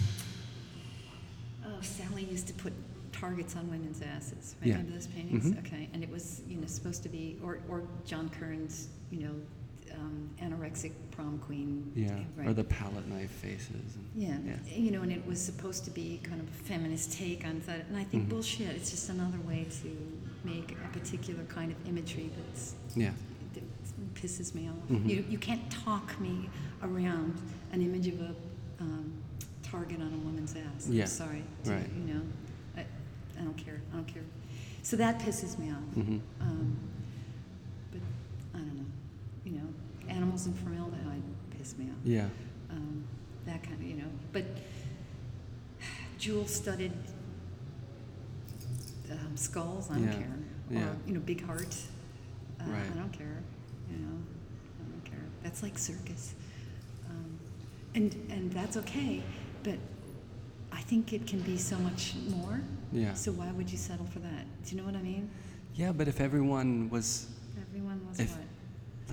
oh, 1.66 1.80
Salle 1.82 2.18
used 2.18 2.46
to 2.48 2.54
put 2.54 2.72
targets 3.12 3.54
on 3.56 3.70
women's 3.70 4.02
asses. 4.02 4.56
Right? 4.60 4.68
Yeah. 4.68 4.74
Remember 4.74 4.94
those 4.94 5.06
paintings? 5.08 5.46
Mhm. 5.52 5.58
Okay, 5.66 5.88
and 5.92 6.02
it 6.02 6.10
was 6.10 6.40
you 6.48 6.56
know 6.56 6.66
supposed 6.66 7.02
to 7.04 7.08
be, 7.08 7.36
or 7.42 7.58
or 7.68 7.82
John 8.06 8.28
Currin's, 8.30 8.88
you 9.10 9.20
know, 9.24 9.34
um, 9.94 10.30
anorexic 10.40 10.92
prom 11.10 11.38
queen. 11.38 11.92
Yeah. 11.94 12.18
Right. 12.36 12.48
Or 12.48 12.54
the 12.54 12.64
palette 12.64 13.06
knife 13.08 13.30
faces. 13.30 13.68
And, 13.70 14.06
Yeah. 14.16 14.38
Yeah. 14.46 14.74
you 14.76 14.90
know, 14.90 15.02
and 15.02 15.12
it 15.12 15.24
was 15.26 15.40
supposed 15.40 15.84
to 15.84 15.90
be 15.90 16.18
kind 16.22 16.40
of 16.40 16.48
a 16.48 16.52
feminist 16.64 17.12
take 17.12 17.44
on 17.46 17.60
that, 17.66 17.86
and 17.88 17.96
I 17.96 18.04
think 18.04 18.24
Mhm. 18.24 18.28
bullshit. 18.30 18.74
It's 18.74 18.90
just 18.90 19.08
another 19.10 19.38
way 19.40 19.66
to 19.82 19.96
make 20.44 20.72
a 20.72 20.88
particular 20.98 21.44
kind 21.44 21.70
of 21.70 21.76
imagery 21.86 22.30
that's 22.36 22.74
Yeah. 22.96 23.12
Pisses 24.22 24.54
me 24.54 24.68
off. 24.68 24.88
Mhm. 24.90 25.08
You, 25.08 25.24
you 25.28 25.38
can't 25.38 25.68
talk 25.70 26.18
me 26.20 26.48
around 26.82 27.36
an 27.72 27.82
image 27.82 28.06
of 28.08 28.20
a 28.20 28.34
um, 28.80 29.12
target 29.62 30.00
on 30.00 30.12
a 30.12 30.16
woman's 30.18 30.54
ass. 30.54 30.86
I'm 30.86 30.92
Yeah, 30.92 31.06
sorry. 31.06 31.42
to- 31.64 31.70
right. 31.72 31.88
You 32.06 32.14
know, 32.14 32.22
I, 32.76 32.80
I 33.38 33.42
don't 33.42 33.56
care. 33.56 33.80
I 33.92 33.96
don't 33.96 34.06
care. 34.06 34.22
So 34.82 34.96
that 34.96 35.18
pisses 35.20 35.58
me 35.58 35.70
off. 35.70 35.94
Mhm. 35.96 36.20
Um, 36.40 36.76
but 37.90 38.00
I 38.54 38.58
don't 38.58 38.76
know. 38.76 38.84
You 39.44 39.52
know, 39.52 39.68
animals 40.08 40.46
in 40.46 40.54
formaldehyde 40.54 41.22
piss 41.58 41.76
me 41.78 41.86
off. 41.86 41.96
Yeah. 42.04 42.28
Um, 42.70 43.04
that 43.46 43.62
kind 43.62 43.74
of, 43.74 43.82
you 43.82 43.94
know. 43.96 44.08
But 44.32 44.44
jewel-studded 46.18 46.92
um, 49.10 49.36
skulls, 49.36 49.90
I 49.90 49.94
don't 49.94 50.04
Yeah. 50.04 50.12
care. 50.12 50.38
Yeah. 50.70 50.92
You 51.06 51.14
know, 51.14 51.20
big 51.20 51.44
heart. 51.44 51.74
Uh, 52.60 52.64
Right. 52.70 52.86
I 52.94 52.96
don't 52.96 53.12
care. 53.12 53.42
You 53.92 53.98
know, 54.06 54.16
I 54.80 54.90
don't 54.90 55.04
care. 55.04 55.24
That's 55.42 55.62
like 55.62 55.78
circus. 55.78 56.34
Um, 57.10 57.38
and 57.94 58.14
and 58.30 58.52
that's 58.52 58.76
okay, 58.78 59.22
but 59.62 59.78
I 60.72 60.80
think 60.80 61.12
it 61.12 61.26
can 61.26 61.40
be 61.40 61.56
so 61.58 61.76
much 61.78 62.14
more. 62.30 62.60
Yeah. 62.92 63.14
So 63.14 63.32
why 63.32 63.50
would 63.52 63.70
you 63.70 63.78
settle 63.78 64.06
for 64.06 64.18
that? 64.20 64.44
Do 64.64 64.74
you 64.74 64.80
know 64.80 64.86
what 64.86 64.96
I 64.96 65.02
mean? 65.02 65.30
Yeah, 65.74 65.92
but 65.92 66.08
if 66.08 66.20
everyone 66.20 66.88
was 66.90 67.26
Everyone 67.68 68.00
was 68.08 68.20
If- 68.20 68.30
what? 68.32 68.46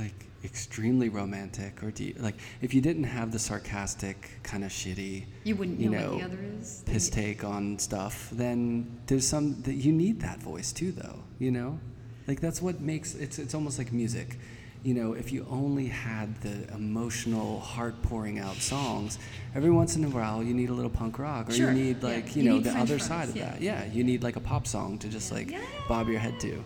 like 0.03 0.25
extremely 0.45 1.09
romantic, 1.09 1.84
or 1.84 1.91
do 1.91 2.03
you, 2.05 2.13
like 2.19 2.36
if 2.61 2.73
you 2.73 2.80
didn't 2.82 3.03
have 3.03 3.32
the 3.32 3.39
sarcastic 3.39 4.30
kind 4.43 4.63
of 4.63 4.71
shitty 4.71 5.25
You 5.43 5.55
wouldn't 5.57 5.80
you 5.80 5.89
know, 5.89 5.99
know, 5.99 6.09
what 6.11 6.19
the 6.19 6.25
other 6.25 6.43
is. 6.61 6.84
piss 6.86 7.09
take 7.09 7.43
on 7.43 7.77
stuff, 7.80 8.30
then 8.32 8.99
there's 9.07 9.27
some 9.27 9.61
that 9.63 9.73
you 9.75 9.91
need 9.91 10.21
that 10.21 10.39
voice 10.41 10.71
too, 10.71 10.91
though. 10.93 11.19
You 11.39 11.51
know, 11.51 11.80
like 12.27 12.39
that's 12.39 12.61
what 12.61 12.80
makes 12.82 13.15
it's 13.15 13.39
it's 13.39 13.53
almost 13.53 13.77
like 13.77 13.91
music. 13.91 14.38
You 14.82 14.93
know, 14.93 15.11
if 15.13 15.34
you 15.34 15.45
only 15.49 15.88
had 15.88 16.39
the 16.41 16.73
emotional, 16.73 17.59
heart 17.59 18.01
pouring 18.01 18.39
out 18.39 18.55
songs, 18.55 19.19
every 19.53 19.71
once 19.71 19.97
in 19.97 20.05
a 20.05 20.09
while 20.09 20.41
you 20.41 20.53
need 20.53 20.69
a 20.69 20.73
little 20.73 20.89
punk 20.89 21.19
rock, 21.19 21.49
or 21.49 21.51
Sure, 21.53 21.71
you 21.71 21.84
need 21.84 21.97
yeah. 22.01 22.09
like 22.09 22.36
you, 22.36 22.43
You 22.43 22.49
know 22.49 22.59
the 22.59 22.71
French 22.71 22.84
other 22.89 22.97
fries, 22.97 23.07
side 23.07 23.30
of 23.30 23.36
yeah. 23.36 23.51
that. 23.51 23.61
Yeah, 23.61 23.86
you 23.91 24.05
need 24.05 24.23
like 24.23 24.38
a 24.38 24.39
pop 24.39 24.65
song 24.65 24.97
to 24.99 25.09
just 25.09 25.34
like 25.34 25.51
Yeah. 25.51 25.59
bob 25.89 26.07
your 26.07 26.19
head 26.19 26.39
to. 26.41 26.63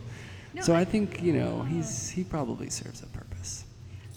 No, 0.53 0.61
so 0.61 0.76
I- 0.76 0.82
I 0.82 0.86
think 0.86 1.24
you 1.24 1.34
know 1.34 1.64
he's 1.64 2.09
he 2.09 2.24
probably 2.24 2.70
serves 2.70 3.01
a 3.01 3.07
purpose. 3.07 3.66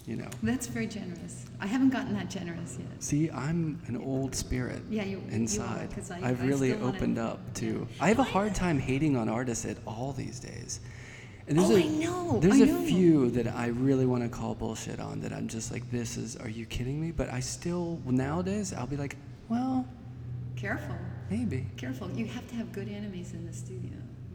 You 0.05 0.15
know. 0.17 0.29
That's 0.43 0.67
very 0.67 0.87
generous. 0.87 1.45
I 1.59 1.65
haven't 1.67 1.89
gotten 1.89 2.13
that 2.13 2.29
generous 2.29 2.77
yet. 2.79 3.03
See, 3.03 3.29
I'm 3.31 3.81
an 3.87 3.97
old 3.97 4.35
spirit 4.35 4.81
Yeah, 4.89 5.03
you- 5.03 5.21
you 5.29 5.61
are, 5.61 5.65
I- 5.67 5.87
I've 6.29 6.41
I 6.41 6.45
really 6.45 6.69
still 6.69 6.81
wanna- 6.85 6.97
opened 6.97 7.17
up 7.17 7.53
to. 7.55 7.65
yeah. 7.65 8.03
I 8.05 8.07
have 8.09 8.19
a 8.19 8.23
hard 8.23 8.53
time 8.55 8.79
hating 8.79 9.17
on 9.17 9.27
artists 9.27 9.65
at 9.65 9.75
all 9.85 10.13
these 10.13 10.39
days. 10.39 10.79
And 11.47 11.59
Oh, 11.59 11.75
a, 11.75 11.79
I 11.79 11.83
know, 11.87 12.39
There's 12.41 12.59
I 12.61 12.63
a 12.63 12.67
know. 12.67 12.81
few 12.85 13.31
that 13.31 13.47
I 13.47 13.67
really 13.67 14.05
want 14.05 14.23
to 14.23 14.29
call 14.29 14.53
bullshit 14.53 14.99
on 14.99 15.21
that 15.21 15.31
I'm 15.31 15.47
just 15.47 15.71
like, 15.71 15.89
this 15.91 16.17
is, 16.17 16.35
are 16.35 16.49
you 16.49 16.65
kidding 16.65 16.99
me? 16.99 17.11
But 17.11 17.29
I 17.31 17.39
still, 17.39 18.01
nowadays, 18.05 18.73
I'll 18.73 18.87
be 18.87 18.97
like, 18.97 19.15
well, 19.47 19.87
Careful. 20.57 20.95
maybe. 21.29 21.67
Careful. 21.77 22.09
You 22.11 22.25
have 22.25 22.47
to 22.49 22.55
have 22.55 22.71
good 22.73 22.89
enemies 22.89 23.33
in 23.33 23.45
the 23.45 23.53
studio. 23.53 23.91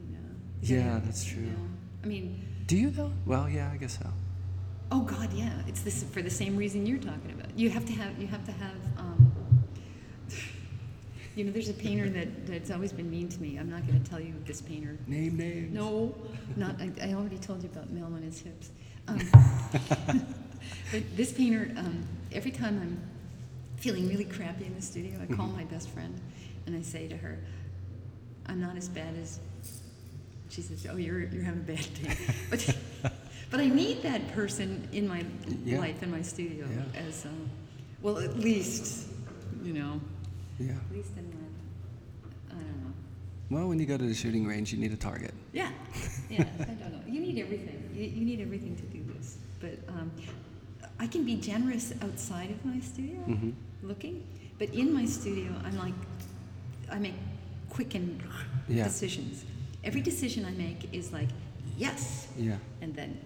You 0.09 0.13
know? 0.15 0.19
Yeah, 0.63 0.77
Yeah, 0.95 1.01
that's 1.05 1.27
you 1.29 1.35
true. 1.43 1.43
know. 1.51 1.69
I 2.03 2.07
mean, 2.07 2.47
Do 2.67 2.77
you 2.79 2.91
though? 2.91 3.13
Well, 3.27 3.49
yeah, 3.49 3.71
I 3.73 3.77
guess 3.77 3.99
so. 3.99 4.07
oh 4.91 5.03
God, 5.03 5.31
yeah. 5.35 5.53
It's 5.69 5.83
this 5.83 6.03
for 6.05 6.23
the 6.23 6.31
same 6.31 6.57
reason 6.57 6.87
you're 6.87 6.99
talking 6.99 7.31
about. 7.33 7.57
You 7.59 7.69
have 7.71 7.85
to 7.87 7.93
have. 7.93 8.19
You 8.19 8.27
have 8.29 8.45
to 8.47 8.53
have. 8.53 8.75
You 11.35 11.45
know, 11.45 11.53
there's 11.53 11.69
a 11.71 11.75
painter 11.75 12.09
that 12.11 12.47
that's 12.47 12.71
always 12.71 12.93
been 12.93 13.11
mean 13.11 13.29
to 13.29 13.41
me. 13.41 13.57
I'm 13.59 13.71
not 13.71 13.87
going 13.87 14.03
to 14.03 14.11
tell 14.11 14.21
you 14.21 14.35
this 14.47 14.61
painter. 14.61 14.99
Name 15.07 15.37
names. 15.39 15.73
No, 15.73 16.15
not. 16.57 16.77
I, 16.81 16.91
I 17.03 17.15
already 17.15 17.39
told 17.39 17.63
you 17.63 17.71
about 17.73 17.91
Mel 17.91 18.07
and 18.09 18.23
his 18.25 18.41
hips. 18.41 18.71
Um, 19.09 19.19
but 20.93 21.17
this 21.17 21.33
painter, 21.33 21.71
um, 21.79 22.05
every 22.33 22.51
time 22.51 22.79
I'm 22.83 23.01
feeling 23.79 24.09
really 24.09 24.25
crappy 24.27 24.67
in 24.67 24.75
the 24.75 24.83
studio, 24.83 25.19
I 25.23 25.27
call 25.35 25.49
Mhm. 25.49 25.57
my 25.57 25.65
best 25.65 25.89
friend 25.89 26.15
and 26.67 26.77
I 26.77 26.83
say 26.83 27.09
to 27.09 27.17
her, 27.17 27.39
"I'm 28.47 28.61
not 28.61 28.77
as 28.77 28.89
bad 28.89 29.17
as." 29.17 29.41
She 30.51 30.61
says, 30.61 30.87
"Oh, 30.91 30.97
you're 30.97 31.21
you're 31.23 31.43
having 31.43 31.61
a 31.61 31.65
bad 31.65 31.87
day," 32.03 32.15
but 32.51 32.77
but 33.51 33.59
I 33.61 33.69
need 33.69 34.03
that 34.03 34.33
person 34.35 34.87
in 34.93 35.09
my 35.09 35.25
Yeah. 35.65 35.79
life 35.79 36.03
in 36.03 36.11
my 36.11 36.21
studio 36.23 36.67
Yeah. 36.71 37.01
as 37.09 37.25
um, 37.25 37.49
well, 38.03 38.19
at 38.19 38.39
least 38.39 39.09
you 39.65 39.73
know, 39.73 40.01
Yeah. 40.67 40.73
at 40.73 40.97
least 40.97 41.11
in 41.17 41.25
my, 41.31 42.55
I 42.57 42.61
don't 42.61 42.83
know. 42.85 42.93
Well, 43.51 43.69
when 43.69 43.79
you 43.79 43.87
go 43.87 43.97
to 43.97 44.05
the 44.05 44.15
shooting 44.15 44.47
range, 44.47 44.73
you 44.73 44.79
need 44.79 44.93
a 44.93 44.97
target. 44.97 45.35
Yeah, 45.53 45.71
yeah, 46.31 46.45
I 46.61 46.65
don't 46.65 46.93
know. 46.93 47.01
You 47.07 47.21
need 47.21 47.39
everything. 47.39 47.91
You, 47.95 48.05
you 48.05 48.25
need 48.25 48.41
everything 48.41 48.77
to 48.77 48.83
do 48.83 49.05
this. 49.15 49.37
But 49.61 49.79
um, 49.89 50.11
I 50.99 51.07
can 51.07 51.25
be 51.25 51.37
generous 51.37 51.93
outside 52.03 52.51
of 52.51 52.65
my 52.65 52.81
studio, 52.81 53.21
Mhm. 53.29 53.53
looking, 53.83 54.23
but 54.59 54.69
in 54.75 54.93
my 54.93 55.05
studio, 55.07 55.53
I'm 55.65 55.77
like, 55.79 55.95
I 56.91 56.99
make 56.99 57.15
quick 57.71 57.95
and 57.95 58.21
Yeah. 58.69 58.85
decisions. 58.85 59.45
Every 59.85 60.01
decision 60.01 60.45
I 60.45 60.53
make 60.53 60.93
is 60.95 61.13
like, 61.13 61.29
yes, 61.77 62.29
Yeah. 62.39 62.59
and 62.81 62.95
then 62.95 63.19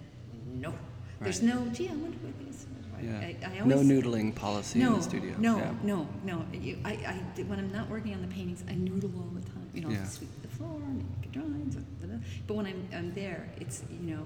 no. 0.55 0.73
There's 1.21 1.41
no, 1.41 1.67
gee, 1.73 1.89
I 1.89 1.95
wonder 1.95 2.17
what 2.21 2.33
this. 2.45 2.65
Yeah. 3.01 3.19
I, 3.19 3.37
I 3.45 3.65
no 3.65 3.75
always, 3.77 3.89
noodling 3.89 4.33
policy 4.35 4.79
no, 4.79 4.91
in 4.93 4.97
the 4.97 5.03
studio. 5.03 5.35
No, 5.37 5.57
Yeah. 5.57 5.73
no, 5.83 6.07
no. 6.23 6.45
You, 6.53 6.77
I, 6.85 6.91
I, 6.91 7.41
when 7.43 7.59
I'm 7.59 7.71
not 7.71 7.89
working 7.89 8.13
on 8.13 8.21
the 8.21 8.27
paintings, 8.27 8.63
I 8.69 8.73
noodle 8.73 9.11
all 9.17 9.29
the 9.33 9.41
time. 9.41 9.69
You 9.73 9.81
know, 9.81 9.89
Yeah. 9.89 10.05
sweep 10.05 10.29
the 10.41 10.47
floor, 10.47 10.79
make 11.21 11.31
drawings. 11.31 11.75
blah, 11.75 12.07
blah. 12.09 12.17
But 12.47 12.53
when 12.55 12.65
I'm, 12.65 12.87
I'm 12.93 13.13
there, 13.13 13.47
it's 13.59 13.83
you 13.91 14.15
know, 14.15 14.25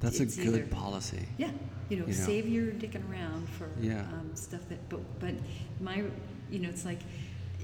That's 0.00 0.20
a 0.20 0.26
good 0.26 0.38
either- 0.38 0.66
policy. 0.66 1.26
yeah, 1.38 1.50
you 1.88 1.96
know, 1.98 2.06
You 2.06 2.12
know. 2.12 2.18
save 2.26 2.48
your 2.48 2.66
dicking 2.72 3.08
around 3.10 3.48
for 3.50 3.68
Yeah. 3.80 4.00
um, 4.02 4.30
stuff 4.34 4.68
that. 4.68 4.88
But 4.88 5.00
but 5.20 5.34
my, 5.80 6.02
you 6.50 6.58
know, 6.60 6.68
it's 6.68 6.84
like 6.84 7.00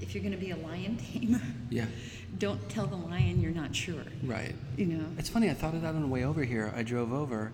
if 0.01 0.13
you're 0.13 0.23
going 0.23 0.33
to 0.37 0.43
be 0.43 0.51
a 0.51 0.57
lion 0.57 0.97
tamer, 0.97 1.41
Yeah. 1.69 1.85
don't 2.39 2.67
tell 2.69 2.87
the 2.87 2.95
lion 2.97 3.39
you're 3.41 3.51
not 3.51 3.75
sure. 3.75 4.03
Right. 4.23 4.53
You 4.77 4.85
know. 4.87 5.05
It's 5.17 5.29
funny. 5.29 5.49
I 5.49 5.53
thought 5.53 5.75
of 5.75 5.81
that 5.83 5.95
on 5.95 6.01
the 6.01 6.07
way 6.07 6.25
over 6.25 6.43
here. 6.43 6.73
I 6.75 6.83
drove 6.83 7.13
over, 7.13 7.53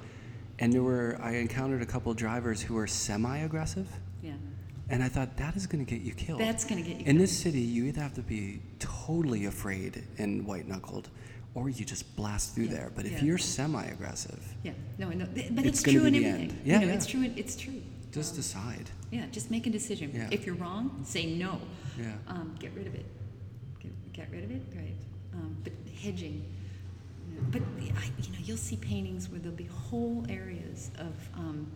and 0.59 0.71
there 0.73 0.83
were 0.83 1.17
I 1.21 1.31
encountered 1.35 1.81
a 1.81 1.85
couple 1.85 2.13
drivers 2.13 2.61
who 2.61 2.75
were 2.75 2.87
semi-aggressive, 2.87 3.87
Yeah. 4.21 4.33
and 4.89 5.01
I 5.03 5.07
thought 5.09 5.37
that 5.37 5.55
is 5.55 5.65
going 5.67 5.85
to 5.85 5.89
get 5.89 6.03
you 6.03 6.13
killed. 6.13 6.41
That's 6.41 6.65
going 6.65 6.83
to 6.83 6.87
get 6.87 6.97
you. 6.99 7.05
Killed. 7.05 7.07
In 7.07 7.15
killed. 7.17 7.23
this 7.23 7.37
city, 7.37 7.61
you 7.61 7.85
either 7.85 8.01
have 8.01 8.13
to 8.15 8.21
be 8.21 8.61
totally 8.79 9.45
afraid 9.45 10.03
and 10.17 10.45
white-knuckled, 10.45 11.09
or 11.55 11.69
you 11.69 11.85
just 11.85 12.15
blast 12.15 12.53
through 12.55 12.65
Yeah, 12.65 12.71
there. 12.73 12.91
But 12.95 13.05
if 13.05 13.13
yeah. 13.13 13.23
you're 13.23 13.37
semi-aggressive, 13.37 14.43
Yeah. 14.63 14.73
No. 14.97 15.09
No. 15.09 15.25
But 15.25 15.65
It's 15.65 15.81
it's, 15.81 15.83
true 15.83 16.05
in 16.05 16.15
everything. 16.15 16.33
end. 16.35 16.51
You 16.51 16.57
Yeah, 16.65 16.79
know, 16.79 16.87
yeah. 16.87 16.93
It's 16.93 17.05
true. 17.05 17.23
in- 17.23 17.37
It's 17.37 17.55
true. 17.55 17.81
just 18.11 18.31
Um, 18.31 18.37
decide. 18.37 18.89
Yeah, 19.11 19.25
just 19.31 19.49
make 19.49 19.65
a 19.65 19.69
decision. 19.69 20.11
Yeah. 20.13 20.27
If 20.31 20.45
you're 20.45 20.55
wrong, 20.55 21.01
say 21.03 21.25
no. 21.35 21.59
Yeah. 21.97 22.13
Um, 22.27 22.55
get 22.59 22.73
rid 22.75 22.85
of 22.87 22.93
it. 22.95 23.05
Get, 23.79 24.13
get 24.13 24.31
rid 24.31 24.43
of 24.43 24.51
it, 24.51 24.61
right? 24.75 24.95
Um, 25.33 25.57
but 25.63 25.73
hedging. 26.01 26.43
But 27.51 27.61
I, 27.61 28.03
you 28.21 28.31
know, 28.33 28.39
you'll 28.43 28.57
see 28.57 28.75
paintings 28.77 29.29
where 29.29 29.39
there'll 29.39 29.57
be 29.57 29.65
whole 29.65 30.25
areas 30.29 30.91
of, 30.99 31.13
um, 31.35 31.67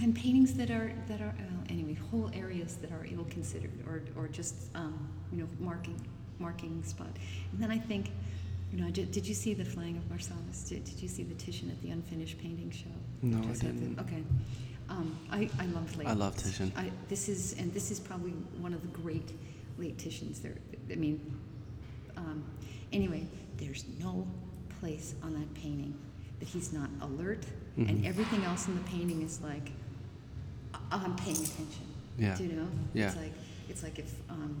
and 0.00 0.14
paintings 0.14 0.54
that 0.54 0.70
are 0.70 0.92
that 1.08 1.20
are 1.20 1.34
anyway 1.68 1.94
whole 2.10 2.30
areas 2.32 2.76
that 2.76 2.92
are 2.92 3.06
ill 3.10 3.26
considered 3.28 3.72
or 3.86 4.02
or 4.16 4.28
just 4.28 4.54
um, 4.74 5.08
you 5.32 5.38
know 5.40 5.48
marking 5.58 6.00
marking 6.38 6.82
spot. 6.84 7.10
And 7.52 7.62
then 7.62 7.70
I 7.70 7.78
think. 7.78 8.10
You 8.70 8.84
know, 8.84 8.90
did, 8.90 9.10
did 9.12 9.26
you 9.26 9.32
see 9.32 9.54
the 9.54 9.64
flaying 9.64 9.96
of 9.96 10.02
Marsyas? 10.10 10.68
Did, 10.68 10.84
did 10.84 11.00
you 11.00 11.08
see 11.08 11.22
the 11.22 11.32
Titian 11.36 11.70
at 11.70 11.80
the 11.80 11.88
unfinished 11.88 12.36
painting 12.38 12.70
show? 12.70 12.90
No, 13.22 13.38
I 13.38 13.50
at 13.52 13.54
the- 13.60 13.66
didn't. 13.68 13.98
Okay. 13.98 14.22
Um, 14.90 15.18
I, 15.32 15.48
I 15.58 15.64
love 15.68 15.96
late. 15.96 16.06
I 16.06 16.12
love 16.12 16.36
Titian. 16.36 16.70
I, 16.76 16.90
this 17.08 17.30
is, 17.30 17.54
and 17.58 17.72
this 17.72 17.90
is 17.90 17.98
probably 17.98 18.32
one 18.60 18.74
of 18.74 18.82
the 18.82 18.88
great 18.88 19.32
late 19.78 19.96
Titians. 19.96 20.40
There, 20.40 20.52
I 20.92 20.96
mean, 20.96 21.18
um, 22.18 22.44
anyway, 22.92 23.26
there's 23.56 23.84
no 24.00 24.26
place 24.80 25.14
on 25.22 25.34
that 25.34 25.52
painting 25.54 25.94
that 26.40 26.48
he's 26.48 26.72
not 26.72 26.88
alert, 27.00 27.44
and 27.76 27.88
Mhm. 27.88 28.04
everything 28.06 28.42
else 28.44 28.68
in 28.68 28.74
the 28.74 28.80
painting 28.82 29.22
is 29.22 29.40
like, 29.40 29.72
I- 30.74 30.78
I'm 31.04 31.16
paying 31.16 31.36
attention. 31.36 31.84
Yeah. 32.18 32.36
Do 32.36 32.44
you 32.44 32.52
know? 32.52 32.68
Yeah. 32.94 33.08
It's 33.08 33.16
like, 33.16 33.32
it's 33.68 33.82
like 33.82 33.98
if, 33.98 34.14
um, 34.28 34.56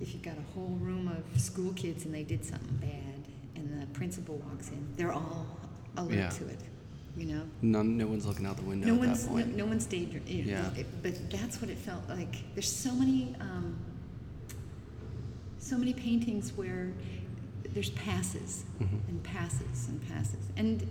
if 0.00 0.12
you've 0.12 0.22
got 0.22 0.36
a 0.36 0.52
whole 0.54 0.76
room 0.80 1.08
of 1.08 1.40
school 1.40 1.72
kids 1.74 2.04
and 2.04 2.14
they 2.14 2.24
did 2.24 2.44
something 2.44 2.76
bad, 2.78 3.20
and 3.56 3.80
the 3.80 3.86
principal 3.88 4.36
walks 4.38 4.68
in, 4.70 4.86
they're 4.96 5.12
all 5.12 5.46
alert 5.96 6.14
Yeah. 6.14 6.28
to 6.30 6.46
it. 6.48 6.58
You 7.16 7.26
know. 7.26 7.42
None, 7.62 7.96
no 7.96 8.08
one's 8.08 8.26
looking 8.26 8.44
out 8.44 8.56
the 8.56 8.64
window 8.64 8.88
No 8.88 8.94
at 8.94 8.98
one's 8.98 9.22
that 9.22 9.28
no, 9.30 9.32
point. 9.36 9.56
no 9.56 9.66
one's 9.66 9.86
daydream. 9.86 10.22
You 10.26 10.44
know, 10.46 10.50
Yeah. 10.50 10.74
it- 10.80 11.02
but 11.02 11.30
that's 11.30 11.60
what 11.60 11.70
it 11.70 11.78
felt 11.78 12.08
like. 12.08 12.42
There's 12.54 12.70
so 12.70 12.92
many, 12.92 13.36
um, 13.38 13.76
so 15.64 15.78
many 15.78 15.94
paintings 15.94 16.52
where 16.52 16.92
there's 17.72 17.90
passes 17.90 18.64
Mhm. 18.80 19.08
and 19.08 19.22
passes 19.22 19.88
and 19.88 20.08
passes. 20.08 20.44
And 20.56 20.86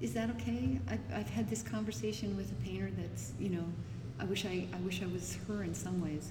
is 0.00 0.14
that 0.14 0.30
okay? 0.30 0.78
I've, 0.88 1.00
I've 1.12 1.28
had 1.30 1.50
this 1.50 1.62
conversation 1.62 2.36
with 2.36 2.50
a 2.52 2.54
painter 2.64 2.90
that's, 2.96 3.32
you 3.40 3.48
know, 3.48 3.64
I 4.20 4.24
wish 4.24 4.46
I, 4.46 4.66
I 4.72 4.76
wish 4.84 5.02
I 5.02 5.06
was 5.06 5.36
her 5.48 5.64
in 5.64 5.74
some 5.74 6.00
ways. 6.00 6.30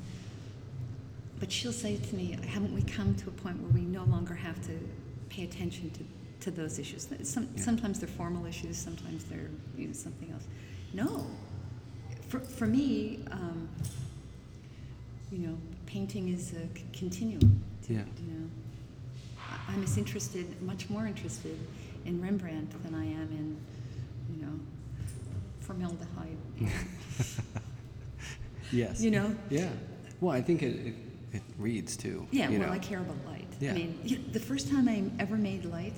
But 1.39 1.51
she'll 1.51 1.73
say 1.73 1.97
to 1.97 2.15
me, 2.15 2.38
haven't 2.47 2.73
we 2.73 2.82
come 2.84 3.13
to 3.15 3.28
a 3.28 3.32
point 3.32 3.61
where 3.61 3.71
we 3.71 3.82
no 3.82 4.05
longer 4.05 4.34
have 4.36 4.59
to 4.67 4.80
pay 5.30 5.43
attention 5.43 5.91
to, 5.91 5.99
to 6.45 6.51
those 6.51 6.80
issues? 6.80 7.07
Some, 7.23 7.49
Yeah. 7.55 7.61
Sometimes 7.61 7.99
they're 7.99 8.07
formal 8.07 8.45
issues, 8.45 8.78
sometimes 8.78 9.26
they're 9.26 9.49
you 9.78 9.88
know, 9.88 9.93
something 9.93 10.32
else. 10.32 10.45
No. 10.93 11.28
For, 12.30 12.39
for 12.39 12.67
me, 12.67 13.19
um, 13.32 13.67
you 15.30 15.39
know, 15.39 15.57
painting 15.95 16.27
is 16.27 16.51
a 16.51 16.77
c- 16.77 16.83
continuum. 16.91 17.63
To, 17.87 17.93
Yeah. 17.93 17.99
You 18.27 18.33
know, 18.33 18.47
I'm 19.69 19.81
as 19.81 19.97
interested, 19.97 20.45
much 20.61 20.89
more 20.89 21.07
interested 21.07 21.57
in 22.03 22.21
Rembrandt 22.21 22.69
than 22.83 22.93
I 22.93 23.05
am 23.05 23.29
in, 23.41 23.57
you 24.35 24.45
know, 24.45 24.59
formaldehyde. 25.61 26.37
Yes. 28.71 28.99
You 28.99 29.11
know? 29.11 29.33
Yeah. 29.49 29.69
Well, 30.19 30.33
I 30.35 30.41
think 30.41 30.63
it, 30.63 30.75
it, 30.87 30.95
it 31.33 31.41
reads 31.59 31.95
too. 31.95 32.27
Yeah, 32.31 32.49
well, 32.49 32.59
know. 32.61 32.69
I 32.71 32.79
care 32.79 32.99
about 32.99 33.15
light. 33.27 33.45
Yeah. 33.61 33.71
I 33.71 33.73
mean, 33.75 34.25
the 34.33 34.39
first 34.39 34.69
time 34.71 34.89
I 34.89 35.03
ever 35.21 35.35
made 35.37 35.65
light, 35.65 35.93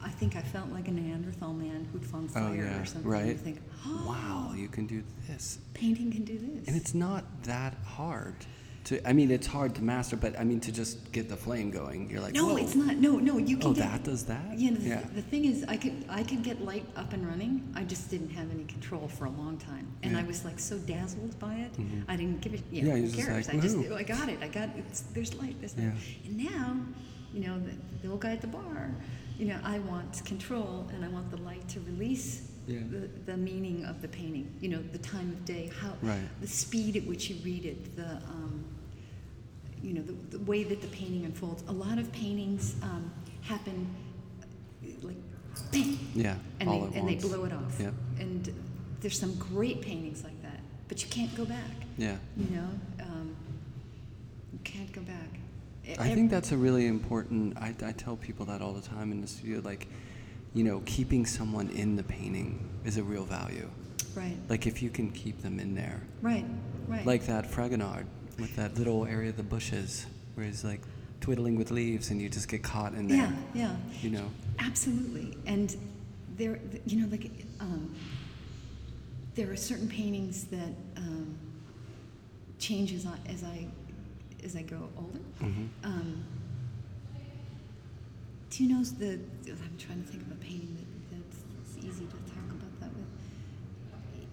I 0.00 0.08
think 0.08 0.36
I 0.36 0.40
felt 0.40 0.68
like 0.70 0.86
a 0.86 0.92
Neanderthal 0.92 1.52
man 1.52 1.86
who'd 1.92 2.06
found 2.06 2.30
Oh 2.30 2.34
fire 2.40 2.54
yeah. 2.54 2.80
or 2.80 2.84
something. 2.86 3.10
Right. 3.10 3.26
You 3.26 3.34
think, 3.34 3.60
oh, 3.84 4.04
Wow, 4.06 4.54
you 4.56 4.68
can 4.68 4.86
do 4.86 5.02
this. 5.28 5.58
painting 5.74 6.12
can 6.12 6.24
do 6.24 6.38
this. 6.38 6.68
And 6.68 6.76
it's 6.76 6.94
not 6.94 7.24
that 7.42 7.74
hard 7.84 8.36
to. 8.84 9.08
I 9.08 9.12
mean, 9.12 9.30
it's 9.30 9.46
hard 9.46 9.74
to 9.76 9.82
master, 9.82 10.16
but 10.16 10.38
I 10.38 10.44
mean, 10.44 10.60
to 10.60 10.72
just 10.72 11.12
get 11.12 11.28
the 11.28 11.36
flame 11.36 11.70
going, 11.70 12.10
you're 12.10 12.20
like, 12.20 12.34
no, 12.34 12.46
Whoa. 12.48 12.56
it's 12.56 12.74
not. 12.74 12.96
No, 12.96 13.18
no, 13.18 13.38
you 13.38 13.56
can 13.56 13.68
Oh, 13.68 13.72
get. 13.74 13.88
that 13.90 14.04
does 14.04 14.24
that? 14.24 14.58
Yeah, 14.58 14.70
the, 14.72 14.80
Yeah. 14.88 15.02
the 15.14 15.22
thing 15.22 15.44
is, 15.44 15.64
I 15.68 15.76
could 15.76 16.04
I 16.08 16.22
could 16.22 16.42
get 16.42 16.60
light 16.64 16.84
up 16.96 17.12
and 17.12 17.26
running. 17.26 17.62
I 17.74 17.84
just 17.84 18.10
didn't 18.10 18.30
have 18.30 18.50
any 18.50 18.64
control 18.64 19.08
for 19.08 19.24
a 19.26 19.30
long 19.30 19.56
time, 19.58 19.86
and 20.02 20.12
Yeah. 20.12 20.20
I 20.20 20.22
was 20.24 20.44
like 20.44 20.58
so 20.58 20.78
dazzled 20.78 21.38
by 21.38 21.54
it. 21.56 21.72
Mhm. 21.78 22.04
I 22.08 22.16
didn't 22.16 22.40
give 22.40 22.54
it. 22.54 22.62
You 22.70 22.86
Yeah, 22.88 22.96
who 22.96 23.10
cares? 23.10 23.46
like, 23.48 23.56
I 23.56 23.60
just. 23.60 23.76
I 23.76 24.02
got 24.02 24.28
it. 24.28 24.38
I 24.42 24.48
got 24.48 24.70
it's 24.76 25.00
there's 25.14 25.34
light. 25.34 25.56
There's 25.60 25.76
light. 25.76 25.84
Yeah. 25.84 26.28
And 26.28 26.36
now, 26.38 26.76
you 27.32 27.40
know, 27.46 27.58
the, 27.58 27.72
the 28.02 28.08
old 28.10 28.20
guy 28.20 28.32
at 28.32 28.40
the 28.40 28.46
bar. 28.46 28.90
You 29.38 29.46
know, 29.48 29.58
I 29.64 29.78
want 29.80 30.24
control, 30.24 30.86
and 30.92 31.04
I 31.04 31.08
want 31.08 31.30
the 31.30 31.38
light 31.38 31.66
to 31.70 31.80
release 31.80 32.42
Yeah. 32.68 32.80
the, 32.90 33.08
the 33.26 33.36
meaning 33.36 33.84
of 33.86 34.00
the 34.02 34.06
painting. 34.08 34.46
You 34.60 34.68
know, 34.68 34.82
the 34.92 34.98
time 34.98 35.30
of 35.30 35.44
day, 35.44 35.70
how 35.80 35.94
Right. 36.02 36.20
the 36.40 36.46
speed 36.46 36.96
at 36.96 37.06
which 37.06 37.28
you 37.30 37.36
read 37.42 37.64
it, 37.64 37.96
the 37.96 38.18
um, 38.28 38.61
you 39.82 39.94
know, 39.94 40.02
the, 40.02 40.12
the 40.36 40.44
way 40.44 40.62
that 40.64 40.80
the 40.80 40.88
painting 40.88 41.24
unfolds. 41.24 41.64
A 41.68 41.72
lot 41.72 41.98
of 41.98 42.10
paintings 42.12 42.76
um, 42.82 43.10
happen 43.42 43.88
like 45.02 45.16
bang, 45.72 45.98
Yeah. 46.14 46.36
and 46.60 46.68
all 46.68 46.80
they 46.80 46.86
at 46.86 46.94
and 46.94 47.08
they 47.08 47.14
blow 47.16 47.44
it 47.44 47.52
off. 47.52 47.78
Yep. 47.80 47.92
And 48.20 48.54
there's 49.00 49.18
some 49.18 49.34
great 49.36 49.80
paintings 49.80 50.22
like 50.24 50.40
that, 50.42 50.60
but 50.88 51.02
you 51.02 51.10
can't 51.10 51.34
go 51.36 51.44
back. 51.44 51.70
Yeah. 51.98 52.16
You 52.36 52.56
know, 52.56 52.68
um, 53.00 53.36
you 54.52 54.58
can't 54.64 54.92
go 54.92 55.00
back. 55.02 55.28
I 55.98 56.14
think 56.14 56.30
that's 56.30 56.52
a 56.52 56.56
really 56.56 56.86
important. 56.86 57.56
I, 57.58 57.74
I 57.84 57.90
tell 57.92 58.16
people 58.16 58.46
that 58.46 58.62
all 58.62 58.72
the 58.72 58.86
time 58.86 59.10
in 59.10 59.20
the 59.20 59.26
studio. 59.26 59.60
Like, 59.64 59.88
you 60.54 60.62
know, 60.62 60.80
keeping 60.86 61.26
someone 61.26 61.68
in 61.70 61.96
the 61.96 62.04
painting 62.04 62.68
is 62.84 62.98
a 62.98 63.02
real 63.02 63.24
value. 63.24 63.68
right, 64.14 64.36
Like, 64.48 64.66
if 64.68 64.80
you 64.80 64.90
can 64.90 65.10
keep 65.10 65.42
them 65.42 65.58
in 65.58 65.74
there, 65.74 66.00
right, 66.20 66.44
right. 66.86 67.04
like 67.04 67.26
that 67.26 67.50
Fragonard 67.50 68.04
with 68.38 68.54
that 68.56 68.76
little 68.76 69.06
area 69.06 69.30
of 69.30 69.36
the 69.36 69.42
bushes 69.42 70.06
where 70.34 70.46
he's 70.46 70.64
like 70.64 70.80
twiddling 71.20 71.56
with 71.56 71.70
leaves, 71.70 72.10
and 72.10 72.20
you 72.20 72.28
just 72.28 72.48
get 72.48 72.62
caught 72.62 72.94
in 72.94 73.06
there. 73.08 73.18
yeah, 73.18 73.32
yeah. 73.54 73.76
You 74.00 74.10
know. 74.10 74.30
Absolutely, 74.58 75.36
and 75.46 75.76
there, 76.36 76.58
you 76.86 77.00
know, 77.00 77.08
like 77.10 77.30
um, 77.60 77.94
there 79.34 79.50
are 79.50 79.56
certain 79.56 79.88
paintings 79.88 80.44
that 80.44 80.72
um, 80.96 81.36
change 82.58 82.92
as 82.92 83.06
I 83.06 83.16
as 83.30 83.44
I 83.44 83.66
as 84.44 84.56
I 84.56 84.62
grow 84.62 84.88
older. 84.96 85.20
Mhm. 85.40 85.68
Um, 85.84 86.24
do 88.50 88.64
you 88.64 88.74
know 88.74 88.84
the? 88.84 89.12
I'm 89.48 89.76
trying 89.78 90.02
to 90.02 90.08
think 90.08 90.22
of 90.24 90.32
a 90.32 90.34
painting 90.36 90.76
that, 90.76 91.16
that's 91.30 91.78
easy 91.86 92.04
to 92.06 92.12
talk 92.32 92.44
about 92.50 92.80
that 92.80 92.90
with. 92.94 93.06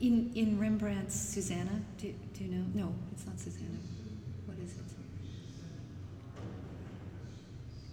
In 0.02 0.32
in 0.36 0.58
Rembrandt's 0.58 1.16
Susanna, 1.16 1.82
do, 1.98 2.14
do 2.34 2.44
you 2.46 2.52
know? 2.52 2.66
No, 2.74 2.94
it's 3.12 3.26
not 3.26 3.38
Susanna. 3.40 3.78
What 4.46 4.58
is 4.60 4.72
it? 4.72 4.84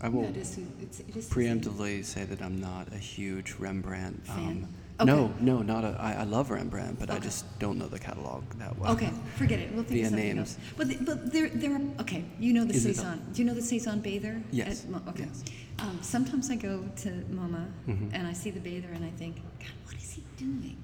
I 0.00 0.08
will 0.08 0.22
No, 0.22 0.28
it 0.28 0.36
is, 0.36 0.58
it's, 0.80 1.00
it 1.00 1.16
is 1.16 1.28
preemptively 1.28 2.04
say 2.04 2.24
that 2.24 2.42
I'm 2.42 2.60
not 2.60 2.92
a 2.92 2.98
huge 2.98 3.54
Rembrandt. 3.58 4.24
Fan? 4.26 4.68
Um, 5.00 5.06
No, 5.06 5.24
Okay. 5.24 5.32
no, 5.40 5.62
not 5.62 5.84
a. 5.84 5.96
I, 6.00 6.12
I 6.22 6.24
love 6.24 6.50
Rembrandt, 6.50 6.98
but 6.98 7.10
I 7.10 7.18
just 7.18 7.44
don't 7.58 7.76
know 7.78 7.88
the 7.88 7.98
catalog 7.98 8.44
that 8.58 8.78
well. 8.78 8.92
Okay, 8.92 9.10
forget 9.36 9.58
it. 9.58 9.70
We'll 9.74 9.82
think 9.88 9.96
Via 9.98 10.04
of 10.06 10.10
something 10.10 10.36
names. 10.36 10.38
else. 10.56 10.58
But 10.78 10.88
the, 10.88 10.96
but 11.04 11.32
there 11.32 11.48
there 11.48 11.72
are 11.76 11.80
okay. 12.02 12.24
You 12.38 12.52
know 12.54 12.64
the 12.64 12.74
Is 12.74 12.86
Cézanne. 12.86 13.18
Do 13.32 13.42
you 13.42 13.46
know 13.48 13.54
the 13.54 13.66
Cézanne 13.72 14.00
bather? 14.02 14.40
Yes, 14.52 14.86
At 14.94 15.08
okay. 15.08 15.24
yes. 15.28 15.42
Um, 15.80 15.98
sometimes 16.02 16.50
I 16.50 16.56
go 16.56 16.84
to 17.02 17.08
MoMA 17.38 17.64
Mhm. 17.88 18.10
and 18.14 18.26
I 18.26 18.32
see 18.32 18.50
the 18.50 18.60
bather 18.60 18.92
and 18.94 19.04
I 19.04 19.10
think, 19.18 19.36
God, 19.60 19.74
what 19.86 19.96
is 19.96 20.12
he 20.16 20.22
doing? 20.38 20.76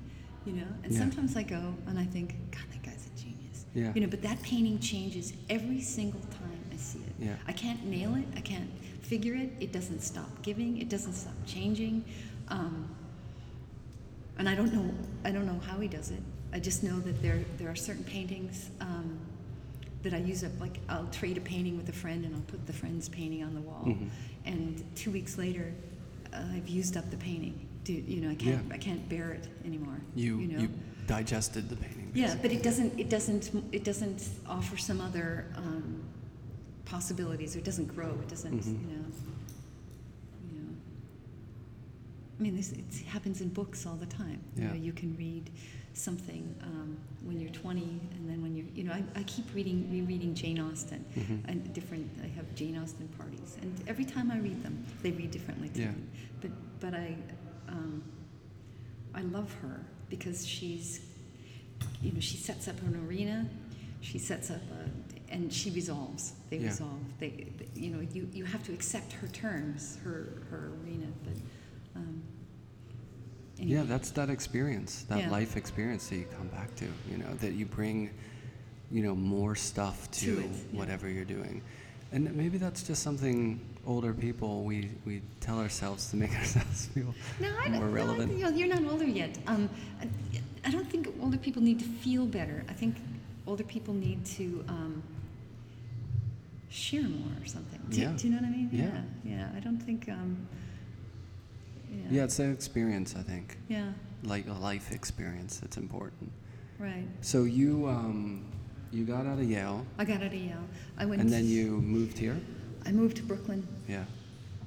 You 0.47 0.53
know. 0.55 0.67
And 0.83 0.93
Yeah. 0.93 0.99
sometimes 0.99 1.37
I 1.37 1.43
go 1.43 1.75
and 1.87 1.99
I 1.99 2.05
think, 2.05 2.35
God, 2.51 2.65
that 2.73 2.83
guy's 2.83 3.07
a 3.07 3.21
genius. 3.21 3.65
Yeah. 3.75 3.93
You 3.95 4.01
know. 4.03 4.09
But 4.09 4.23
that 4.23 4.43
painting 4.43 4.79
changes 4.81 5.33
every 5.49 5.81
single 5.81 6.21
time 6.21 6.59
I 6.73 6.77
see 6.77 6.99
it. 7.01 7.15
Yeah. 7.19 7.37
I 7.47 7.53
can't 7.53 7.85
nail 7.87 8.15
it. 8.17 8.27
I 8.37 8.41
can't 8.41 8.71
figure 9.03 9.35
it. 9.35 9.51
It 9.61 9.73
doesn't 9.73 10.01
stop 10.01 10.43
giving. 10.43 10.79
It 10.81 10.89
doesn't 10.89 11.13
stop 11.15 11.35
changing. 11.47 12.05
Um, 12.49 12.89
and 14.39 14.49
I 14.49 14.55
don't 14.55 14.73
know 14.73 14.91
I 15.25 15.31
don't 15.31 15.47
know 15.47 15.61
how 15.61 15.79
he 15.79 15.89
does 15.89 16.11
it. 16.11 16.23
I 16.53 16.59
just 16.61 16.83
know 16.83 16.99
that 17.01 17.23
there 17.23 17.45
there 17.59 17.69
are 17.71 17.77
certain 17.77 18.05
paintings 18.05 18.71
um, 18.81 19.19
that 20.03 20.13
I 20.13 20.19
use 20.19 20.43
up. 20.43 20.53
Like 20.61 20.81
I'll 20.89 21.07
trade 21.09 21.37
a 21.39 21.41
painting 21.41 21.77
with 21.77 21.89
a 21.89 21.93
friend, 21.93 22.25
and 22.25 22.35
I'll 22.35 22.41
put 22.43 22.67
the 22.67 22.73
friend's 22.73 23.09
painting 23.09 23.43
on 23.45 23.55
the 23.55 23.61
wall, 23.61 23.85
Mm-hmm. 23.87 24.07
and 24.47 24.85
two 24.97 25.11
weeks 25.13 25.39
later, 25.39 25.73
uh, 26.33 26.43
I've 26.55 26.69
used 26.69 26.97
up 26.97 27.11
the 27.11 27.17
painting. 27.17 27.69
Do, 27.85 27.93
you 27.93 28.21
know 28.21 28.31
I 28.31 28.35
can't 28.37 28.65
Yeah. 28.69 28.75
I 28.75 28.79
can't 28.79 29.09
bear 29.09 29.33
it 29.33 29.49
anymore. 29.65 30.01
You 30.15 30.39
you 30.39 30.49
know. 30.53 30.59
you 30.63 30.69
digested 31.07 31.69
the 31.69 31.77
painting. 31.77 32.11
yeah, 32.15 32.37
but 32.41 32.53
it 32.53 32.63
doesn't 32.63 32.99
it 32.99 33.09
doesn't 33.11 33.51
it 33.73 33.85
doesn't 33.85 34.29
offer 34.47 34.77
some 34.77 35.01
other 35.01 35.47
um, 35.57 36.03
possibilities. 36.85 37.57
It 37.57 37.65
doesn't 37.65 37.87
grow. 37.95 38.11
It 38.23 38.29
doesn't 38.29 38.53
Mhm. 38.61 38.81
you 38.83 38.87
know. 38.97 39.05
You 40.53 40.59
know. 40.61 40.75
I 42.39 42.43
mean, 42.43 42.57
this 42.57 42.73
it 42.73 42.85
happens 43.09 43.41
in 43.41 43.49
books 43.49 43.85
all 43.87 43.97
the 43.97 44.07
time. 44.07 44.41
You 44.57 44.63
Yeah. 44.63 44.69
know, 44.69 44.75
you 44.75 44.93
can 44.93 45.17
read 45.17 45.51
something 45.95 46.55
um, 46.63 46.97
when 47.25 47.39
you're 47.41 47.51
20, 47.51 47.83
and 48.15 48.23
then 48.31 48.41
when 48.43 48.57
you're, 48.57 48.67
you 48.75 48.83
know, 48.85 48.93
I, 48.93 49.03
I 49.15 49.23
keep 49.25 49.45
reading, 49.55 49.91
rereading 49.93 50.35
Jane 50.35 50.59
Austen, 50.59 51.05
mm-hmm. 51.15 51.37
and 51.51 51.71
different. 51.75 52.09
I 52.25 52.29
have 52.29 52.47
Jane 52.55 52.79
Austen 52.79 53.09
parties, 53.19 53.59
and 53.61 53.71
every 53.87 54.07
time 54.07 54.31
I 54.31 54.39
read 54.39 54.63
them, 54.63 54.83
they 55.03 55.11
read 55.11 55.31
differently 55.33 55.69
to 55.71 55.81
Yeah. 55.83 55.91
me. 55.91 56.03
But 56.41 56.51
but 56.81 56.95
I 56.95 57.15
um, 57.73 58.03
I 59.15 59.23
love 59.23 59.53
her 59.63 59.81
because 60.09 60.47
she's, 60.47 61.01
you 62.03 62.13
know, 62.13 62.21
she 62.21 62.37
sets 62.37 62.69
up 62.69 62.81
an 62.83 63.03
arena, 63.09 63.47
she 64.01 64.19
sets 64.19 64.51
up 64.51 64.61
a, 64.73 65.33
and 65.33 65.53
she 65.53 65.71
resolves. 65.71 66.35
They 66.51 66.59
Yeah. 66.59 66.69
resolve. 66.69 67.01
They, 67.19 67.31
they- 67.31 67.81
you 67.81 67.91
know, 67.91 68.01
you, 68.13 68.29
you 68.33 68.45
have 68.45 68.63
to 68.65 68.73
accept 68.73 69.13
her 69.15 69.29
terms, 69.29 69.97
her 70.05 70.43
her 70.51 70.73
arena. 70.85 71.07
But 71.25 71.35
um, 72.01 72.23
Yeah, 73.59 73.85
that's 73.85 74.11
that 74.13 74.29
experience, 74.29 75.05
that 75.09 75.21
Yeah. 75.21 75.31
life 75.31 75.57
experience 75.57 76.09
that 76.09 76.17
you 76.17 76.27
come 76.37 76.49
back 76.49 76.75
to. 76.77 76.87
You 77.11 77.19
know, 77.19 77.33
that 77.35 77.53
you 77.55 77.65
bring, 77.65 78.11
you 78.91 79.03
know, 79.03 79.15
more 79.15 79.55
stuff 79.55 80.11
to, 80.13 80.35
To 80.37 80.41
it, 80.41 80.51
yeah. 80.51 80.79
whatever 80.79 81.09
you're 81.09 81.25
doing, 81.25 81.63
and 82.13 82.35
maybe 82.37 82.59
that's 82.59 82.83
just 82.83 83.03
something 83.03 83.61
older 83.87 84.13
people 84.13 84.63
we 84.65 84.91
we 85.05 85.23
tell 85.41 85.59
ourselves 85.59 86.11
to 86.11 86.17
make 86.17 86.31
ourselves 86.41 86.87
feel 86.87 87.15
No, 87.41 87.49
I 87.65 87.69
more 87.69 87.81
don't, 87.81 87.93
relevant. 87.93 88.39
No, 88.39 88.49
you're 88.51 88.69
not 88.69 88.85
older 88.91 89.05
yet. 89.05 89.37
Um, 89.47 89.69
I, 90.01 90.07
I 90.65 90.71
don't 90.71 90.89
think 90.89 91.09
older 91.21 91.39
people 91.39 91.63
need 91.63 91.79
to 91.81 91.85
feel 91.85 92.25
better. 92.27 92.65
I 92.69 92.73
think 92.73 92.97
older 93.47 93.65
people 93.65 93.95
need 93.95 94.25
to 94.27 94.65
um, 94.69 95.03
share 96.71 97.03
more 97.03 97.33
or 97.43 97.47
something. 97.47 97.81
Do, 97.89 98.01
Yeah. 98.01 98.13
do 98.17 98.29
you 98.29 98.33
know 98.35 98.39
what 98.41 98.47
I 98.47 98.51
mean? 98.51 98.69
Yeah. 98.73 98.85
Yeah. 99.25 99.33
yeah. 99.37 99.49
I 99.57 99.61
don't 99.61 99.79
think. 99.81 100.09
Um, 100.09 100.47
yeah. 101.91 101.99
Yeah, 102.11 102.25
it's 102.25 102.37
that 102.37 102.51
experience. 102.51 103.15
I 103.19 103.23
think, 103.23 103.59
Yeah. 103.69 103.93
like 104.25 104.47
a 104.49 104.53
life 104.55 104.93
experience, 104.93 105.59
that's 105.59 105.77
important. 105.77 106.31
Right. 106.79 107.07
So 107.21 107.45
you 107.45 107.87
um, 107.89 108.45
you 108.93 109.05
got 109.05 109.27
out 109.27 109.39
of 109.39 109.45
Yale, 109.45 109.85
I 109.99 110.05
got 110.05 110.17
out 110.19 110.27
of 110.27 110.35
Yale. 110.35 110.57
I 110.99 111.07
went. 111.07 111.21
and 111.23 111.31
then 111.33 111.47
you 111.47 111.81
moved 111.81 112.19
here. 112.19 112.39
I 112.87 112.93
moved 112.93 113.17
to 113.19 113.23
Brooklyn. 113.23 113.67
Yeah. 113.89 114.05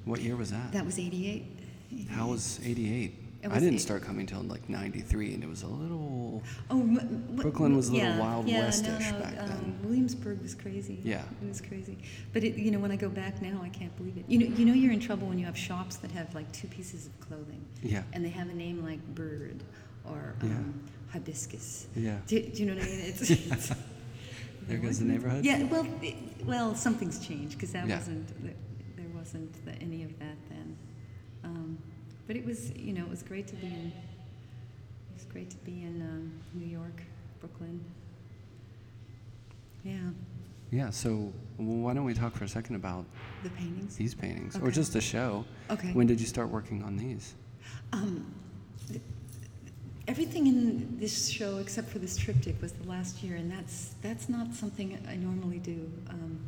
What 0.06 0.22
year 0.22 0.36
was 0.36 0.52
that? 0.52 0.72
That 0.72 0.86
was 0.86 0.98
'88. 1.00 1.44
How 2.10 2.28
was 2.28 2.60
'88? 2.64 3.14
It 3.44 3.48
I 3.48 3.54
was 3.54 3.60
didn't 3.62 3.76
eight- 3.76 3.82
start 3.82 4.02
coming 4.04 4.26
till 4.26 4.42
like 4.42 4.68
'93, 4.70 5.36
and 5.36 5.44
it 5.44 5.50
was 5.50 5.62
a 5.64 5.68
little. 5.68 6.42
Oh, 6.70 6.80
m- 6.82 6.98
m- 7.00 7.36
Brooklyn 7.36 7.76
was 7.76 7.90
a 7.90 7.94
little 7.94 8.08
yeah, 8.10 8.20
Wild 8.20 8.48
yeah, 8.48 8.60
West-ish 8.62 9.12
no, 9.12 9.18
no, 9.18 9.24
back 9.24 9.40
um, 9.40 9.48
then. 9.48 9.80
Williamsburg 9.84 10.42
was 10.42 10.56
crazy. 10.56 11.00
Yeah. 11.04 11.22
it 11.42 11.48
was 11.48 11.62
crazy. 11.62 11.98
But 12.34 12.44
it, 12.44 12.56
you 12.56 12.72
know, 12.72 12.80
when 12.80 12.92
I 12.92 12.96
go 12.96 13.08
back 13.10 13.42
now, 13.42 13.62
I 13.64 13.70
can't 13.70 13.96
believe 13.98 14.18
it. 14.18 14.26
You 14.28 14.40
know, 14.40 14.56
you 14.58 14.66
know, 14.66 14.74
you're 14.74 14.92
in 14.94 15.00
trouble 15.00 15.28
when 15.28 15.38
you 15.38 15.46
have 15.46 15.58
shops 15.58 15.98
that 15.98 16.12
have 16.12 16.34
like 16.36 16.52
two 16.52 16.68
pieces 16.68 17.06
of 17.06 17.20
clothing, 17.20 17.64
Yeah. 17.84 18.04
and 18.14 18.26
they 18.26 18.30
have 18.30 18.50
a 18.50 18.54
name 18.54 18.84
like 18.84 19.00
Bird 19.14 19.64
or 20.10 20.34
Yeah. 20.42 20.50
um, 20.50 20.84
Hibiscus. 21.14 21.88
Yeah. 21.96 22.18
Do, 22.28 22.42
do 22.42 22.64
you 22.64 22.70
know 22.70 22.76
what 22.76 22.84
I 22.84 22.88
mean? 22.88 23.00
It's, 23.02 23.30
it's, 23.30 23.72
There 24.68 24.78
goes 24.78 25.00
the 25.00 25.06
neighborhood. 25.06 25.46
yeah. 25.46 25.64
Well, 25.64 25.88
it, 26.02 26.16
well, 26.46 26.76
something's 26.76 27.26
changed 27.26 27.54
because 27.54 27.72
that 27.74 27.88
Yeah. 27.88 27.98
wasn't 27.98 28.44
there 28.44 29.06
wasn't 29.14 29.66
the, 29.66 29.74
any 29.82 30.04
of 30.04 30.18
that 30.20 30.36
then. 30.50 30.78
Um, 31.44 31.78
but 32.28 32.36
it 32.36 32.46
was, 32.46 32.72
you 32.76 32.94
know, 32.94 33.04
it 33.04 33.10
was 33.10 33.22
great 33.24 33.48
to 33.48 33.56
be 33.56 33.68
in. 33.68 33.88
It 33.88 35.14
was 35.14 35.26
great 35.26 35.50
to 35.52 35.58
be 35.58 35.84
in 35.84 36.02
um, 36.02 36.32
New 36.54 36.66
York, 36.66 37.02
Brooklyn. 37.40 37.80
Yeah. 39.84 39.98
Yeah. 40.72 40.90
So 40.90 41.32
why 41.58 41.94
don't 41.94 42.06
we 42.06 42.14
talk 42.16 42.34
for 42.36 42.44
a 42.44 42.48
second 42.48 42.76
about 42.76 43.06
The 43.44 43.50
paintings. 43.52 43.96
these 43.96 44.16
paintings, 44.16 44.56
or 44.56 44.64
Okay. 44.64 44.72
just 44.72 44.94
the 44.94 45.02
show? 45.02 45.46
Okay. 45.70 45.92
When 45.94 46.08
did 46.08 46.20
you 46.20 46.26
start 46.26 46.50
working 46.50 46.84
on 46.84 46.98
these? 46.98 47.36
Um, 47.94 48.26
th- 48.88 49.02
everything 50.08 50.48
in 50.48 50.98
this 51.00 51.28
show, 51.30 51.58
except 51.58 51.90
for 51.90 52.00
this 52.00 52.18
triptych, 52.18 52.62
was 52.62 52.72
the 52.74 52.88
last 52.88 53.24
year, 53.24 53.36
and 53.36 53.52
that's 53.52 53.96
that's 54.02 54.30
not 54.30 54.54
something 54.54 54.98
I 55.10 55.16
normally 55.16 55.60
do. 55.60 55.90
Um, 56.10 56.40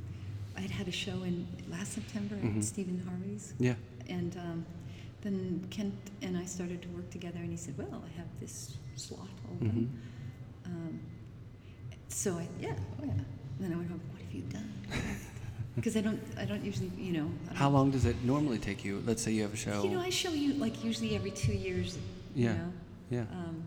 I 0.55 0.61
had 0.61 0.71
had 0.71 0.87
a 0.87 0.91
show 0.91 1.23
in 1.23 1.47
last 1.69 1.93
September 1.93 2.35
Mhm. 2.35 2.57
at 2.57 2.63
Steven 2.63 2.99
Harvey's, 3.07 3.53
Yeah. 3.59 3.75
and 4.07 4.35
um, 4.37 4.65
then 5.21 5.65
Kent 5.69 5.93
and 6.21 6.37
I 6.37 6.45
started 6.45 6.81
to 6.81 6.87
work 6.89 7.09
together, 7.11 7.39
and 7.39 7.49
he 7.51 7.57
said, 7.57 7.77
"Well, 7.77 8.03
I 8.05 8.17
have 8.17 8.27
this 8.39 8.77
slot 8.95 9.29
open." 9.51 9.89
Mhm. 10.65 10.71
Um, 10.71 10.99
so 12.09 12.37
I, 12.37 12.47
yeah, 12.61 12.75
oh 13.01 13.05
yeah. 13.05 13.13
then 13.59 13.73
I 13.73 13.75
went 13.75 13.89
home. 13.89 14.01
What 14.11 14.21
have 14.21 14.33
you 14.33 14.41
done? 14.49 14.71
Because 15.77 15.95
I 15.95 16.01
don't, 16.01 16.19
I 16.39 16.43
don't 16.45 16.65
usually, 16.65 16.89
you 16.97 17.11
know. 17.13 17.29
How 17.53 17.69
long 17.69 17.91
does 17.91 18.05
it 18.05 18.15
normally 18.23 18.57
take 18.57 18.83
you? 18.83 19.03
Let's 19.05 19.21
say 19.21 19.31
you 19.31 19.43
have 19.43 19.53
a 19.53 19.57
show. 19.57 19.83
You 19.83 19.91
know, 19.91 19.99
I 20.01 20.09
show 20.09 20.31
you 20.31 20.53
like 20.55 20.83
usually 20.83 21.15
every 21.15 21.29
two 21.29 21.53
years. 21.53 21.99
You 22.35 22.45
Yeah, 22.45 22.53
know? 22.53 22.73
Yeah. 23.09 23.21
Um, 23.31 23.63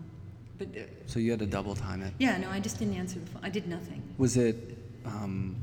but 0.57 0.67
uh, 0.75 0.81
so 1.07 1.19
you 1.19 1.31
had 1.31 1.39
to 1.39 1.45
double 1.47 1.75
time 1.75 2.01
it. 2.03 2.13
yeah, 2.19 2.37
no, 2.37 2.49
I 2.49 2.59
just 2.59 2.77
didn't 2.79 2.95
answer 2.95 3.19
the 3.19 3.25
phone. 3.31 3.41
I 3.43 3.49
did 3.49 3.67
nothing. 3.67 4.01
Was 4.17 4.37
it? 4.37 4.77
Um, 5.05 5.55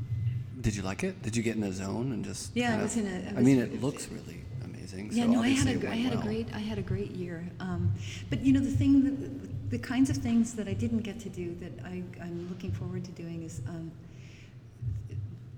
did 0.61 0.75
you 0.75 0.81
like 0.83 1.03
it? 1.03 1.21
Did 1.21 1.35
you 1.37 1.43
get 1.43 1.55
in 1.55 1.63
a 1.63 1.71
zone 1.71 2.11
and 2.11 2.23
just? 2.25 2.51
Yeah, 2.55 2.77
I 2.77 2.83
was 2.83 2.97
of- 2.97 3.05
in 3.05 3.11
a- 3.11 3.33
I 3.35 3.39
I 3.39 3.41
mean, 3.43 3.59
it 3.59 3.81
looks 3.81 4.09
really 4.09 4.41
amazing. 4.65 5.09
yeah, 5.13 5.25
so 5.25 5.31
no, 5.31 5.41
I 5.41 5.49
had 5.49 5.67
a, 5.83 5.89
I 5.89 5.95
had 5.95 6.13
a 6.13 6.17
great, 6.17 6.47
I 6.53 6.59
had 6.59 6.77
a 6.77 6.81
great 6.81 7.11
year. 7.11 7.49
Um, 7.61 7.93
but 8.29 8.41
you 8.41 8.51
know, 8.51 8.59
the 8.59 8.69
thing, 8.71 9.03
that, 9.05 9.69
the 9.71 9.79
kinds 9.79 10.09
of 10.09 10.17
things 10.17 10.53
that 10.55 10.67
I 10.67 10.73
didn't 10.73 10.99
get 11.03 11.19
to 11.21 11.29
do 11.29 11.55
that 11.61 11.71
I, 11.85 12.03
I'm 12.21 12.49
looking 12.49 12.71
forward 12.71 13.05
to 13.05 13.11
doing 13.11 13.43
is 13.43 13.61
um, 13.69 13.89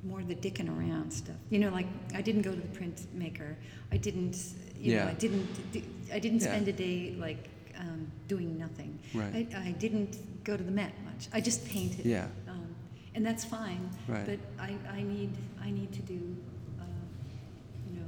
more 0.03 0.21
the 0.21 0.35
dicking 0.35 0.69
around 0.69 1.11
stuff. 1.11 1.35
You 1.49 1.59
know, 1.59 1.69
like 1.69 1.87
I 2.13 2.21
didn't 2.21 2.41
go 2.43 2.51
to 2.51 2.59
the 2.59 2.67
printmaker. 2.79 3.55
I 3.91 3.97
didn't, 3.97 4.37
you 4.79 4.95
know, 4.97 5.07
I 5.07 5.13
didn't, 5.13 5.47
I 6.13 6.19
didn't 6.19 6.41
Yeah. 6.41 6.47
spend 6.51 6.67
a 6.67 6.73
day 6.73 7.15
like 7.19 7.49
um, 7.81 8.11
doing 8.27 8.57
nothing. 8.57 8.97
Right. 9.13 9.47
I, 9.53 9.69
I 9.69 9.71
didn't 9.73 10.43
go 10.43 10.55
to 10.55 10.63
the 10.63 10.71
Met 10.71 10.93
much. 11.03 11.27
I 11.33 11.41
just 11.41 11.67
painted. 11.67 12.05
Yeah. 12.05 12.27
Um, 12.47 12.75
and 13.15 13.25
that's 13.25 13.43
fine. 13.43 13.89
Right. 14.07 14.25
But 14.25 14.39
I, 14.59 14.75
I 14.91 15.01
need, 15.01 15.31
I 15.61 15.69
need 15.71 15.91
to 15.93 15.99
do, 16.01 16.35
uh, 16.79 16.83
you 17.91 17.99
know, 17.99 18.05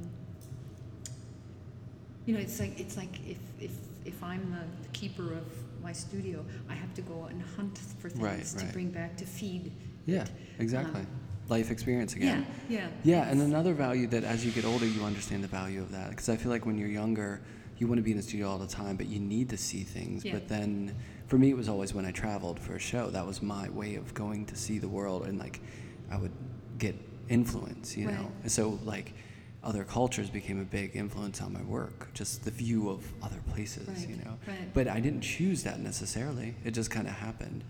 you 2.26 2.34
know, 2.34 2.40
it's 2.40 2.58
like 2.58 2.80
it's 2.80 2.96
like 2.96 3.18
if 3.28 3.38
if 3.60 3.72
if 4.04 4.22
I'm 4.22 4.56
the 4.82 4.88
keeper 4.98 5.32
of 5.32 5.44
my 5.82 5.92
studio, 5.92 6.44
I 6.68 6.74
have 6.74 6.94
to 6.94 7.02
go 7.02 7.24
and 7.24 7.42
hunt 7.56 7.78
for 7.98 8.08
things 8.08 8.22
Right, 8.22 8.44
to 8.44 8.64
right. 8.64 8.72
bring 8.72 8.90
back 8.90 9.16
to 9.18 9.26
feed. 9.26 9.72
Yeah, 10.06 10.22
it. 10.22 10.30
exactly. 10.58 11.00
Um, 11.02 11.06
Life 11.50 11.70
experience 11.70 12.14
again. 12.14 12.46
Yeah, 12.70 12.78
yeah. 12.78 12.88
Yeah, 13.22 13.30
and 13.30 13.42
another 13.42 13.74
value 13.74 14.06
that 14.06 14.24
as 14.24 14.46
you 14.46 14.50
get 14.50 14.64
older, 14.64 14.86
you 14.86 15.04
understand 15.04 15.44
the 15.44 15.48
value 15.48 15.82
of 15.82 15.92
that. 15.92 16.08
Because 16.08 16.30
I 16.30 16.36
feel 16.36 16.50
like 16.50 16.64
when 16.64 16.78
you're 16.78 16.88
younger, 16.88 17.42
you 17.78 17.86
want 17.86 17.98
to 17.98 18.02
be 18.02 18.10
in 18.12 18.16
the 18.16 18.22
studio 18.22 18.48
all 18.48 18.58
the 18.58 18.66
time, 18.66 18.96
but 18.96 19.06
you 19.06 19.18
need 19.20 19.48
to 19.50 19.56
see 19.56 19.82
things. 19.82 20.24
Yeah. 20.24 20.34
But 20.34 20.48
then, 20.48 20.94
for 21.26 21.38
me, 21.38 21.50
it 21.50 21.56
was 21.56 21.68
always 21.68 21.92
when 21.94 22.04
I 22.04 22.10
traveled 22.12 22.58
for 22.60 22.74
a 22.76 22.78
show. 22.78 23.10
That 23.10 23.26
was 23.26 23.42
my 23.42 23.68
way 23.70 23.96
of 23.96 24.12
going 24.14 24.46
to 24.46 24.56
see 24.56 24.78
the 24.78 24.88
world, 24.88 25.26
and 25.26 25.38
like, 25.38 25.60
I 26.10 26.16
would 26.16 26.32
get 26.78 26.94
influence, 27.28 27.96
you 27.96 28.06
know. 28.06 28.30
And 28.42 28.52
so 28.52 28.78
like, 28.84 29.12
other 29.62 29.82
cultures 29.84 30.28
became 30.28 30.60
a 30.60 30.64
big 30.64 30.94
influence 30.94 31.40
on 31.40 31.52
my 31.52 31.62
work. 31.62 32.12
Just 32.12 32.44
the 32.44 32.50
view 32.50 32.90
of 32.90 33.02
other 33.22 33.40
places, 33.52 33.88
Right, 33.88 34.08
you 34.08 34.16
know. 34.16 34.36
right. 34.46 34.74
But 34.74 34.88
I 34.88 35.00
didn't 35.00 35.22
choose 35.22 35.62
that 35.62 35.80
necessarily. 35.80 36.54
It 36.64 36.72
just 36.72 36.90
kind 36.90 37.06
of 37.08 37.14
happened. 37.14 37.64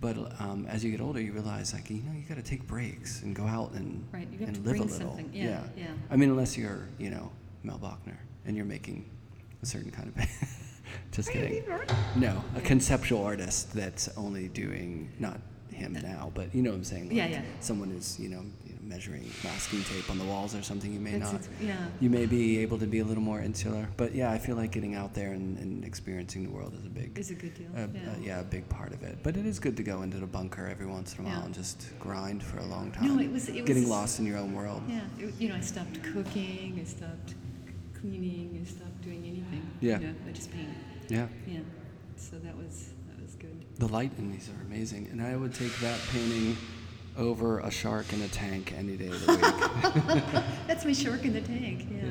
But 0.00 0.16
um, 0.40 0.64
as 0.68 0.82
you 0.84 0.90
get 0.92 1.00
older, 1.00 1.20
you 1.20 1.32
realize 1.32 1.74
like 1.74 1.90
you 1.90 1.96
know 2.02 2.12
you 2.12 2.22
got 2.28 2.36
to 2.36 2.42
take 2.42 2.66
breaks 2.66 3.22
and 3.22 3.34
go 3.36 3.44
out 3.44 3.72
and 3.72 4.06
Right, 4.12 4.28
and 4.30 4.56
live 4.64 4.76
a 4.76 4.84
little. 4.84 4.88
something. 4.88 5.30
Yeah, 5.34 5.62
yeah. 5.76 5.88
I 6.10 6.16
mean, 6.16 6.30
unless 6.30 6.56
you're 6.56 6.88
you 6.98 7.10
know 7.10 7.30
Mel 7.64 7.78
Bochner 7.78 8.16
and 8.46 8.56
you're 8.56 8.64
making 8.64 9.10
a 9.62 9.66
certain 9.66 9.90
kind 9.90 10.12
of. 10.16 10.24
just 11.12 11.30
kidding. 11.30 11.62
No, 12.16 12.42
a 12.56 12.60
conceptual 12.60 13.22
artist 13.24 13.72
that's 13.72 14.08
only 14.16 14.48
doing 14.48 15.10
not 15.18 15.40
him 15.72 15.92
now, 16.02 16.30
but 16.34 16.54
you 16.54 16.62
know 16.62 16.70
what 16.70 16.76
I'm 16.76 16.84
saying. 16.84 17.08
Like 17.08 17.16
Yeah, 17.16 17.26
yeah. 17.26 17.42
Someone 17.60 17.90
is 17.92 18.18
you 18.18 18.28
know, 18.28 18.42
you 18.66 18.72
know 18.74 18.78
measuring 18.82 19.30
masking 19.44 19.82
tape 19.84 20.10
on 20.10 20.18
the 20.18 20.24
walls 20.24 20.54
or 20.54 20.62
something. 20.62 20.92
You 20.92 20.98
may 21.00 21.14
It's- 21.14 21.32
not. 21.32 21.42
yeah. 21.62 21.76
You 22.00 22.10
may 22.10 22.26
be 22.26 22.58
able 22.58 22.76
to 22.78 22.86
be 22.86 22.98
a 22.98 23.04
little 23.04 23.22
more 23.22 23.40
insular, 23.40 23.88
but 23.96 24.14
yeah, 24.14 24.32
I 24.32 24.38
feel 24.38 24.56
like 24.56 24.72
getting 24.72 24.94
out 24.96 25.14
there 25.14 25.32
and, 25.32 25.56
and 25.58 25.84
experiencing 25.84 26.42
the 26.42 26.50
world 26.50 26.74
is 26.74 26.84
a 26.84 26.88
big 26.88 27.16
Is 27.16 27.30
a 27.30 27.34
good 27.34 27.54
deal. 27.54 27.68
a, 27.76 27.80
yeah. 27.86 27.86
a- 27.86 28.20
yeah, 28.20 28.40
a 28.40 28.44
big 28.44 28.68
part 28.68 28.92
of 28.92 29.02
it. 29.04 29.18
But 29.22 29.36
it 29.36 29.46
is 29.46 29.58
good 29.60 29.76
to 29.76 29.82
go 29.84 30.02
into 30.02 30.16
the 30.18 30.26
bunker 30.26 30.66
every 30.66 30.86
once 30.86 31.14
in 31.16 31.24
a 31.24 31.28
while 31.28 31.38
Yeah. 31.38 31.44
and 31.46 31.54
just 31.54 31.86
grind 32.00 32.42
for 32.42 32.58
a 32.58 32.66
long 32.66 32.90
time. 32.90 33.06
No, 33.16 33.22
it 33.22 33.30
was- 33.32 33.48
it 33.48 33.64
getting 33.64 33.84
was- 33.84 33.90
lost 33.90 34.18
in 34.18 34.26
your 34.26 34.38
own 34.38 34.52
world. 34.54 34.82
Yeah, 34.88 35.00
it, 35.18 35.34
you 35.38 35.48
know, 35.48 35.54
I 35.54 35.60
stopped 35.60 36.02
cooking, 36.02 36.78
I 36.80 36.84
stopped 36.84 37.34
cleaning, 37.94 38.58
I 38.60 38.68
stopped 38.68 39.00
doing. 39.02 39.24
Yeah. 39.80 39.98
You 39.98 40.06
know, 40.08 40.14
I 40.28 40.32
just 40.32 40.50
paint. 40.52 40.68
Yeah. 41.08 41.26
Yeah. 41.46 41.60
So 42.16 42.36
that 42.38 42.56
was 42.56 42.90
that 43.08 43.22
was 43.22 43.34
good. 43.34 43.64
The 43.78 43.88
light 43.88 44.12
in 44.18 44.30
these 44.30 44.48
are 44.48 44.62
amazing, 44.66 45.08
and 45.10 45.22
I 45.22 45.36
would 45.36 45.54
take 45.54 45.74
that 45.78 45.98
painting 46.12 46.56
over 47.16 47.60
a 47.60 47.70
shark 47.70 48.12
in 48.12 48.22
a 48.22 48.28
tank 48.28 48.72
any 48.76 48.96
day 48.96 49.08
of 49.08 49.26
the 49.26 49.32
week. 49.32 50.44
That's 50.66 50.84
my 50.84 50.92
shark 50.92 51.24
in 51.24 51.32
the 51.32 51.40
tank. 51.40 51.86
Yeah. 51.90 52.10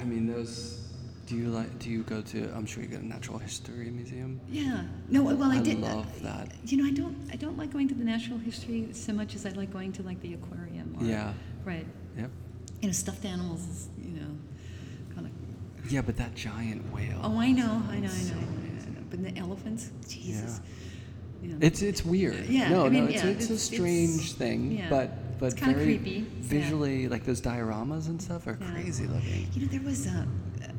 I 0.00 0.04
mean, 0.04 0.26
those. 0.26 0.78
Do 1.26 1.36
you 1.36 1.48
like? 1.48 1.78
Do 1.78 1.90
you 1.90 2.02
go 2.02 2.22
to? 2.22 2.50
I'm 2.56 2.66
sure 2.66 2.82
you 2.82 2.88
go 2.88 2.96
to 2.96 3.06
Natural 3.06 3.38
History 3.38 3.88
Museum. 3.90 4.40
Yeah. 4.48 4.82
No, 5.08 5.22
well, 5.22 5.44
I, 5.44 5.56
I 5.56 5.60
did. 5.60 5.78
Uh, 5.78 5.96
love 5.96 6.22
that. 6.22 6.50
You 6.64 6.78
know, 6.78 6.86
I 6.86 6.90
don't. 6.90 7.16
I 7.32 7.36
don't 7.36 7.56
like 7.56 7.72
going 7.72 7.86
to 7.88 7.94
the 7.94 8.02
natural 8.04 8.38
history 8.38 8.88
so 8.92 9.12
much 9.12 9.36
as 9.36 9.46
I 9.46 9.50
like 9.50 9.72
going 9.72 9.92
to 9.92 10.02
like 10.02 10.20
the 10.22 10.34
aquarium. 10.34 10.96
Or, 10.98 11.04
Yeah. 11.04 11.32
Right. 11.64 11.86
Yep. 12.16 12.30
You 12.80 12.88
know, 12.88 12.92
stuffed 12.92 13.24
animals 13.24 13.60
is 13.68 13.88
you 14.02 14.18
know. 14.20 14.29
Yeah, 15.88 16.02
but 16.02 16.16
that 16.18 16.34
giant 16.34 16.92
whale. 16.92 17.18
Oh, 17.22 17.38
I 17.38 17.52
know, 17.52 17.82
I 17.88 17.98
know, 17.98 17.98
I 17.98 17.98
know, 17.98 18.08
I 18.08 18.22
know, 18.22 18.36
I 18.86 18.90
know. 18.90 19.00
But 19.10 19.22
the 19.24 19.36
elephants, 19.38 19.90
Jesus. 20.08 20.60
Yeah. 21.42 21.54
It's 21.60 21.80
it's 21.82 22.04
weird. 22.04 22.46
Yeah, 22.46 22.68
No, 22.68 22.84
I 22.84 22.90
mean, 22.90 23.04
no, 23.06 23.10
it's, 23.10 23.24
yeah, 23.24 23.30
it's, 23.30 23.50
a 23.50 23.58
strange 23.58 24.10
it's- 24.16 24.32
thing, 24.32 24.72
yeah. 24.72 24.90
but 24.90 25.38
but 25.40 25.52
It's 25.54 25.60
very 25.62 25.96
creepy, 25.96 26.10
yeah. 26.10 26.24
visually, 26.42 27.08
like 27.08 27.24
those 27.24 27.40
dioramas 27.40 28.08
and 28.08 28.20
stuff 28.20 28.46
are 28.46 28.58
Yeah. 28.60 28.70
crazy 28.72 29.06
looking. 29.06 29.48
You 29.54 29.62
know, 29.62 29.68
there 29.68 29.80
was 29.80 30.06
a. 30.06 30.28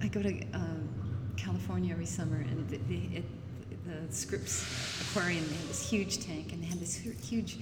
I 0.01 0.07
go 0.07 0.21
to 0.21 0.29
um, 0.53 0.87
California 1.35 1.91
every 1.93 2.05
summer, 2.05 2.37
and 2.37 2.69
the, 2.69 2.77
the, 2.87 3.17
at 3.17 3.23
the 4.07 4.13
Scripps 4.13 4.63
Aquarium, 5.01 5.43
they 5.47 5.55
had 5.55 5.67
this 5.69 5.89
huge 5.89 6.19
tank, 6.23 6.53
and 6.53 6.61
they 6.61 6.67
had 6.67 6.79
this 6.79 6.95
hu- 6.95 7.09
huge 7.11 7.57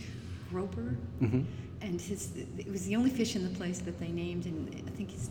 groper, 0.49 0.97
Mhm. 1.21 1.45
and 1.81 2.01
his. 2.01 2.31
It 2.57 2.69
was 2.69 2.85
the 2.85 2.97
only 2.97 3.09
fish 3.11 3.37
in 3.37 3.43
the 3.45 3.55
place 3.57 3.79
that 3.79 3.97
they 3.97 4.09
named, 4.09 4.45
and 4.45 4.69
I 4.85 4.91
think 4.91 5.09
he's. 5.11 5.29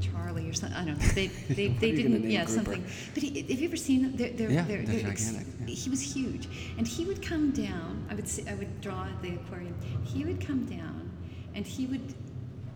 Charlie 0.00 0.48
or 0.48 0.52
something. 0.52 0.76
I 0.76 0.84
don't 0.84 0.98
know. 0.98 1.06
They 1.14 1.26
they, 1.28 1.68
they 1.68 1.90
are 1.90 1.94
you 1.94 2.02
gonna 2.04 2.16
didn't. 2.18 2.30
Yeah, 2.30 2.46
something. 2.46 2.84
But 3.14 3.22
he, 3.22 3.40
have 3.40 3.50
you 3.60 3.68
ever 3.68 3.76
seen 3.76 4.02
them? 4.02 4.16
They're, 4.16 4.30
they're, 4.30 4.50
Yeah, 4.50 4.62
they're, 4.62 4.82
they're 4.82 5.00
gigantic, 5.00 5.46
yeah. 5.60 5.74
He 5.74 5.90
was 5.90 6.00
huge, 6.00 6.48
and 6.78 6.86
he 6.86 7.04
would 7.04 7.22
come 7.22 7.50
down. 7.52 8.06
I 8.10 8.14
would 8.14 8.28
see, 8.28 8.46
I 8.48 8.54
would 8.54 8.80
draw 8.80 9.04
at 9.04 9.20
the 9.22 9.34
aquarium. 9.34 9.74
He 10.04 10.24
would 10.24 10.40
come 10.46 10.64
down, 10.66 11.10
and 11.54 11.66
he 11.66 11.86
would 11.86 12.14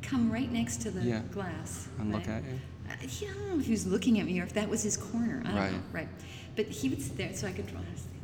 come 0.02 0.30
right 0.32 0.50
next 0.50 0.78
to 0.82 0.90
the 0.90 1.02
Yeah. 1.02 1.22
glass 1.30 1.88
And 1.98 2.12
look 2.12 2.26
at 2.28 2.42
you? 2.44 2.58
Uh, 2.88 2.92
he- 3.06 3.26
I 3.26 3.32
don't 3.34 3.48
know 3.50 3.58
if 3.60 3.66
he 3.66 3.72
was 3.72 3.86
looking 3.86 4.18
at 4.18 4.26
me 4.26 4.40
or 4.40 4.44
if 4.44 4.54
that 4.54 4.68
was 4.68 4.82
his 4.82 4.96
corner. 4.96 5.42
I 5.44 5.48
don't 5.48 5.56
Right. 5.56 5.72
know. 5.72 5.78
Right. 5.92 6.08
But 6.56 6.66
he 6.66 6.88
would 6.88 7.00
sit 7.02 7.16
there 7.16 7.32
so 7.34 7.46
I 7.46 7.52
could 7.52 7.66
draw. 7.68 7.80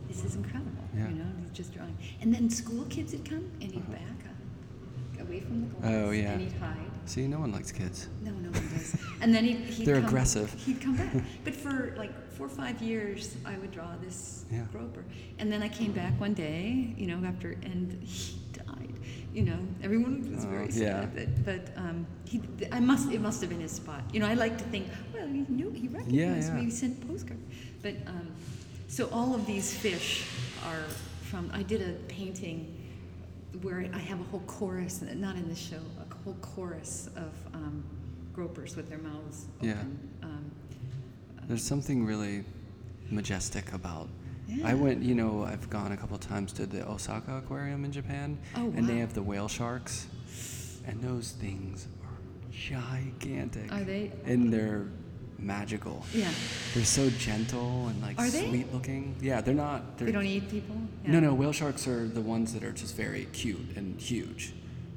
This 0.09 0.25
is 0.25 0.35
incredible. 0.35 0.71
Yeah. 0.97 1.09
You 1.09 1.15
know, 1.17 1.27
he's 1.43 1.51
just 1.51 1.75
drawing. 1.75 1.97
And 2.21 2.35
then 2.35 2.49
school 2.51 2.85
kids 2.87 3.13
would 3.13 3.29
come 3.29 3.45
and 3.61 3.71
he'd 3.71 3.89
back 3.91 4.01
up, 4.31 5.21
away 5.29 5.41
from 5.41 5.61
the 5.61 5.67
glass. 5.67 5.85
Uh-huh. 5.85 6.07
Oh, 6.07 6.11
yeah. 6.11 6.33
And 6.33 6.41
he'd 6.43 6.53
hide. 6.55 6.91
See, 7.07 7.27
no 7.29 7.39
one 7.41 7.53
likes 7.53 7.71
kids. 7.73 8.09
No, 8.23 8.33
no 8.33 8.51
one 8.51 8.69
does. 8.75 8.97
And 9.21 9.35
then 9.35 9.45
he'd, 9.45 9.57
he'd 9.59 9.87
They're 9.87 9.97
come, 9.97 10.07
aggressive. 10.07 10.53
He'd 10.55 10.81
come 10.81 10.97
back. 10.97 11.15
But 11.45 11.55
for 11.55 11.95
like 11.97 12.13
four 12.33 12.47
or 12.47 12.51
five 12.51 12.83
years, 12.83 13.37
I 13.45 13.57
would 13.59 13.71
draw 13.73 13.95
this 14.03 14.45
Yeah. 14.53 14.65
groper. 14.73 15.05
And 15.39 15.51
then 15.51 15.63
I 15.63 15.69
came 15.69 15.93
back 15.93 16.19
one 16.21 16.35
day, 16.35 16.95
you 16.99 17.07
know, 17.07 17.25
after, 17.27 17.53
and 17.63 18.03
he 18.03 18.37
died. 18.53 18.93
You 19.33 19.45
know, 19.45 19.59
everyone 19.83 20.35
was 20.35 20.45
Oh, 20.45 20.49
very 20.49 20.67
yeah. 20.67 21.03
sad. 21.03 21.15
But, 21.15 21.45
but 21.45 21.79
um, 21.81 22.07
he, 22.25 22.43
I 22.73 22.81
must, 22.81 23.13
it 23.13 23.21
must 23.21 23.41
have 23.41 23.51
been 23.51 23.61
his 23.61 23.73
spot. 23.73 24.03
You 24.13 24.21
know, 24.21 24.27
I 24.27 24.35
like 24.35 24.59
to 24.59 24.65
think, 24.65 24.89
well, 25.15 25.27
he 25.29 25.45
knew, 25.49 25.71
he 25.71 25.89
recognized 25.89 26.49
yeah. 26.53 26.59
me, 26.59 26.65
he 26.65 26.71
sent 26.71 27.07
postcard. 27.07 27.39
But 27.83 27.95
um, 28.07 28.29
so 28.89 29.09
all 29.13 29.35
of 29.35 29.47
these 29.47 29.73
fish 29.75 30.25
are 30.67 30.85
from, 31.23 31.51
I 31.55 31.63
did 31.63 31.83
a 31.83 31.93
painting 32.09 32.75
where 33.63 33.89
I 33.93 33.99
have 33.99 34.21
a 34.21 34.25
whole 34.25 34.41
chorus, 34.47 35.03
not 35.15 35.37
in 35.37 35.49
the 35.49 35.55
show, 35.57 35.81
a 36.01 36.15
whole 36.25 36.37
chorus 36.41 37.09
of 37.17 37.33
um, 37.55 37.85
gropers 38.33 38.77
with 38.77 38.89
their 38.89 38.99
mouths 38.99 39.47
Yeah. 39.61 39.73
open. 39.73 39.99
Um, 40.23 40.51
There's 41.49 41.63
something 41.63 42.05
really 42.05 42.45
majestic 43.11 43.73
about. 43.73 44.09
Yeah. 44.49 44.69
I 44.69 44.75
went, 44.75 45.03
you 45.03 45.15
know, 45.15 45.45
I've 45.45 45.69
gone 45.71 45.93
a 45.93 45.97
couple 45.97 46.19
times 46.19 46.53
to 46.55 46.67
the 46.67 46.89
Osaka 46.89 47.37
Aquarium 47.39 47.85
in 47.85 47.93
Japan, 47.93 48.39
Oh, 48.57 48.73
and 48.77 48.89
they 48.89 48.99
have 48.99 49.13
the 49.15 49.23
whale 49.23 49.49
sharks, 49.49 50.07
and 50.87 51.01
those 51.03 51.33
things 51.33 51.87
are 52.05 52.51
gigantic. 52.51 53.73
Are 53.73 53.83
they? 53.85 54.13
And 54.25 54.53
they're 54.53 54.87
magical. 55.39 56.05
Yeah. 56.13 56.29
They're 56.75 56.85
so 56.85 57.11
gentle 57.11 57.89
and 57.89 58.01
like 58.03 58.19
Are 58.19 58.29
they? 58.29 58.49
sweet 58.49 58.73
looking. 58.73 59.17
Yeah, 59.21 59.41
they're 59.41 59.55
not. 59.55 59.97
They're, 59.99 60.07
They 60.07 60.13
don't 60.13 60.27
eat 60.27 60.49
people? 60.51 60.77
No, 61.05 61.15
Yeah. 61.15 61.21
no. 61.21 61.35
Whale 61.35 61.53
sharks 61.53 61.87
are 61.87 62.07
the 62.09 62.21
ones 62.21 62.53
that 62.55 62.65
are 62.65 62.73
just 62.73 62.97
very 62.97 63.27
cute 63.33 63.77
and 63.77 64.01
huge. 64.01 64.53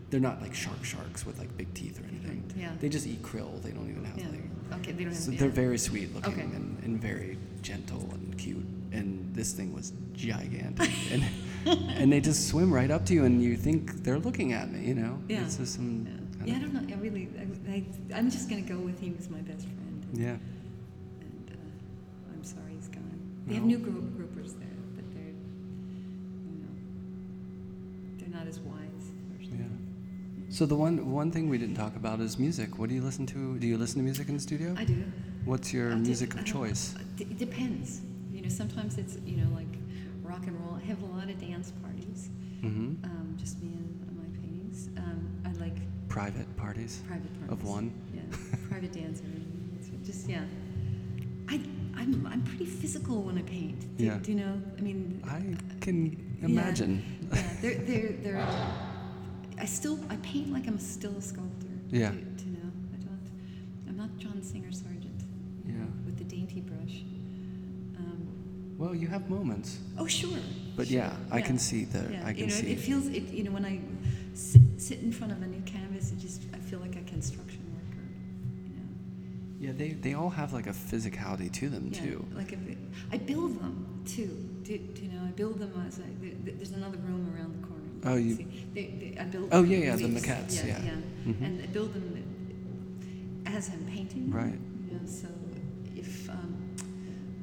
They're 0.09 0.19
not 0.19 0.41
like 0.41 0.55
shark 0.55 0.83
sharks 0.83 1.25
with 1.25 1.37
like 1.37 1.55
big 1.57 1.73
teeth 1.73 1.99
or 1.99 2.07
anything. 2.07 2.43
Yeah. 2.57 2.71
They 2.79 2.89
just 2.89 3.05
eat 3.05 3.21
krill. 3.21 3.61
They 3.61 3.71
don't 3.71 3.89
even 3.89 4.05
have 4.05 4.17
Yeah. 4.17 4.25
like. 4.29 4.79
Okay, 4.81 4.91
they 4.91 5.03
don't 5.03 5.13
have 5.13 5.21
So 5.21 5.31
yeah. 5.31 5.39
they're 5.39 5.49
very 5.49 5.77
sweet 5.77 6.13
looking 6.15 6.33
Okay. 6.33 6.41
and, 6.41 6.81
and 6.83 7.01
very 7.01 7.37
gentle 7.61 8.07
and 8.13 8.37
cute. 8.37 8.65
And 8.91 9.33
this 9.35 9.51
thing 9.53 9.73
was 9.73 9.93
gigantic. 10.13 10.89
and 11.11 11.23
and 11.65 12.11
they 12.11 12.21
just 12.21 12.47
swim 12.47 12.73
right 12.73 12.89
up 12.89 13.05
to 13.07 13.13
you 13.13 13.25
and 13.25 13.41
you 13.43 13.55
think 13.57 14.03
they're 14.03 14.17
looking 14.17 14.53
at 14.53 14.71
me, 14.71 14.85
you 14.87 14.95
know? 14.95 15.19
Yeah. 15.27 15.43
It's 15.43 15.57
just 15.57 15.75
some. 15.75 16.07
Yeah. 16.45 16.55
I 16.55 16.59
don't 16.59 16.73
know. 16.73 16.95
I 16.95 16.97
really, 16.99 17.27
I, 17.67 17.71
I, 17.71 17.83
I'm 18.17 18.31
just 18.31 18.49
going 18.49 18.63
to 18.65 18.73
go 18.73 18.79
with 18.79 18.97
he 18.99 19.11
was 19.11 19.29
my 19.29 19.39
best 19.39 19.63
friend. 19.67 19.78
Yeah. 20.13 20.37
And 21.21 21.51
uh, 21.51 22.33
I'm 22.33 22.43
sorry 22.43 22.73
he's 22.75 22.87
gone. 22.87 23.19
They 23.47 23.55
have 23.55 23.63
new 23.63 23.77
group, 23.77 24.03
groupers 24.17 24.57
there, 24.59 24.67
but 24.95 25.05
they're, 25.13 25.21
you 25.23 26.57
know, 26.61 26.73
they're 28.17 28.29
not 28.39 28.47
as 28.47 28.59
wise. 28.59 29.11
Yeah. 29.41 29.65
So 30.49 30.65
the 30.65 30.75
one 30.75 31.11
one 31.11 31.31
thing 31.31 31.49
we 31.49 31.57
didn't 31.57 31.75
talk 31.75 31.95
about 31.95 32.19
is 32.19 32.37
music. 32.39 32.77
What 32.79 32.89
do 32.89 32.95
you 32.95 33.01
listen 33.01 33.25
to? 33.27 33.57
Do 33.59 33.67
you 33.67 33.77
listen 33.77 33.97
to 33.99 34.03
music 34.03 34.29
in 34.29 34.35
the 34.35 34.41
studio? 34.41 34.75
I 34.77 34.83
do. 34.85 35.03
What's 35.45 35.73
your 35.73 35.91
I 35.91 35.95
do. 35.95 36.01
music 36.01 36.35
I 36.35 36.39
of 36.39 36.45
choice? 36.45 36.95
It 37.19 37.37
depends. 37.37 38.01
You 38.31 38.41
know, 38.43 38.49
sometimes 38.49 38.97
it's, 38.97 39.17
you 39.25 39.37
know, 39.37 39.49
like 39.55 39.67
rock 40.23 40.45
and 40.47 40.59
roll. 40.61 40.75
I 40.81 40.85
have 40.85 41.01
a 41.01 41.05
lot 41.07 41.29
of 41.29 41.39
dance 41.39 41.71
parties, 41.83 42.29
Mm-hmm. 42.63 43.03
um, 43.05 43.35
just 43.39 43.61
me 43.63 43.69
and 43.73 44.17
my 44.17 44.27
paintings. 44.41 44.89
Um, 44.97 45.29
I 45.45 45.51
like 45.63 45.77
Private 46.07 46.47
parties. 46.57 47.01
private 47.07 47.33
parties. 47.39 47.51
Of 47.51 47.63
one? 47.63 47.91
Yeah, 48.13 48.21
private 48.69 48.91
dancer. 48.91 49.23
It's 50.09 50.17
Just, 50.17 50.29
yeah. 50.29 50.41
I, 51.47 51.61
I'm, 51.95 52.25
I'm 52.25 52.41
pretty 52.41 52.65
physical 52.65 53.21
when 53.21 53.37
I 53.37 53.43
paint. 53.43 53.95
Do, 53.97 54.05
Yeah. 54.05 54.17
do 54.19 54.31
you 54.31 54.37
know? 54.39 54.59
I 54.77 54.81
mean, 54.81 55.21
I 55.27 55.55
can 55.81 56.17
imagine. 56.41 57.03
yeah, 57.31 57.37
yeah. 57.37 57.53
they're, 57.61 57.75
they're, 57.85 58.11
they're, 58.23 58.47
I 59.59 59.65
still, 59.65 59.99
I 60.09 60.15
paint 60.17 60.51
like 60.51 60.65
I'm 60.67 60.79
still 60.79 61.15
a 61.15 61.21
sculptor. 61.21 61.67
Yeah. 61.91 62.09
Do, 62.09 62.17
do 62.17 62.45
you 62.45 62.51
know? 62.53 62.71
I 62.93 62.97
don't, 63.05 63.29
I'm 63.87 63.97
not 63.97 64.17
John 64.17 64.41
Singer 64.41 64.71
Sargent 64.71 65.21
Yeah. 65.67 65.73
with 66.07 66.17
the 66.17 66.23
dainty 66.23 66.61
brush. 66.61 67.03
Um, 67.97 68.27
Well, 68.79 68.95
you 68.95 69.07
have 69.09 69.29
moments. 69.29 69.77
oh, 69.99 70.07
sure. 70.07 70.39
But 70.75 70.87
sure, 70.87 70.97
yeah, 70.97 71.13
I 71.31 71.41
can 71.41 71.59
see 71.59 71.83
the. 71.85 71.99
Yeah, 72.11 72.21
I 72.25 72.33
can 72.33 72.37
you 72.37 72.47
know, 72.47 72.53
see. 72.53 72.71
it 72.71 72.79
feels, 72.79 73.05
it, 73.07 73.23
you 73.29 73.43
know, 73.43 73.51
when 73.51 73.65
I 73.65 73.79
sit, 74.33 74.61
sit 74.77 75.01
in 75.01 75.11
front 75.11 75.33
of 75.33 75.41
a 75.43 75.45
new 75.45 75.61
canvas, 75.67 75.78
yeah, 79.59 79.71
they 79.73 79.89
they 79.89 80.13
all 80.13 80.29
have 80.29 80.53
like 80.53 80.67
a 80.67 80.71
physicality 80.73 81.51
to 81.53 81.69
them 81.69 81.89
Yeah, 81.91 82.01
too. 82.01 82.25
Like 82.35 82.57
I 83.11 83.17
build 83.17 83.59
them 83.59 84.03
too. 84.05 84.27
Do, 84.63 84.77
do 84.77 85.01
you 85.03 85.09
know? 85.11 85.23
I 85.27 85.31
build 85.31 85.59
them 85.59 85.71
as 85.87 85.99
I. 85.99 86.03
there- 86.21 86.35
there- 86.43 86.53
There's 86.55 86.71
another 86.71 86.97
room 86.99 87.33
around 87.35 87.61
the 87.61 87.67
corner. 87.67 87.83
Oh, 88.05 88.15
you- 88.17 88.35
see. 88.35 88.47
They, 88.73 88.85
they, 89.13 89.17
I 89.19 89.23
build. 89.25 89.49
Oh, 89.51 89.63
yeah, 89.63 89.77
yeah, 89.77 89.95
the 89.95 90.03
maquettes, 90.07 90.65
yeah. 90.65 90.79
yeah. 90.83 90.91
Mhm. 91.27 91.41
And 91.45 91.61
I 91.63 91.65
build 91.67 91.93
them 91.93 92.23
as 93.45 93.69
I'm 93.69 93.85
painting. 93.85 94.31
Right. 94.31 94.57
You 94.87 94.93
know, 94.99 95.05
so 95.05 95.27
if 95.95 96.29
um, 96.29 96.55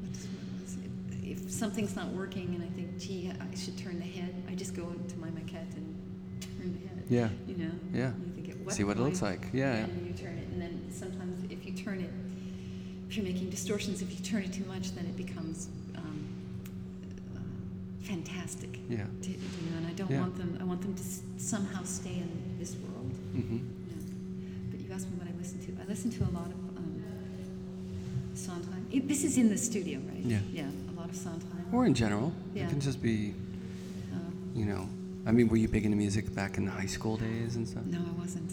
what's, 0.02 0.24
what 0.26 0.62
was 0.62 0.76
it? 0.76 1.28
if 1.44 1.50
something's 1.50 1.94
not 1.96 2.08
working 2.08 2.54
and 2.54 2.62
I 2.62 2.68
think, 2.76 2.98
gee, 2.98 3.30
I 3.38 3.54
should 3.56 3.76
turn 3.76 3.98
the 3.98 4.06
head, 4.06 4.34
I 4.50 4.54
just 4.54 4.74
go 4.74 4.88
into 4.88 5.18
my 5.18 5.28
maquette 5.28 5.74
and 5.74 5.94
turn 6.40 6.72
the 6.80 6.88
head. 6.88 7.04
Yeah. 7.08 7.28
You 7.46 7.56
know. 7.64 7.70
Yeah. 7.92 8.12
You 8.36 8.42
think 8.42 8.70
See 8.72 8.84
what 8.84 8.96
it 8.96 9.00
looks 9.00 9.22
like. 9.22 9.48
Yeah, 9.52 9.74
yeah. 9.74 9.84
And 9.84 10.06
you 10.06 10.12
turn 10.12 10.38
it, 10.38 10.48
and 10.48 10.60
then 10.60 10.75
sometimes 10.96 11.50
if 11.50 11.64
you 11.66 11.72
turn 11.72 12.00
it, 12.00 12.10
if 13.08 13.16
you're 13.16 13.24
making 13.24 13.50
distortions, 13.50 14.02
if 14.02 14.10
you 14.10 14.24
turn 14.24 14.42
it 14.42 14.52
too 14.52 14.64
much, 14.66 14.94
then 14.94 15.04
it 15.06 15.16
becomes 15.16 15.68
um, 15.96 16.26
uh, 17.36 17.40
fantastic. 18.02 18.78
Yeah. 18.88 19.04
To, 19.22 19.30
you 19.30 19.36
know, 19.70 19.76
and 19.78 19.86
I 19.86 19.92
don't 19.92 20.10
Yeah. 20.10 20.20
want 20.20 20.36
them. 20.36 20.58
I 20.60 20.64
want 20.64 20.80
them 20.82 20.94
to 20.94 21.02
s- 21.02 21.20
somehow 21.38 21.82
stay 21.84 22.16
in 22.24 22.30
this 22.58 22.74
world. 22.76 23.10
Mm-hmm. 23.36 23.56
Yeah. 23.56 24.70
But 24.70 24.80
you 24.80 24.92
asked 24.92 25.08
me 25.10 25.16
what 25.18 25.28
I 25.28 25.34
listen 25.38 25.58
to. 25.66 25.82
I 25.82 25.86
listen 25.86 26.10
to 26.10 26.22
a 26.24 26.32
lot 26.32 26.46
of 26.46 26.58
um, 26.78 27.04
Sondheim. 28.34 28.86
It, 28.90 29.08
this 29.08 29.24
is 29.24 29.38
in 29.38 29.48
the 29.48 29.56
studio, 29.58 29.98
right? 30.08 30.24
Yeah. 30.24 30.38
Yeah, 30.52 30.68
a 30.92 30.94
lot 31.00 31.08
of 31.08 31.16
Sondheim. 31.16 31.66
Or 31.72 31.86
in 31.86 31.94
general, 31.94 32.32
it 32.54 32.68
can 32.68 32.80
just 32.80 33.02
be, 33.02 33.34
Uh, 34.12 34.18
you 34.54 34.64
know. 34.66 34.88
I 35.26 35.32
mean, 35.32 35.48
were 35.48 35.56
you 35.56 35.66
big 35.68 35.84
into 35.84 35.96
music 35.96 36.32
back 36.36 36.56
in 36.56 36.64
the 36.64 36.70
high 36.70 36.86
school 36.86 37.16
days 37.16 37.56
and 37.56 37.66
stuff? 37.66 37.84
no, 37.86 37.98
I 37.98 38.20
wasn't. 38.20 38.52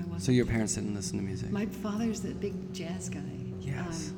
I 0.00 0.04
wasn't. 0.04 0.22
So 0.22 0.32
your 0.32 0.46
parents 0.46 0.74
didn't 0.74 0.94
listen 0.94 1.18
to 1.18 1.24
music. 1.24 1.50
My 1.50 1.66
father's 1.66 2.24
a 2.24 2.28
big 2.28 2.72
jazz 2.72 3.08
guy. 3.08 3.20
Yes. 3.60 4.10
Um, 4.10 4.16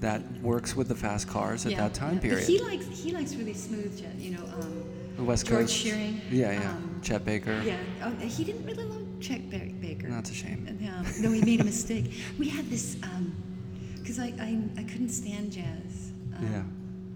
that 0.00 0.22
works 0.42 0.76
with 0.76 0.88
the 0.88 0.94
fast 0.94 1.28
cars 1.28 1.64
at 1.66 1.72
yeah, 1.72 1.78
that 1.78 1.94
time 1.94 2.14
yeah. 2.14 2.20
But 2.20 2.28
period. 2.28 2.46
he 2.46 2.58
likes 2.60 2.86
he 2.86 3.12
likes 3.12 3.34
really 3.34 3.54
smooth 3.54 3.98
jazz. 3.98 4.14
You 4.18 4.36
know, 4.36 4.44
um, 4.44 4.84
The 5.16 5.24
West 5.24 5.46
George 5.46 5.60
Coast. 5.62 5.74
Shearing. 5.76 6.20
Yeah, 6.30 6.52
yeah. 6.52 6.70
um, 6.70 7.00
Chet 7.02 7.24
Baker. 7.24 7.60
Yeah, 7.64 7.76
oh, 8.02 8.10
he 8.20 8.44
didn't 8.44 8.64
really 8.66 8.84
love 8.84 9.02
Chet 9.20 9.50
Ba- 9.50 9.72
Baker. 9.80 10.08
That's 10.10 10.30
a 10.30 10.34
shame. 10.34 10.66
Um, 10.68 11.22
no, 11.22 11.30
he 11.30 11.40
made 11.42 11.60
a 11.60 11.64
mistake. 11.64 12.12
We 12.38 12.48
had 12.48 12.68
this 12.68 12.96
because 13.98 14.18
I, 14.18 14.34
I 14.40 14.58
I 14.76 14.82
couldn't 14.82 15.10
stand 15.10 15.52
jazz. 15.52 16.12
Um, 16.36 16.52
Yeah. 16.52 16.62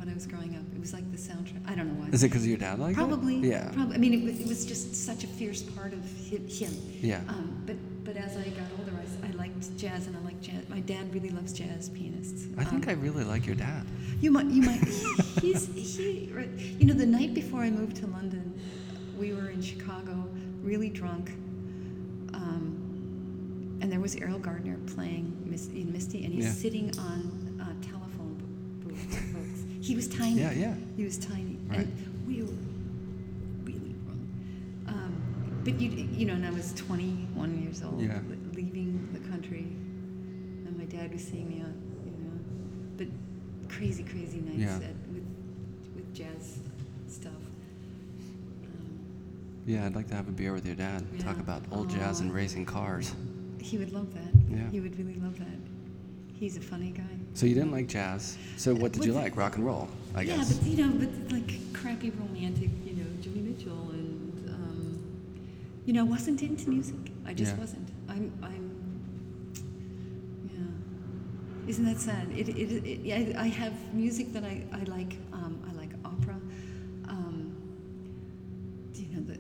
When 0.09 0.15
I 0.15 0.17
was 0.17 0.27
growing 0.27 0.55
up, 0.57 0.63
it 0.75 0.81
was 0.81 0.95
like 0.95 1.05
the 1.13 1.19
soundtrack. 1.19 1.61
I 1.71 1.75
don't 1.75 1.87
know 1.89 2.03
why. 2.03 2.09
Is 2.09 2.23
it 2.23 2.29
because 2.29 2.47
your 2.49 2.57
dad 2.57 2.79
liked 2.79 2.97
Probably. 2.97 3.41
it? 3.41 3.45
Yeah. 3.45 3.71
Probably. 3.75 3.95
I 3.95 3.99
mean, 3.99 4.15
it 4.15 4.25
was, 4.25 4.41
it 4.41 4.49
was 4.49 4.65
just 4.65 4.95
such 4.95 5.23
a 5.23 5.27
fierce 5.27 5.61
part 5.61 5.93
of 5.93 6.03
him. 6.03 6.73
Yeah. 7.03 7.21
Um, 7.29 7.63
but 7.67 7.77
but 8.05 8.17
as 8.17 8.35
I 8.39 8.45
got 8.49 8.65
older, 8.79 8.93
I 9.23 9.31
liked 9.37 9.77
jazz, 9.77 10.07
and 10.07 10.17
I 10.17 10.21
liked 10.21 10.41
jazz. 10.41 10.67
My 10.71 10.81
dad 10.81 11.13
really 11.13 11.29
loves 11.29 11.53
jazz 11.53 11.91
pianists. 11.91 12.47
I 12.57 12.65
think 12.65 12.85
Um, 12.89 12.89
I 12.89 12.93
really 12.95 13.23
like 13.23 13.45
your 13.45 13.55
dad. 13.55 13.85
you 14.23 14.31
might, 14.31 14.47
you 14.47 14.63
might. 14.63 14.79
He's 15.43 15.67
he. 15.99 16.31
right, 16.35 16.49
You 16.79 16.87
know, 16.87 16.95
the 16.95 17.05
night 17.05 17.35
before 17.35 17.61
I 17.61 17.69
moved 17.69 17.97
to 17.97 18.07
London, 18.07 18.59
we 19.19 19.35
were 19.35 19.51
in 19.51 19.61
Chicago, 19.61 20.27
really 20.63 20.89
drunk, 20.89 21.33
um, 22.33 23.79
and 23.83 23.93
there 23.93 24.01
was 24.01 24.17
Erroll 24.17 24.41
Garner 24.41 24.79
playing 24.87 25.37
Miss, 25.45 25.67
in 25.69 25.93
Misty, 25.93 26.25
and 26.25 26.33
he's 26.33 26.47
Yeah. 26.47 26.53
sitting 26.53 26.99
on 26.99 27.38
He 29.89 29.95
was 29.97 30.07
tiny. 30.07 30.39
Yeah, 30.43 30.53
yeah. 30.53 30.75
He 30.99 31.05
was 31.05 31.17
tiny, 31.17 31.57
Right. 31.67 31.79
and 31.79 32.27
we 32.27 32.43
were 32.43 32.53
really 33.65 33.95
wrong. 34.07 34.21
Um, 34.87 35.63
but 35.65 35.81
you, 35.81 35.89
you 35.89 36.27
know, 36.27 36.35
and 36.35 36.45
I 36.45 36.51
was 36.51 36.75
21 36.75 37.63
years 37.63 37.83
old, 37.83 37.99
Yeah. 38.03 38.21
le- 38.29 38.53
leaving 38.55 39.09
the 39.15 39.19
country, 39.31 39.65
and 40.67 40.77
my 40.77 40.85
dad 40.85 41.11
was 41.11 41.23
seeing 41.25 41.49
me 41.49 41.63
on, 41.63 41.73
you 42.05 42.13
know, 42.23 42.39
but 42.99 43.09
crazy, 43.75 44.03
crazy 44.05 44.41
nights 44.41 44.59
Yeah. 44.59 44.77
at, 44.89 44.95
with 45.11 45.25
with 45.97 46.13
jazz 46.15 46.59
stuff. 47.09 47.33
Um, 47.33 48.99
Yeah, 49.65 49.87
I'd 49.87 49.95
like 49.95 50.09
to 50.09 50.15
have 50.17 50.29
a 50.29 50.33
beer 50.33 50.53
with 50.53 50.67
your 50.67 50.77
dad. 50.77 51.03
Talk 51.19 51.39
about 51.41 51.63
old 51.73 51.89
jazz 51.89 52.21
and 52.21 52.31
racing 52.31 52.67
cars. 52.67 53.15
he 53.59 53.79
would 53.79 53.93
love 53.93 54.13
that. 54.13 54.33
Yeah. 54.51 54.71
He 54.71 54.81
would 54.81 54.99
really 54.99 55.19
love 55.19 55.39
that. 55.39 55.59
He's 56.35 56.57
a 56.59 56.61
funny 56.61 56.91
guy. 56.91 57.18
So 57.39 57.47
you 57.47 57.55
didn't 57.55 57.71
like 57.71 57.87
jazz. 57.87 58.37
So 58.57 58.75
what 58.75 58.91
did 58.91 59.05
you 59.05 59.13
like? 59.13 59.37
Rock 59.37 59.55
and 59.55 59.65
roll, 59.65 59.87
I 60.13 60.23
yeah, 60.23 60.39
guess. 60.39 60.51
Yeah, 60.51 60.57
but 60.59 60.67
you 60.67 60.77
know, 60.85 60.93
but 60.99 61.33
like 61.33 61.73
crappy 61.73 62.11
romantic, 62.11 62.69
you 62.85 62.95
know, 62.97 63.05
Joni 63.23 63.45
Mitchell, 63.45 63.91
and 63.93 64.49
um, 64.51 64.99
you 65.87 65.93
know, 65.93 66.01
I 66.01 66.09
wasn't 66.09 66.43
into 66.43 66.69
music. 66.69 66.97
I 67.25 67.35
just 67.35 67.53
Yeah. 67.55 67.61
wasn't. 67.61 67.89
I'm, 68.09 68.33
I'm. 68.43 68.65
Yeah. 70.53 71.71
Isn't 71.71 71.85
that 71.85 72.01
sad? 72.01 72.27
It, 72.37 72.49
it, 72.49 72.59
it, 72.85 73.01
yeah, 73.05 73.39
I, 73.41 73.45
I 73.45 73.47
have 73.47 73.73
music 73.95 74.33
that 74.33 74.43
I, 74.43 74.65
I 74.73 74.83
like. 74.97 75.17
Um, 75.33 75.63
I 75.71 75.73
like 75.75 75.91
opera. 76.05 76.35
Um, 77.07 77.55
you 78.97 79.07
know 79.15 79.23
the. 79.23 79.35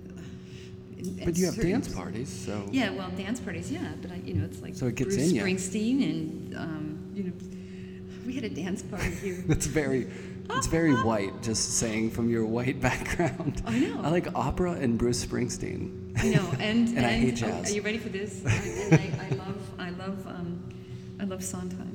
and- 0.98 1.24
But 1.24 1.36
you 1.36 1.46
have 1.46 1.54
certain- 1.56 1.72
dance 1.72 1.88
parties, 1.92 2.28
so 2.28 2.64
Yeah, 2.70 2.90
well, 2.90 3.10
dance 3.16 3.40
parties, 3.40 3.72
yeah, 3.72 3.90
but 4.00 4.12
I, 4.12 4.20
you 4.24 4.34
know, 4.34 4.44
it's 4.44 4.62
like 4.62 4.76
So 4.76 4.86
it 4.86 4.94
gets 4.94 5.16
Bruce 5.16 5.30
in 5.30 5.34
ya. 5.34 5.42
Springsteen, 5.42 5.96
and 6.08 6.54
um, 6.56 6.98
you 7.12 7.24
know, 7.24 7.32
we 8.28 8.34
had 8.34 8.44
a 8.44 8.50
dance 8.50 8.82
party 8.82 9.10
here. 9.10 9.42
It's 9.48 9.64
very, 9.64 10.06
it's 10.50 10.66
very 10.66 10.92
white. 10.92 11.42
Just 11.42 11.78
saying 11.78 12.10
from 12.10 12.28
your 12.28 12.44
white 12.44 12.78
background. 12.88 13.62
I 13.64 13.78
know. 13.78 14.02
I 14.02 14.10
like 14.10 14.28
opera 14.34 14.72
and 14.72 14.98
Bruce 14.98 15.24
Springsteen. 15.24 16.12
I 16.22 16.28
know, 16.28 16.46
and 16.60 16.88
And 16.88 17.06
I 17.06 17.12
hate 17.12 17.42
oh, 17.42 17.46
jazz. 17.46 17.70
are 17.70 17.74
you 17.74 17.80
ready 17.80 17.96
for 17.96 18.10
this? 18.10 18.44
I, 18.44 18.50
and 18.50 18.94
I, 18.94 19.26
I 19.26 19.30
love, 19.36 19.70
I 19.78 19.90
love, 19.90 20.26
um, 20.26 20.62
I 21.18 21.24
love 21.24 21.42
Sondheim. 21.42 21.94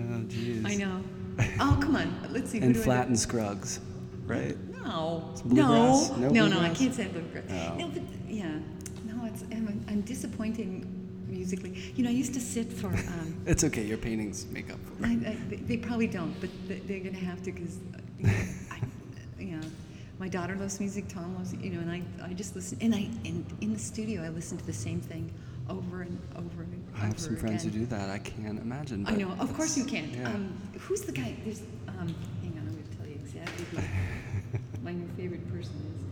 Oh, 0.00 0.22
jeez. 0.28 0.64
I 0.64 0.76
know. 0.76 1.02
Oh, 1.58 1.76
come 1.82 1.96
on, 1.96 2.28
let's 2.30 2.50
see. 2.50 2.60
who 2.60 2.66
And 2.66 2.74
do 2.74 2.80
I 2.80 2.84
Flatt 2.84 3.08
and 3.08 3.18
Scruggs, 3.18 3.80
right? 4.26 4.56
No, 4.84 5.34
bluegrass? 5.44 6.10
no, 6.10 6.28
No 6.28 6.46
no, 6.46 6.46
no, 6.46 6.60
I 6.60 6.68
can't 6.68 6.94
say 6.94 7.08
bluegrass. 7.08 7.44
Oh. 7.50 7.74
No, 7.78 7.88
but 7.88 8.02
yeah, 8.28 8.60
no, 9.04 9.24
it's 9.26 9.42
I'm, 9.50 9.84
I'm 9.88 10.02
disappointing 10.02 10.97
musically. 11.28 11.92
You 11.96 12.04
know, 12.04 12.10
I 12.10 12.12
used 12.12 12.34
to 12.34 12.40
sit 12.40 12.72
for. 12.72 12.88
Um, 12.88 13.34
It's 13.46 13.64
okay. 13.64 13.84
Your 13.84 13.98
paintings 13.98 14.46
make 14.50 14.70
up 14.72 14.78
for 14.84 15.06
I, 15.06 15.12
it. 15.12 15.26
I, 15.26 15.36
they- 15.48 15.56
they 15.56 15.76
probably 15.76 16.06
don't, 16.06 16.38
but 16.40 16.50
they- 16.68 16.80
they're 16.80 17.00
going 17.00 17.14
to 17.14 17.24
have 17.24 17.42
to 17.44 17.52
because, 17.52 17.78
I, 18.70 18.80
you 19.38 19.56
know, 19.56 19.66
my 20.18 20.28
daughter 20.28 20.56
loves 20.56 20.80
music, 20.80 21.06
Tom 21.08 21.34
loves, 21.36 21.54
you 21.54 21.70
know, 21.70 21.80
and 21.80 21.90
I, 21.90 22.02
I 22.22 22.32
just 22.32 22.54
listen. 22.56 22.78
And 22.80 22.94
I, 22.94 23.08
and 23.24 23.44
in 23.60 23.72
the 23.72 23.78
studio, 23.78 24.22
I 24.24 24.28
listen 24.30 24.58
to 24.58 24.66
the 24.66 24.72
same 24.72 25.00
thing 25.00 25.32
over 25.68 26.02
and 26.02 26.18
over 26.36 26.62
and 26.62 26.72
over. 26.92 27.02
I 27.02 27.06
have 27.06 27.18
some 27.18 27.36
friends 27.36 27.62
who 27.64 27.70
do 27.70 27.86
that. 27.86 28.10
I 28.10 28.18
can't 28.18 28.58
imagine. 28.58 29.04
I 29.06 29.12
know, 29.14 29.30
of 29.38 29.54
course 29.54 29.76
you 29.78 29.84
can't. 29.84 30.08
yeah. 30.12 30.28
Um, 30.28 30.56
who's 30.78 31.02
the 31.02 31.12
guy? 31.12 31.36
There's, 31.44 31.60
um, 31.88 32.14
hang 32.42 32.52
on, 32.56 32.66
I'm 32.66 32.72
going 32.72 32.84
to 32.90 32.96
tell 32.96 33.06
you 33.06 33.14
exactly 33.14 33.64
who 33.70 34.58
my 34.82 34.92
new 34.92 35.08
favorite 35.16 35.46
person 35.52 35.72
is. 35.94 36.04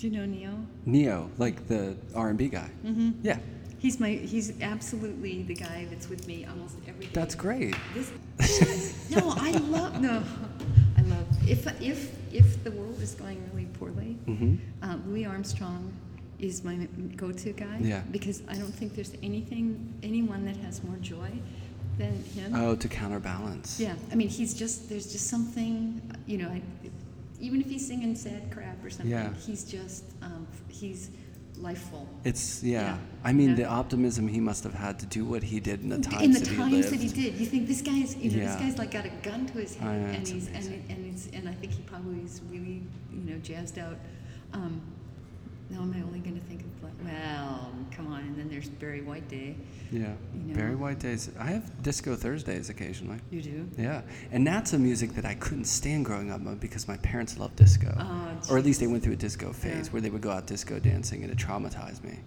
Do 0.00 0.06
you 0.08 0.12
know 0.16 0.26
Ne-Yo? 0.26 0.54
Ne-Yo, 0.86 1.30
like 1.38 1.66
the 1.66 1.96
R&B 2.14 2.48
guy. 2.48 2.70
Mm-hmm. 2.86 3.10
Yeah, 3.22 3.38
He's 3.80 3.98
my. 3.98 4.10
He's 4.10 4.52
absolutely 4.60 5.42
the 5.42 5.54
guy 5.54 5.86
that's 5.90 6.08
with 6.08 6.26
me 6.26 6.44
almost 6.44 6.76
every 6.86 7.06
day. 7.06 7.10
that's 7.14 7.34
great. 7.34 7.74
This, 7.94 8.12
no, 9.10 9.34
I 9.36 9.52
love 9.52 10.00
no, 10.00 10.22
I 10.98 11.02
love 11.02 11.26
if 11.48 11.66
if 11.80 12.14
if 12.32 12.62
the 12.62 12.70
world 12.72 13.00
is 13.00 13.14
going 13.14 13.42
really 13.52 13.66
poorly, 13.78 14.18
hmm 14.26 14.56
uh, 14.82 14.96
Louis 15.06 15.24
Armstrong 15.24 15.92
is 16.38 16.62
my 16.62 16.74
go-to 17.16 17.52
guy. 17.52 17.78
Yeah. 17.80 18.02
Because 18.10 18.42
I 18.48 18.54
don't 18.54 18.72
think 18.72 18.94
there's 18.94 19.14
anything 19.22 19.94
anyone 20.02 20.44
that 20.44 20.56
has 20.56 20.84
more 20.84 20.96
joy 20.96 21.30
than 21.96 22.22
him. 22.34 22.54
Oh, 22.54 22.76
to 22.76 22.88
counterbalance. 22.88 23.80
Yeah, 23.80 23.94
I 24.12 24.14
mean 24.14 24.28
he's 24.28 24.52
just 24.52 24.90
there's 24.90 25.10
just 25.10 25.26
something 25.28 26.02
you 26.26 26.36
know. 26.36 26.48
I, 26.48 26.60
even 27.40 27.62
if 27.62 27.68
he's 27.70 27.86
singing 27.86 28.14
sad 28.14 28.50
crap 28.50 28.84
or 28.84 28.90
something, 28.90 29.10
Yeah. 29.10 29.32
he's 29.46 29.64
just 29.64 30.04
um, 30.20 30.46
he's 30.68 31.08
lifeful. 31.60 32.06
It's 32.24 32.62
yeah. 32.62 32.82
Yeah. 32.82 32.98
I 33.24 33.32
mean, 33.32 33.50
Yeah. 33.50 33.54
the 33.56 33.64
optimism 33.66 34.26
he 34.28 34.40
must 34.40 34.64
have 34.64 34.74
had 34.74 34.98
to 35.00 35.06
do 35.06 35.24
what 35.24 35.42
he 35.42 35.60
did 35.60 35.82
in 35.82 35.88
the 35.90 35.98
times 35.98 36.22
in 36.22 36.32
the 36.32 36.38
that 36.40 36.48
he 36.48 36.56
times 36.56 36.72
lived. 36.72 36.90
that 36.92 37.00
he 37.00 37.08
did, 37.08 37.34
you 37.40 37.46
think 37.46 37.66
this 37.68 37.82
guy's, 37.82 38.16
you 38.16 38.30
know, 38.30 38.36
Yeah. 38.38 38.46
this 38.46 38.56
guy's 38.62 38.78
like 38.78 38.90
got 38.90 39.04
a 39.06 39.10
gun 39.22 39.46
to 39.46 39.52
his 39.58 39.76
head, 39.76 40.00
know, 40.02 40.08
and 40.16 40.26
he's 40.26 40.46
and, 40.48 40.56
amazing. 40.56 40.84
and 40.88 41.06
it's 41.06 41.26
and 41.32 41.48
I 41.48 41.52
think 41.52 41.72
he 41.72 41.82
probably 41.82 42.20
is 42.24 42.40
really, 42.50 42.82
you 43.12 43.24
know, 43.30 43.38
jazzed 43.38 43.78
out. 43.78 43.98
Um, 44.52 44.80
now 45.70 45.80
am 45.80 45.94
I 45.96 46.02
only 46.04 46.18
going 46.20 46.38
to 46.38 46.44
think 46.46 46.60
of 46.62 46.82
like, 46.82 46.92
well, 47.04 47.72
come 47.90 48.08
on, 48.12 48.20
and 48.20 48.36
then 48.36 48.48
there's 48.48 48.68
Barry 48.68 49.00
White 49.02 49.28
Day. 49.28 49.56
Yeah. 49.90 50.12
you 50.34 50.52
know. 50.52 50.54
Barry 50.54 50.74
White 50.76 50.98
days. 50.98 51.30
I 51.38 51.46
have 51.46 51.82
disco 51.82 52.14
Thursdays 52.16 52.70
occasionally. 52.70 53.18
You 53.30 53.42
do? 53.42 53.68
Yeah, 53.78 54.02
and 54.30 54.46
that's 54.46 54.72
a 54.72 54.78
music 54.78 55.14
that 55.14 55.24
I 55.24 55.34
couldn't 55.34 55.64
stand 55.66 56.04
growing 56.04 56.30
up 56.30 56.40
because 56.60 56.86
my 56.88 56.96
parents 56.98 57.38
loved 57.38 57.56
disco, 57.56 57.94
Oh, 57.98 58.30
or 58.50 58.58
at 58.58 58.64
least 58.64 58.80
they 58.80 58.86
went 58.86 59.02
through 59.02 59.14
a 59.14 59.16
disco 59.16 59.52
phase 59.52 59.86
Yeah. 59.86 59.92
where 59.92 60.02
they 60.02 60.10
would 60.10 60.20
go 60.22 60.30
out 60.30 60.46
disco 60.46 60.78
dancing, 60.78 61.22
and 61.22 61.32
it 61.32 61.38
traumatized 61.38 62.02
me 62.04 62.18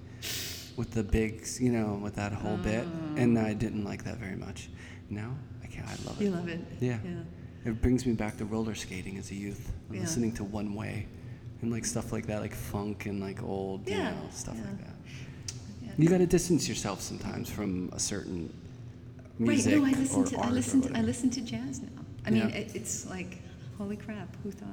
with 0.76 0.91
the 0.91 1.04
big, 1.04 1.46
you 1.60 1.72
know, 1.72 2.00
with 2.02 2.16
that 2.16 2.32
whole 2.34 2.58
bit, 2.58 2.86
oh. 2.86 3.16
and 3.18 3.38
I 3.38 3.54
didn't 3.54 3.84
like 3.84 4.04
that 4.06 4.18
very 4.18 4.36
much. 4.36 4.70
Now 5.10 5.36
I 5.64 5.68
can't. 5.68 5.88
I 5.88 5.96
love 6.06 6.20
it. 6.20 6.24
You 6.26 6.32
love 6.32 6.48
it. 6.48 6.60
Yeah. 6.80 6.98
Yeah. 7.04 7.20
It 7.66 7.82
brings 7.82 8.06
me 8.06 8.14
back 8.14 8.38
to 8.38 8.46
roller 8.46 8.76
skating 8.76 9.18
as 9.18 9.32
a 9.32 9.36
youth, 9.36 9.72
Yeah. 9.91 10.02
listening 10.02 10.34
to 10.34 10.44
One 10.44 10.74
Way, 10.76 11.08
and 11.64 11.72
like 11.72 11.86
stuff 11.86 12.11
like 12.11 12.28
that, 12.28 12.41
like 12.41 12.53
funk 12.53 13.07
and 13.07 13.20
like 13.20 13.41
old, 13.41 13.89
you 13.89 13.97
know, 13.97 14.14
stuff 14.32 14.55
yeah. 14.57 14.66
like 14.66 14.78
that. 14.86 14.93
yeah. 15.82 15.91
You 15.97 16.07
got 16.09 16.20
to 16.20 16.28
distance 16.28 16.68
yourself 16.70 17.01
sometimes 17.01 17.49
from 17.49 17.89
a 17.93 17.99
certain 17.99 18.53
music 19.39 19.74
right? 19.74 19.82
No, 19.82 19.88
I 19.88 19.91
listen 19.99 20.24
to 20.26 20.38
I 20.39 20.49
listen 20.49 20.82
to, 20.84 20.97
I 20.97 21.01
listen 21.01 21.30
to 21.32 21.41
jazz 21.41 21.82
now. 21.82 21.88
I 22.26 22.30
mean, 22.30 22.49
Yeah. 22.49 22.55
it, 22.55 22.76
it's 22.76 23.09
like, 23.09 23.39
holy 23.78 23.95
crap, 23.97 24.36
who 24.43 24.51
thought? 24.51 24.68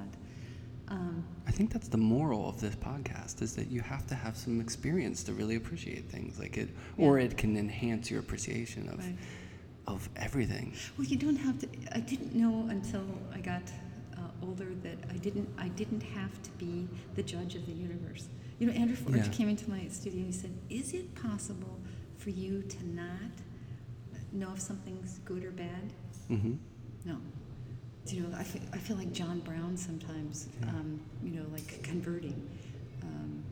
Um, 0.89 1.25
I 1.47 1.53
think 1.53 1.73
that's 1.73 1.87
the 1.89 1.97
moral 1.99 2.49
of 2.49 2.61
this 2.61 2.75
podcast 2.75 3.41
is 3.43 3.55
that 3.55 3.71
you 3.71 3.81
have 3.81 4.07
to 4.09 4.15
have 4.17 4.37
some 4.37 4.61
experience 4.61 5.23
to 5.25 5.33
really 5.33 5.55
appreciate 5.55 6.11
things 6.11 6.39
like 6.41 6.59
it, 6.59 6.69
or 6.99 7.19
it 7.21 7.37
can 7.37 7.57
enhance 7.57 8.11
your 8.11 8.19
appreciation 8.21 8.89
of 8.89 8.99
Right. 8.99 9.17
of 9.87 10.09
everything. 10.17 10.73
Well, 10.99 11.07
you 11.07 11.17
don't 11.17 11.37
have 11.37 11.59
to. 11.61 11.69
I 11.93 12.01
didn't 12.01 12.35
know 12.35 12.67
until 12.69 13.05
I 13.33 13.39
got 13.39 13.63
older 14.43 14.67
that 14.83 14.99
I 15.11 15.17
didn't. 15.19 15.49
I 15.59 15.69
didn't 15.69 16.03
have 16.03 16.43
to 16.43 16.51
be 16.53 16.89
the 17.15 17.23
judge 17.23 17.55
of 17.55 17.67
the 17.67 17.73
universe. 17.73 18.29
You 18.59 18.67
know, 18.67 18.73
Andrew 18.75 18.97
Forge 18.97 19.17
Yeah. 19.17 19.29
came 19.29 19.49
into 19.49 19.69
my 19.71 19.87
studio 19.89 20.19
and 20.21 20.27
he 20.27 20.39
said, 20.39 20.51
"Is 20.69 20.93
it 20.93 21.15
possible 21.15 21.79
for 22.19 22.31
you 22.31 22.63
to 22.63 22.87
not 22.89 23.33
know 24.33 24.53
if 24.55 24.61
something's 24.61 25.19
good 25.25 25.45
or 25.45 25.51
bad?" 25.51 25.93
hmm 26.29 26.55
No. 27.05 27.17
You 28.07 28.23
know, 28.23 28.37
I 28.37 28.43
feel, 28.43 28.63
I 28.73 28.79
feel 28.79 28.97
like 28.97 29.13
John 29.13 29.41
Brown 29.41 29.77
sometimes. 29.77 30.49
Um, 30.67 31.01
you 31.23 31.31
know, 31.33 31.47
like 31.53 31.83
converting, 31.83 32.41
um, 33.03 33.43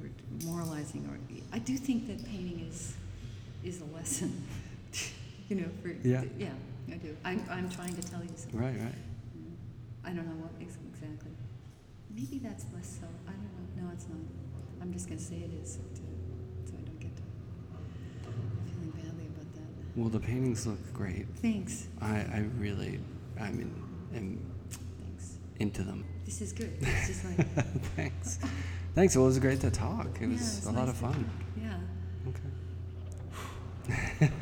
or 0.00 0.08
moralizing, 0.44 1.06
or 1.10 1.18
I 1.52 1.58
do 1.58 1.76
think 1.76 2.06
that 2.06 2.24
painting 2.24 2.66
is 2.68 2.94
is 3.64 3.80
a 3.80 3.84
lesson. 3.96 4.42
you 5.48 5.56
know, 5.56 5.68
for 5.82 5.88
Yeah. 6.06 6.24
yeah, 6.38 6.48
I 6.90 6.94
do. 6.96 7.16
I'm 7.24 7.44
I'm 7.50 7.68
trying 7.68 7.94
to 7.94 8.02
tell 8.02 8.22
you 8.22 8.30
something. 8.34 8.60
Right, 8.60 8.78
right. 8.80 8.94
I 10.04 10.10
don't 10.10 10.26
know 10.26 10.42
what 10.44 10.52
ex- 10.60 10.78
exactly. 10.92 11.30
Maybe 12.14 12.38
that's 12.42 12.66
less 12.74 12.98
so. 13.00 13.06
I 13.26 13.32
don't 13.32 13.42
know. 13.76 13.86
No, 13.86 13.92
it's 13.92 14.06
not. 14.08 14.18
I'm 14.80 14.92
just 14.92 15.08
gonna 15.08 15.20
say 15.20 15.36
it 15.36 15.50
is, 15.62 15.76
to, 15.76 16.00
so 16.70 16.74
I 16.76 16.82
don't 16.82 16.98
get 17.00 17.16
to 17.16 17.22
feeling 18.66 18.90
badly 18.90 19.26
about 19.26 19.52
that. 19.54 19.96
Well, 19.96 20.08
the 20.08 20.20
paintings 20.20 20.66
look 20.66 20.92
great. 20.92 21.26
Thanks. 21.36 21.86
I, 22.00 22.16
I 22.18 22.44
really, 22.58 23.00
I 23.40 23.50
mean, 23.50 23.72
am 24.14 24.40
Thanks. 25.00 25.38
into 25.60 25.82
them. 25.84 26.04
This 26.24 26.40
is 26.40 26.52
good. 26.52 26.72
It's 26.80 27.06
just 27.08 27.24
like. 27.24 27.46
Thanks. 27.96 28.38
Thanks. 28.94 29.16
Well, 29.16 29.24
it 29.24 29.28
was 29.28 29.38
great 29.38 29.60
to 29.60 29.70
talk. 29.70 30.08
It 30.20 30.22
Yeah, 30.22 30.28
was 30.28 30.58
it's 30.58 30.66
a 30.66 30.72
lot 30.72 30.88
of 30.88 30.96
fun. 30.96 31.12
talk. 31.14 31.24
Yeah. 31.56 31.78